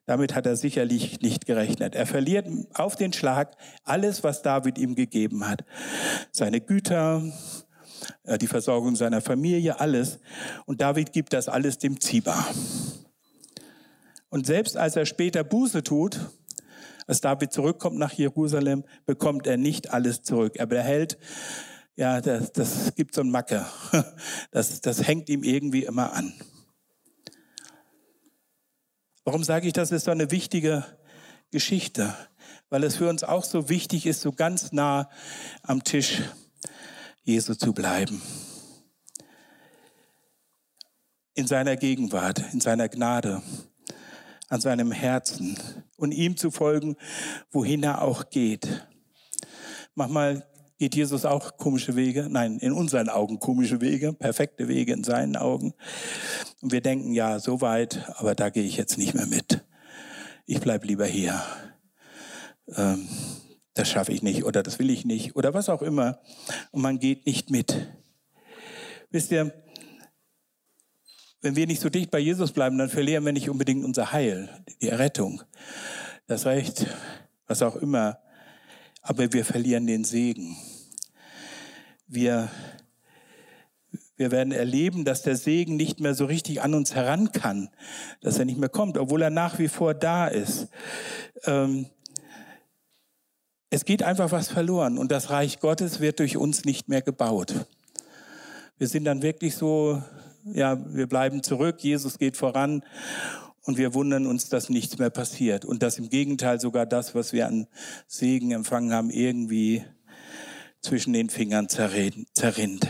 Damit 0.06 0.36
hat 0.36 0.46
er 0.46 0.56
sicherlich 0.56 1.22
nicht 1.22 1.48
gerechnet. 1.48 1.96
Er 1.96 2.06
verliert 2.06 2.48
auf 2.76 2.96
den 2.96 3.12
Schlag 3.12 3.58
alles, 3.84 4.24
was 4.24 4.44
David 4.44 4.78
ihm 4.78 4.94
gegeben 4.94 5.48
hat. 5.48 5.66
Seine 6.32 6.62
Güter, 6.62 7.24
äh, 8.22 8.38
die 8.38 8.46
Versorgung 8.46 8.96
seiner 8.96 9.22
Familie, 9.22 9.80
alles. 9.80 10.20
Und 10.68 10.82
David 10.82 11.12
gibt 11.12 11.34
das 11.34 11.50
alles 11.50 11.80
dem 11.80 12.00
Ziba. 12.00 12.46
Und 14.30 14.46
selbst 14.46 14.78
als 14.78 14.96
er 14.96 15.08
später 15.08 15.44
Buße 15.44 15.82
tut, 15.82 16.20
als 17.14 17.22
David 17.22 17.54
zurückkommt 17.54 18.00
nach 18.00 18.14
Jerusalem, 18.14 18.86
bekommt 19.06 19.46
er 19.46 19.58
nicht 19.58 19.92
alles 19.92 20.24
zurück. 20.24 20.56
Er 20.56 20.66
behält, 20.66 21.20
ja, 21.96 22.22
das, 22.22 22.52
das 22.52 22.96
gibt 22.96 23.14
so 23.14 23.22
ein 23.22 23.30
Macke. 23.30 23.68
Das, 24.50 24.82
das 24.82 25.08
hängt 25.08 25.30
ihm 25.30 25.44
irgendwie 25.44 25.84
immer 25.84 26.14
an. 26.14 26.34
Warum 29.24 29.44
sage 29.44 29.68
ich, 29.68 29.74
das 29.74 29.92
ist 29.92 30.06
so 30.06 30.12
eine 30.12 30.32
wichtige 30.32 30.86
Geschichte? 31.52 32.16
Weil 32.70 32.84
es 32.84 32.96
für 32.96 33.08
uns 33.08 33.24
auch 33.24 33.44
so 33.44 33.70
wichtig 33.70 34.08
ist, 34.08 34.22
so 34.22 34.32
ganz 34.32 34.72
nah 34.72 35.08
am 35.62 35.84
Tisch 35.84 36.24
Jesu 37.22 37.54
zu 37.54 37.74
bleiben. 37.74 38.24
In 41.36 41.46
seiner 41.46 41.78
Gegenwart, 41.78 42.44
in 42.54 42.60
seiner 42.60 42.90
Gnade, 42.90 43.44
an 44.54 44.62
seinem 44.62 44.92
Herzen 44.92 45.58
und 45.98 46.12
ihm 46.12 46.38
zu 46.38 46.52
folgen, 46.52 46.96
wohin 47.52 47.82
er 47.82 48.04
auch 48.04 48.30
geht. 48.30 48.88
Manchmal 49.96 50.46
geht 50.78 50.94
Jesus 50.94 51.26
auch 51.26 51.58
komische 51.58 51.96
Wege, 51.96 52.28
nein, 52.30 52.60
in 52.60 52.72
unseren 52.72 53.10
Augen 53.10 53.40
komische 53.40 53.82
Wege, 53.82 54.14
perfekte 54.14 54.68
Wege 54.68 54.94
in 54.94 55.04
seinen 55.04 55.38
Augen. 55.38 55.74
Und 56.62 56.72
wir 56.72 56.82
denken, 56.82 57.14
ja, 57.14 57.40
so 57.40 57.62
weit, 57.62 58.08
aber 58.18 58.36
da 58.36 58.52
gehe 58.52 58.64
ich 58.64 58.78
jetzt 58.78 59.00
nicht 59.00 59.16
mehr 59.16 59.26
mit. 59.26 59.66
Ich 60.46 60.60
bleibe 60.60 60.86
lieber 60.86 61.08
hier. 61.08 61.42
Ähm, 62.76 63.08
das 63.74 63.90
schaffe 63.90 64.12
ich 64.12 64.22
nicht 64.22 64.44
oder 64.44 64.62
das 64.62 64.78
will 64.78 64.92
ich 64.92 65.04
nicht 65.04 65.36
oder 65.36 65.56
was 65.56 65.68
auch 65.68 65.82
immer. 65.82 66.20
Und 66.70 66.84
man 66.84 67.00
geht 67.00 67.26
nicht 67.26 67.50
mit. 67.50 67.88
Wisst 69.10 69.32
ihr, 69.32 69.52
wenn 71.44 71.58
wir 71.58 71.68
nicht 71.68 71.82
so 71.82 71.90
dicht 71.90 72.10
bei 72.10 72.20
Jesus 72.20 72.54
bleiben, 72.54 72.78
dann 72.78 72.90
verlieren 72.90 73.26
wir 73.26 73.34
nicht 73.34 73.50
unbedingt 73.50 73.84
unser 73.84 74.14
Heil, 74.14 74.50
die 74.82 74.88
Errettung, 74.88 75.44
das 76.26 76.46
Recht, 76.46 76.88
was 77.48 77.62
auch 77.62 77.76
immer. 77.76 78.20
Aber 79.02 79.32
wir 79.34 79.44
verlieren 79.44 79.86
den 79.86 80.06
Segen. 80.06 80.56
Wir, 82.08 82.50
wir 84.16 84.32
werden 84.32 84.54
erleben, 84.54 85.04
dass 85.04 85.22
der 85.22 85.36
Segen 85.36 85.76
nicht 85.76 86.00
mehr 86.00 86.16
so 86.16 86.24
richtig 86.24 86.62
an 86.62 86.74
uns 86.74 86.96
heran 86.96 87.34
kann, 87.34 87.70
dass 88.22 88.40
er 88.40 88.46
nicht 88.46 88.58
mehr 88.58 88.70
kommt, 88.70 88.98
obwohl 88.98 89.22
er 89.22 89.30
nach 89.30 89.60
wie 89.60 89.68
vor 89.68 89.94
da 89.94 90.28
ist. 90.28 90.70
Ähm, 91.44 91.88
es 93.70 93.84
geht 93.84 94.02
einfach 94.02 94.32
was 94.32 94.48
verloren 94.48 94.98
und 94.98 95.12
das 95.12 95.30
Reich 95.30 95.60
Gottes 95.60 96.00
wird 96.00 96.20
durch 96.20 96.38
uns 96.38 96.64
nicht 96.64 96.88
mehr 96.88 97.02
gebaut. 97.02 97.54
Wir 98.78 98.88
sind 98.88 99.04
dann 99.04 99.22
wirklich 99.22 99.56
so, 99.56 100.02
ja, 100.46 100.84
wir 100.94 101.08
bleiben 101.08 101.44
zurück, 101.44 101.78
Jesus 101.80 102.18
geht 102.18 102.38
voran 102.38 102.84
und 103.64 103.78
wir 103.78 103.94
wundern 103.94 104.28
uns, 104.28 104.50
dass 104.50 104.70
nichts 104.70 104.98
mehr 104.98 105.10
passiert 105.10 105.66
und 105.66 105.84
dass 105.84 105.98
im 105.98 106.10
Gegenteil 106.10 106.60
sogar 106.60 106.86
das, 106.86 107.16
was 107.16 107.34
wir 107.34 107.48
an 107.48 107.68
Segen 108.08 108.52
empfangen 108.52 108.94
haben, 108.94 109.10
irgendwie 109.10 109.84
zwischen 110.82 111.14
den 111.14 111.30
Fingern 111.30 111.70
zerrinnt. 111.70 112.88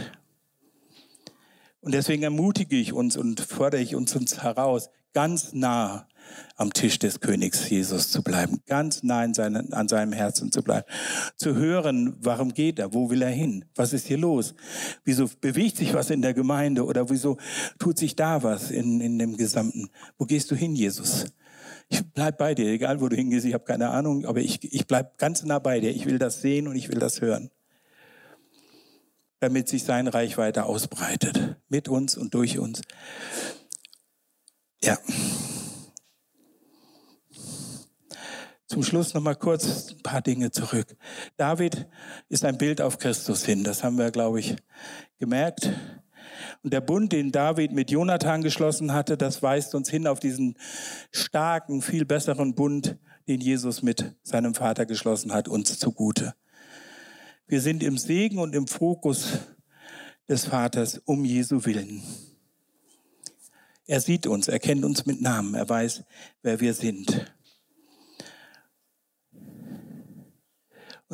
Und 1.79 1.93
deswegen 1.93 2.23
ermutige 2.23 2.75
ich 2.75 2.93
uns 2.93 3.17
und 3.17 3.41
fordere 3.41 3.81
ich 3.81 3.93
uns, 3.93 4.15
uns 4.15 4.41
heraus, 4.41 4.89
ganz 5.13 5.53
nah 5.53 6.07
am 6.55 6.71
Tisch 6.73 6.99
des 6.99 7.19
Königs 7.19 7.69
Jesus 7.69 8.11
zu 8.11 8.23
bleiben, 8.23 8.61
ganz 8.67 9.03
nah 9.03 9.31
seinen, 9.33 9.73
an 9.73 9.87
seinem 9.87 10.13
Herzen 10.13 10.51
zu 10.51 10.61
bleiben, 10.61 10.85
zu 11.35 11.55
hören, 11.55 12.15
warum 12.19 12.53
geht 12.53 12.79
er, 12.79 12.93
wo 12.93 13.09
will 13.09 13.21
er 13.21 13.29
hin, 13.29 13.65
was 13.75 13.93
ist 13.93 14.07
hier 14.07 14.17
los, 14.17 14.53
wieso 15.03 15.29
bewegt 15.41 15.77
sich 15.77 15.93
was 15.93 16.09
in 16.09 16.21
der 16.21 16.33
Gemeinde 16.33 16.85
oder 16.85 17.09
wieso 17.09 17.37
tut 17.79 17.97
sich 17.97 18.15
da 18.15 18.43
was 18.43 18.71
in, 18.71 19.01
in 19.01 19.17
dem 19.17 19.37
Gesamten, 19.37 19.89
wo 20.17 20.25
gehst 20.25 20.51
du 20.51 20.55
hin, 20.55 20.75
Jesus? 20.75 21.25
Ich 21.89 22.01
bleib 22.13 22.37
bei 22.37 22.55
dir, 22.55 22.67
egal 22.67 23.01
wo 23.01 23.09
du 23.09 23.15
hingehst, 23.15 23.45
ich 23.45 23.53
habe 23.53 23.65
keine 23.65 23.89
Ahnung, 23.89 24.25
aber 24.25 24.39
ich, 24.39 24.63
ich 24.73 24.87
bleib 24.87 25.17
ganz 25.17 25.43
nah 25.43 25.59
bei 25.59 25.79
dir, 25.79 25.91
ich 25.91 26.05
will 26.05 26.17
das 26.17 26.41
sehen 26.41 26.67
und 26.67 26.75
ich 26.75 26.89
will 26.89 26.99
das 26.99 27.21
hören 27.21 27.49
damit 29.43 29.67
sich 29.67 29.83
sein 29.83 30.07
Reich 30.07 30.37
weiter 30.37 30.67
ausbreitet, 30.67 31.57
mit 31.67 31.89
uns 31.89 32.15
und 32.15 32.33
durch 32.33 32.59
uns. 32.59 32.81
Ja. 34.81 34.97
Zum 38.73 38.81
Schluss 38.81 39.13
noch 39.13 39.21
mal 39.21 39.35
kurz 39.35 39.91
ein 39.91 40.01
paar 40.01 40.23
Dinge 40.23 40.49
zurück. 40.49 40.97
David 41.37 41.87
ist 42.29 42.43
ein 42.43 42.57
Bild 42.57 42.81
auf 42.81 42.97
Christus 42.97 43.45
hin. 43.45 43.63
Das 43.63 43.83
haben 43.83 43.99
wir, 43.99 44.09
glaube 44.09 44.39
ich, 44.39 44.55
gemerkt. 45.19 45.71
Und 46.63 46.73
der 46.73 46.81
Bund, 46.81 47.11
den 47.11 47.31
David 47.31 47.71
mit 47.71 47.91
Jonathan 47.91 48.41
geschlossen 48.41 48.91
hatte, 48.91 49.15
das 49.15 49.43
weist 49.43 49.75
uns 49.75 49.91
hin 49.91 50.07
auf 50.07 50.19
diesen 50.19 50.57
starken, 51.11 51.83
viel 51.83 52.03
besseren 52.03 52.55
Bund, 52.55 52.97
den 53.27 53.41
Jesus 53.41 53.83
mit 53.83 54.15
seinem 54.23 54.55
Vater 54.55 54.87
geschlossen 54.87 55.33
hat, 55.33 55.47
uns 55.47 55.77
zugute. 55.77 56.33
Wir 57.45 57.61
sind 57.61 57.83
im 57.83 57.99
Segen 57.99 58.39
und 58.39 58.55
im 58.55 58.65
Fokus 58.65 59.37
des 60.27 60.45
Vaters 60.45 60.99
um 61.05 61.23
Jesu 61.25 61.63
Willen. 61.65 62.01
Er 63.85 64.01
sieht 64.01 64.25
uns, 64.25 64.47
er 64.47 64.57
kennt 64.57 64.83
uns 64.83 65.05
mit 65.05 65.21
Namen, 65.21 65.53
er 65.53 65.69
weiß, 65.69 66.05
wer 66.41 66.59
wir 66.59 66.73
sind. 66.73 67.32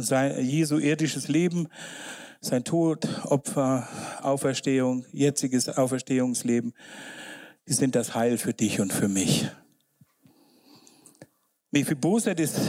Sein 0.01 0.43
Jesu 0.43 0.77
irdisches 0.77 1.27
Leben, 1.27 1.67
sein 2.41 2.63
Tod, 2.63 3.07
Opfer, 3.25 3.87
Auferstehung, 4.21 5.05
jetziges 5.11 5.69
Auferstehungsleben, 5.69 6.73
die 7.67 7.73
sind 7.73 7.95
das 7.95 8.15
Heil 8.15 8.37
für 8.37 8.53
dich 8.53 8.79
und 8.79 8.93
für 8.93 9.07
mich. 9.07 9.47
Mephibosheth 11.71 12.39
ist, 12.39 12.59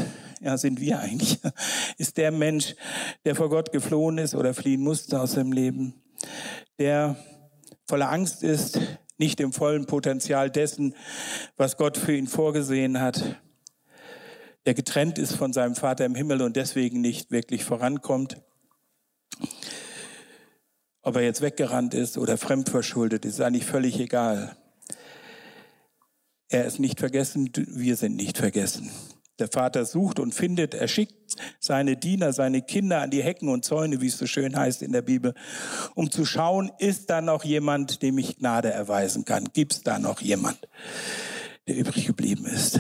ja, 0.41 0.59
sind 0.59 0.81
wir 0.81 0.99
eigentlich, 0.99 1.39
ist 1.99 2.17
der 2.17 2.31
Mensch, 2.31 2.75
der 3.25 3.35
vor 3.35 3.49
Gott 3.49 3.73
geflohen 3.73 4.19
ist 4.19 4.35
oder 4.35 4.53
fliehen 4.53 4.83
musste 4.83 5.21
aus 5.21 5.33
seinem 5.33 5.53
Leben, 5.53 5.95
der 6.79 7.17
voller 7.89 8.11
Angst 8.11 8.43
ist, 8.43 8.79
nicht 9.17 9.41
im 9.41 9.53
vollen 9.53 9.87
Potenzial 9.87 10.51
dessen, 10.51 10.95
was 11.57 11.77
Gott 11.77 11.97
für 11.97 12.15
ihn 12.15 12.27
vorgesehen 12.27 13.01
hat, 13.01 13.41
der 14.71 14.75
getrennt 14.77 15.19
ist 15.19 15.35
von 15.35 15.53
seinem 15.53 15.75
Vater 15.75 16.05
im 16.05 16.15
Himmel 16.15 16.43
und 16.43 16.55
deswegen 16.55 17.01
nicht 17.01 17.33
wirklich 17.33 17.65
vorankommt. 17.65 18.37
Ob 21.03 21.17
er 21.17 21.23
jetzt 21.23 21.41
weggerannt 21.41 21.93
ist 21.93 22.17
oder 22.17 22.39
fremdverschuldet, 22.39 23.25
ist 23.25 23.41
eigentlich 23.41 23.67
völlig 23.67 23.99
egal. 23.99 24.57
Er 26.49 26.67
ist 26.67 26.79
nicht 26.79 27.01
vergessen, 27.01 27.51
wir 27.53 27.97
sind 27.97 28.15
nicht 28.15 28.39
vergessen. 28.39 28.93
Der 29.41 29.49
Vater 29.49 29.85
sucht 29.85 30.21
und 30.21 30.37
findet, 30.37 30.75
er 30.75 30.87
schickt 30.87 31.35
seine 31.59 31.97
Diener, 31.97 32.33
seine 32.33 32.63
Kinder 32.63 33.01
an 33.01 33.11
die 33.11 33.25
Hecken 33.25 33.49
und 33.49 33.65
Zäune, 33.65 34.01
wie 34.01 34.07
es 34.07 34.19
so 34.19 34.27
schön 34.27 34.55
heißt 34.55 34.83
in 34.83 34.93
der 34.93 35.03
Bibel, 35.03 35.35
um 35.97 36.13
zu 36.13 36.25
schauen, 36.25 36.71
ist 36.79 37.11
da 37.11 37.21
noch 37.21 37.43
jemand, 37.43 38.03
dem 38.03 38.19
ich 38.19 38.37
Gnade 38.37 38.71
erweisen 38.71 39.25
kann? 39.25 39.49
Gibt 39.53 39.73
es 39.73 39.83
da 39.83 39.99
noch 39.99 40.21
jemand, 40.21 40.69
der 41.67 41.77
übrig 41.77 42.07
geblieben 42.07 42.47
ist? 42.47 42.79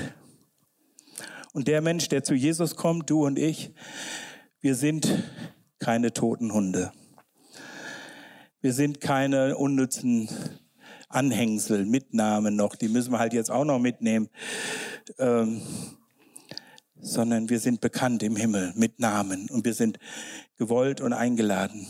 Und 1.52 1.68
der 1.68 1.80
Mensch, 1.80 2.08
der 2.08 2.22
zu 2.22 2.34
Jesus 2.34 2.76
kommt, 2.76 3.10
du 3.10 3.26
und 3.26 3.38
ich, 3.38 3.72
wir 4.60 4.74
sind 4.74 5.08
keine 5.78 6.12
toten 6.12 6.52
Hunde. 6.52 6.92
Wir 8.60 8.72
sind 8.72 9.00
keine 9.00 9.56
unnützen 9.56 10.28
Anhängsel, 11.08 11.86
Mitnahmen 11.86 12.54
noch, 12.54 12.76
die 12.76 12.88
müssen 12.88 13.12
wir 13.12 13.18
halt 13.18 13.32
jetzt 13.32 13.50
auch 13.50 13.64
noch 13.64 13.80
mitnehmen. 13.80 14.28
Ähm, 15.18 15.60
sondern 17.00 17.48
wir 17.48 17.58
sind 17.58 17.80
bekannt 17.80 18.22
im 18.22 18.36
Himmel 18.36 18.72
mit 18.76 19.00
Namen 19.00 19.48
und 19.50 19.64
wir 19.64 19.74
sind 19.74 19.98
gewollt 20.56 21.00
und 21.00 21.12
eingeladen 21.12 21.86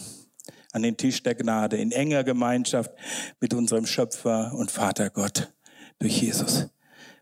an 0.73 0.83
den 0.83 0.97
Tisch 0.97 1.23
der 1.23 1.35
Gnade 1.35 1.77
in 1.77 1.91
enger 1.91 2.23
Gemeinschaft 2.25 2.93
mit 3.41 3.55
unserem 3.55 3.87
Schöpfer 3.87 4.53
und 4.55 4.71
Vater 4.71 5.11
Gott 5.11 5.53
durch 5.99 6.23
Jesus. 6.23 6.69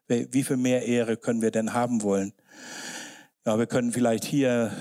Wie 0.09 0.43
viel 0.43 0.57
mehr 0.57 0.87
Ehre 0.87 1.17
können 1.17 1.43
wir 1.43 1.51
denn 1.51 1.75
haben 1.75 2.03
wollen? 2.03 2.33
Ja, 3.47 3.59
wir 3.59 3.67
können 3.67 3.93
vielleicht 3.93 4.25
hier 4.25 4.73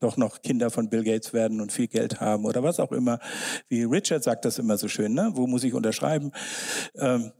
doch 0.00 0.16
noch 0.16 0.42
Kinder 0.42 0.70
von 0.70 0.88
Bill 0.88 1.04
Gates 1.04 1.32
werden 1.32 1.60
und 1.60 1.72
viel 1.72 1.88
Geld 1.88 2.20
haben 2.20 2.44
oder 2.44 2.62
was 2.62 2.80
auch 2.80 2.92
immer. 2.92 3.18
Wie 3.68 3.84
Richard 3.84 4.24
sagt 4.24 4.44
das 4.44 4.58
immer 4.58 4.76
so 4.76 4.88
schön, 4.88 5.14
ne? 5.14 5.30
wo 5.34 5.46
muss 5.46 5.64
ich 5.64 5.74
unterschreiben? 5.74 6.32
Ähm, 6.96 7.32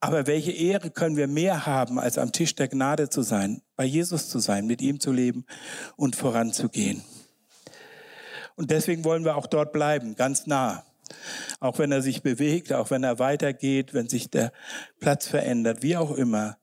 aber 0.00 0.26
welche 0.26 0.52
Ehre 0.52 0.90
können 0.90 1.16
wir 1.16 1.26
mehr 1.26 1.66
haben, 1.66 1.98
als 1.98 2.18
am 2.18 2.30
Tisch 2.30 2.54
der 2.54 2.68
Gnade 2.68 3.08
zu 3.08 3.22
sein, 3.22 3.62
bei 3.76 3.84
Jesus 3.84 4.28
zu 4.28 4.38
sein, 4.38 4.66
mit 4.66 4.82
ihm 4.82 5.00
zu 5.00 5.10
leben 5.10 5.46
und 5.96 6.16
voranzugehen? 6.16 7.02
Und 8.56 8.70
deswegen 8.70 9.04
wollen 9.04 9.24
wir 9.24 9.36
auch 9.36 9.46
dort 9.46 9.72
bleiben, 9.72 10.14
ganz 10.14 10.46
nah. 10.46 10.84
Auch 11.60 11.78
wenn 11.78 11.92
er 11.92 12.02
sich 12.02 12.22
bewegt, 12.22 12.72
auch 12.72 12.90
wenn 12.90 13.04
er 13.04 13.18
weitergeht, 13.18 13.94
wenn 13.94 14.08
sich 14.08 14.30
der 14.30 14.52
Platz 15.00 15.26
verändert, 15.26 15.82
wie 15.82 15.96
auch 15.96 16.12
immer, 16.12 16.58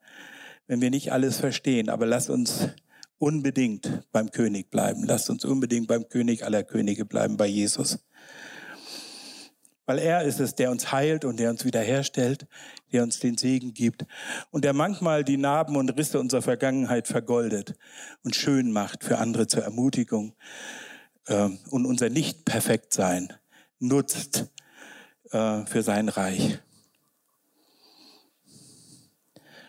wenn 0.68 0.82
wir 0.82 0.89
nicht 0.89 1.12
alles 1.12 1.39
verstehen. 1.39 1.89
Aber 1.89 2.06
lass 2.06 2.30
uns 2.30 2.70
unbedingt 3.18 4.04
beim 4.12 4.32
König 4.32 4.70
bleiben. 4.70 5.04
Lasst 5.06 5.30
uns 5.30 5.46
unbedingt 5.46 5.88
beim 5.88 6.10
König 6.10 6.44
aller 6.44 6.64
Könige 6.64 7.06
bleiben, 7.06 7.38
bei 7.38 7.48
Jesus. 7.48 8.00
Weil 9.86 10.00
er 10.00 10.24
ist 10.24 10.39
es, 10.39 10.56
der 10.56 10.72
uns 10.72 10.91
heilt 10.91 11.26
und 11.26 11.39
der 11.39 11.50
uns 11.50 11.66
wiederherstellt, 11.66 12.48
der 12.91 13.04
uns 13.04 13.20
den 13.20 13.38
Segen 13.38 13.74
gibt 13.74 14.06
und 14.50 14.64
der 14.64 14.74
manchmal 14.74 15.24
die 15.24 15.38
Narben 15.38 15.76
und 15.76 15.89
Risse 15.98 16.20
unserer 16.20 16.41
Vergangenheit 16.41 17.08
vergoldet 17.08 17.76
und 18.24 18.36
schön 18.36 18.72
macht 18.72 19.04
für 19.04 19.18
andere 19.18 19.48
zur 19.48 19.64
Ermutigung 19.64 20.36
äh, 21.28 21.50
und 21.70 21.86
unser 21.86 22.10
Nicht-Perfektsein 22.10 23.34
nutzt 23.84 24.46
äh, 25.32 25.66
für 25.66 25.84
sein 25.84 26.10
Reich. 26.10 26.60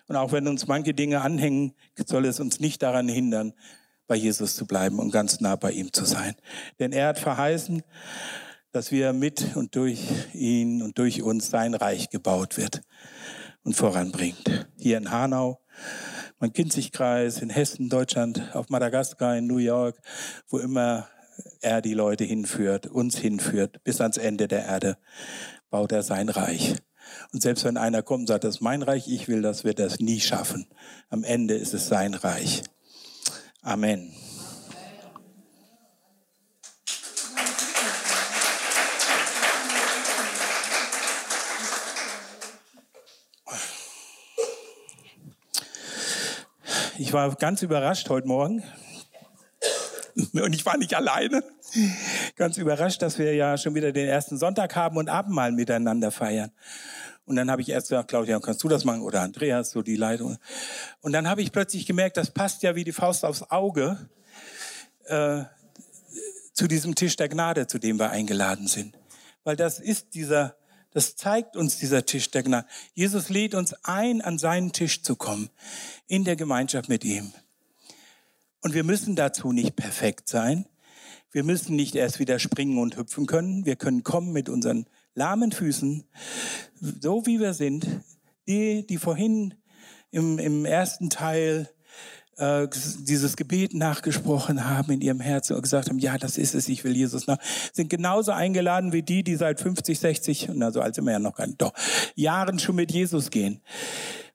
Und 0.07 0.17
auch 0.17 0.33
wenn 0.33 0.49
uns 0.49 0.67
manche 0.67 0.95
Dinge 0.95 1.23
anhängen, 1.23 1.75
soll 2.07 2.27
es 2.27 2.41
uns 2.41 2.61
nicht 2.61 2.83
daran 2.83 3.09
hindern, 3.09 3.55
bei 4.07 4.17
Jesus 4.17 4.55
zu 4.55 4.67
bleiben 4.67 4.99
und 4.99 5.11
ganz 5.11 5.41
nah 5.41 5.57
bei 5.57 5.73
ihm 5.73 5.93
zu 5.93 6.05
sein. 6.05 6.35
Denn 6.79 6.93
er 6.93 7.09
hat 7.09 7.19
verheißen, 7.19 7.83
dass 8.71 8.91
wir 8.91 9.13
mit 9.13 9.57
und 9.57 9.77
durch 9.77 10.03
ihn 10.35 10.83
und 10.83 10.99
durch 10.99 11.23
uns 11.23 11.49
sein 11.49 11.75
Reich 11.75 12.11
gebaut 12.11 12.59
wird 12.59 12.83
und 13.63 13.75
voranbringt. 13.75 14.69
Hier 14.77 14.99
in 14.99 15.11
Hanau, 15.11 15.61
mein 16.39 16.53
Kinzigkreis, 16.53 17.41
in 17.41 17.49
Hessen, 17.49 17.89
Deutschland, 17.89 18.55
auf 18.55 18.69
Madagaskar, 18.69 19.39
in 19.39 19.47
New 19.47 19.59
York, 19.59 19.97
wo 20.49 20.59
immer 20.59 21.09
er 21.61 21.81
die 21.81 21.95
Leute 21.95 22.25
hinführt, 22.25 22.87
uns 22.87 23.17
hinführt, 23.17 23.83
bis 23.85 24.01
ans 24.01 24.17
Ende 24.17 24.49
der 24.49 24.65
Erde, 24.65 24.97
baut 25.71 25.93
er 25.93 26.03
sein 26.03 26.29
Reich. 26.29 26.77
Und 27.33 27.43
selbst 27.43 27.65
wenn 27.65 27.77
einer 27.77 28.03
kommt 28.03 28.21
und 28.23 28.27
sagt, 28.29 28.45
das 28.45 28.57
ist 28.57 28.61
mein 28.61 28.83
Reich, 28.83 29.09
ich 29.09 29.29
will 29.29 29.43
das, 29.43 29.65
wird 29.65 29.79
das 29.79 30.01
nie 30.01 30.21
schaffen. 30.21 30.67
Am 31.11 31.25
Ende 31.25 31.55
ist 31.55 31.75
es 31.75 31.89
sein 31.89 32.15
Reich. 32.15 32.63
Amen. 33.63 34.13
Ich 46.97 47.13
war 47.13 47.35
ganz 47.35 47.63
überrascht 47.63 48.09
heute 48.09 48.29
Morgen. 48.29 48.63
Und 50.33 50.55
ich 50.55 50.65
war 50.65 50.77
nicht 50.77 50.95
alleine. 50.95 51.43
Ganz 52.37 52.57
überrascht, 52.57 53.03
dass 53.03 53.19
wir 53.19 53.35
ja 53.35 53.57
schon 53.59 53.75
wieder 53.75 53.93
den 53.93 54.09
ersten 54.09 54.39
Sonntag 54.39 54.77
haben 54.77 54.97
und 54.97 55.09
Abendmahl 55.09 55.53
miteinander 55.53 56.11
feiern. 56.11 56.51
Und 57.25 57.37
dann 57.37 57.51
habe 57.51 57.63
ich 57.63 57.69
erst 57.71 57.89
gesagt, 57.89 58.09
Claudia, 58.09 58.39
kannst 58.39 58.63
du 58.63 58.69
das 58.69 58.85
machen? 58.85 59.03
Oder 59.03 59.23
Andreas, 59.23 59.71
so 59.71 59.83
die 59.83 59.97
Leitung. 59.97 60.37
Und 61.01 61.13
dann 61.13 61.29
habe 61.29 61.43
ich 61.43 61.53
plötzlich 61.53 61.87
gemerkt, 61.87 62.17
das 62.17 62.31
passt 62.31 62.63
ja 62.63 62.75
wie 62.75 62.85
die 62.85 62.93
Faust 62.93 63.25
aufs 63.25 63.51
Auge 63.51 64.09
äh, 65.07 65.45
zu 66.53 66.69
diesem 66.69 66.95
Tisch 66.95 67.17
der 67.17 67.29
Gnade, 67.29 67.67
zu 67.67 67.79
dem 67.79 67.99
wir 67.99 68.11
eingeladen 68.11 68.69
sind. 68.69 68.97
Weil 69.43 69.57
das 69.57 69.81
ist 69.81 70.15
dieser 70.15 70.57
das 70.95 71.17
zeigt 71.17 71.57
uns 71.57 71.77
dieser 71.79 72.07
Tisch 72.07 72.31
der 72.31 72.45
Gnade. 72.45 72.69
Jesus 72.95 73.29
lädt 73.29 73.57
uns 73.57 73.75
ein, 73.83 74.23
an 74.23 74.39
seinen 74.39 74.73
Tisch 74.73 75.03
zu 75.03 75.17
kommen, 75.17 75.51
in 76.07 76.23
der 76.23 76.37
Gemeinschaft 76.37 76.89
mit 76.89 77.05
ihm. 77.05 77.33
Und 78.65 78.73
wir 78.73 78.83
müssen 78.83 79.15
dazu 79.15 79.53
nicht 79.53 79.77
perfekt 79.77 80.27
sein. 80.27 80.65
Wir 81.31 81.45
müssen 81.45 81.77
nicht 81.77 81.95
erst 81.97 82.19
wieder 82.19 82.39
springen 82.39 82.79
und 82.79 82.97
hüpfen 82.97 83.27
können. 83.27 83.67
Wir 83.67 83.77
können 83.77 84.05
kommen 84.05 84.33
mit 84.33 84.49
unseren 84.49 84.87
lahmen 85.15 85.53
Füßen, 85.53 86.05
so 86.81 87.27
wie 87.27 87.41
wir 87.41 87.53
sind. 87.53 87.87
Die, 88.49 88.87
die 88.87 88.97
vorhin 88.97 89.53
im, 90.11 90.39
im 90.39 90.65
ersten 90.65 91.11
Teil 91.11 91.69
äh, 92.39 92.67
dieses 93.01 93.37
Gebet 93.37 93.75
nachgesprochen 93.75 94.65
haben 94.65 94.93
in 94.93 95.03
ihrem 95.03 95.21
Herzen 95.21 95.57
und 95.57 95.63
gesagt 95.63 95.91
haben, 95.91 95.99
ja, 95.99 96.17
das 96.17 96.39
ist 96.39 96.55
es, 96.55 96.67
ich 96.71 96.85
will 96.85 96.97
Jesus 96.97 97.27
nach, 97.27 97.39
sind 97.75 97.91
genauso 97.91 98.33
eingeladen 98.33 98.95
wie 98.95 99.03
die, 99.03 99.23
die 99.23 99.37
seit 99.37 99.61
50, 99.61 99.99
60, 99.99 100.49
na 100.55 100.71
so 100.71 100.81
alt 100.81 100.95
sind 100.95 101.05
wir 101.05 101.13
ja 101.13 101.19
noch 101.19 101.37
gar 101.37 101.47
nicht, 101.47 101.61
doch, 101.61 101.75
Jahren 102.15 102.59
schon 102.59 102.77
mit 102.77 102.93
Jesus 102.93 103.31
gehen. 103.31 103.61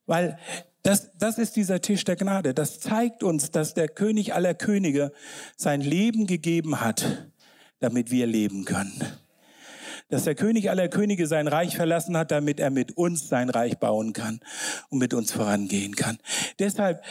Weil 0.05 0.37
das, 0.83 1.11
das 1.17 1.37
ist 1.37 1.55
dieser 1.55 1.81
Tisch 1.81 2.03
der 2.03 2.15
Gnade. 2.15 2.53
Das 2.53 2.79
zeigt 2.79 3.23
uns, 3.23 3.51
dass 3.51 3.73
der 3.73 3.87
König 3.87 4.33
aller 4.33 4.53
Könige 4.53 5.11
sein 5.57 5.81
Leben 5.81 6.25
gegeben 6.25 6.79
hat, 6.81 7.29
damit 7.79 8.11
wir 8.11 8.27
leben 8.27 8.65
können. 8.65 9.01
Dass 10.09 10.23
der 10.23 10.35
König 10.35 10.69
aller 10.69 10.87
Könige 10.87 11.27
sein 11.27 11.47
Reich 11.47 11.75
verlassen 11.75 12.17
hat, 12.17 12.31
damit 12.31 12.59
er 12.59 12.69
mit 12.69 12.97
uns 12.97 13.27
sein 13.27 13.49
Reich 13.49 13.77
bauen 13.77 14.13
kann 14.13 14.39
und 14.89 14.99
mit 14.99 15.13
uns 15.13 15.31
vorangehen 15.31 15.95
kann. 15.95 16.17
Deshalb 16.57 17.03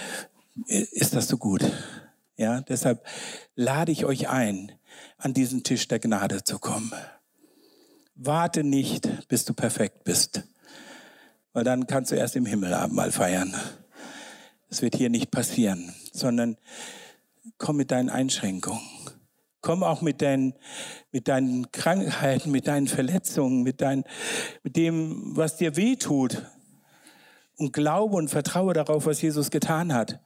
ist 0.66 1.14
das 1.14 1.28
so 1.28 1.36
gut. 1.36 1.62
Ja, 2.36 2.62
deshalb 2.62 3.04
lade 3.54 3.92
ich 3.92 4.04
euch 4.04 4.28
ein, 4.28 4.72
an 5.18 5.34
diesen 5.34 5.62
Tisch 5.62 5.88
der 5.88 5.98
Gnade 5.98 6.42
zu 6.42 6.58
kommen. 6.58 6.92
Warte 8.14 8.64
nicht, 8.64 9.28
bis 9.28 9.44
du 9.44 9.54
perfekt 9.54 10.04
bist, 10.04 10.42
weil 11.58 11.64
dann 11.64 11.88
kannst 11.88 12.12
du 12.12 12.14
erst 12.14 12.36
im 12.36 12.46
Himmel 12.46 12.72
Abendmahl 12.72 13.10
feiern. 13.10 13.52
Das 14.68 14.80
wird 14.80 14.94
hier 14.94 15.10
nicht 15.10 15.32
passieren, 15.32 15.92
sondern 16.12 16.56
komm 17.56 17.78
mit 17.78 17.90
deinen 17.90 18.10
Einschränkungen. 18.10 18.80
Komm 19.60 19.82
auch 19.82 20.00
mit 20.00 20.22
deinen, 20.22 20.54
mit 21.10 21.26
deinen 21.26 21.72
Krankheiten, 21.72 22.52
mit 22.52 22.68
deinen 22.68 22.86
Verletzungen, 22.86 23.64
mit, 23.64 23.80
dein, 23.80 24.04
mit 24.62 24.76
dem, 24.76 25.36
was 25.36 25.56
dir 25.56 25.74
weh 25.74 25.96
tut. 25.96 26.46
Und 27.56 27.72
glaube 27.72 28.14
und 28.14 28.28
vertraue 28.28 28.72
darauf, 28.72 29.04
was 29.04 29.20
Jesus 29.20 29.50
getan 29.50 29.92
hat 29.92 30.20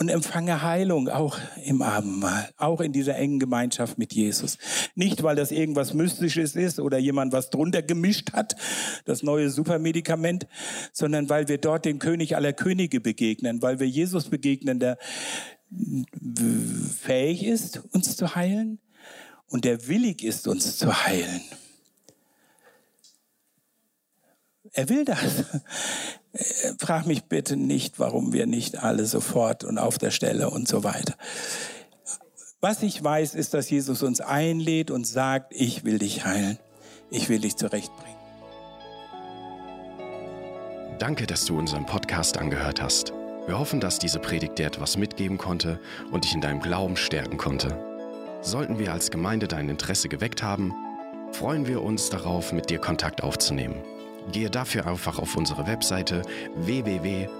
und 0.00 0.08
empfange 0.08 0.62
Heilung 0.62 1.10
auch 1.10 1.38
im 1.62 1.82
Abendmahl, 1.82 2.48
auch 2.56 2.80
in 2.80 2.90
dieser 2.90 3.16
engen 3.16 3.38
Gemeinschaft 3.38 3.98
mit 3.98 4.14
Jesus. 4.14 4.56
Nicht, 4.94 5.22
weil 5.22 5.36
das 5.36 5.52
irgendwas 5.52 5.92
Mystisches 5.92 6.56
ist 6.56 6.80
oder 6.80 6.96
jemand 6.96 7.34
was 7.34 7.50
drunter 7.50 7.82
gemischt 7.82 8.32
hat, 8.32 8.56
das 9.04 9.22
neue 9.22 9.50
Supermedikament, 9.50 10.46
sondern 10.94 11.28
weil 11.28 11.48
wir 11.48 11.58
dort 11.58 11.84
dem 11.84 11.98
König 11.98 12.34
aller 12.34 12.54
Könige 12.54 12.98
begegnen, 12.98 13.60
weil 13.60 13.78
wir 13.78 13.86
Jesus 13.86 14.30
begegnen, 14.30 14.80
der 14.80 14.96
fähig 16.98 17.44
ist, 17.44 17.82
uns 17.92 18.16
zu 18.16 18.34
heilen 18.34 18.78
und 19.48 19.66
der 19.66 19.86
willig 19.86 20.24
ist, 20.24 20.48
uns 20.48 20.78
zu 20.78 21.04
heilen. 21.04 21.42
Er 24.72 24.88
will 24.88 25.04
das. 25.04 25.18
Frag 26.78 27.06
mich 27.06 27.24
bitte 27.24 27.56
nicht, 27.56 27.98
warum 27.98 28.32
wir 28.32 28.46
nicht 28.46 28.82
alle 28.82 29.06
sofort 29.06 29.64
und 29.64 29.78
auf 29.78 29.98
der 29.98 30.10
Stelle 30.10 30.50
und 30.50 30.68
so 30.68 30.84
weiter. 30.84 31.14
Was 32.60 32.82
ich 32.82 33.02
weiß, 33.02 33.34
ist, 33.34 33.54
dass 33.54 33.70
Jesus 33.70 34.02
uns 34.02 34.20
einlädt 34.20 34.90
und 34.90 35.06
sagt, 35.06 35.52
ich 35.54 35.84
will 35.84 35.98
dich 35.98 36.24
heilen. 36.24 36.58
Ich 37.10 37.28
will 37.28 37.40
dich 37.40 37.56
zurechtbringen. 37.56 38.16
Danke, 40.98 41.26
dass 41.26 41.46
du 41.46 41.58
unseren 41.58 41.86
Podcast 41.86 42.36
angehört 42.36 42.82
hast. 42.82 43.12
Wir 43.46 43.58
hoffen, 43.58 43.80
dass 43.80 43.98
diese 43.98 44.18
Predigt 44.18 44.58
dir 44.58 44.66
etwas 44.66 44.96
mitgeben 44.98 45.38
konnte 45.38 45.80
und 46.12 46.24
dich 46.24 46.34
in 46.34 46.42
deinem 46.42 46.60
Glauben 46.60 46.96
stärken 46.96 47.38
konnte. 47.38 47.82
Sollten 48.42 48.78
wir 48.78 48.92
als 48.92 49.10
Gemeinde 49.10 49.48
dein 49.48 49.68
Interesse 49.70 50.08
geweckt 50.08 50.42
haben, 50.42 50.74
freuen 51.32 51.66
wir 51.66 51.82
uns 51.82 52.10
darauf, 52.10 52.52
mit 52.52 52.70
dir 52.70 52.78
Kontakt 52.78 53.22
aufzunehmen. 53.22 53.82
Gehe 54.32 54.50
dafür 54.50 54.86
einfach 54.86 55.18
auf 55.18 55.36
unsere 55.36 55.66
Webseite 55.66 56.22
www.fcghu.de. 56.56 57.30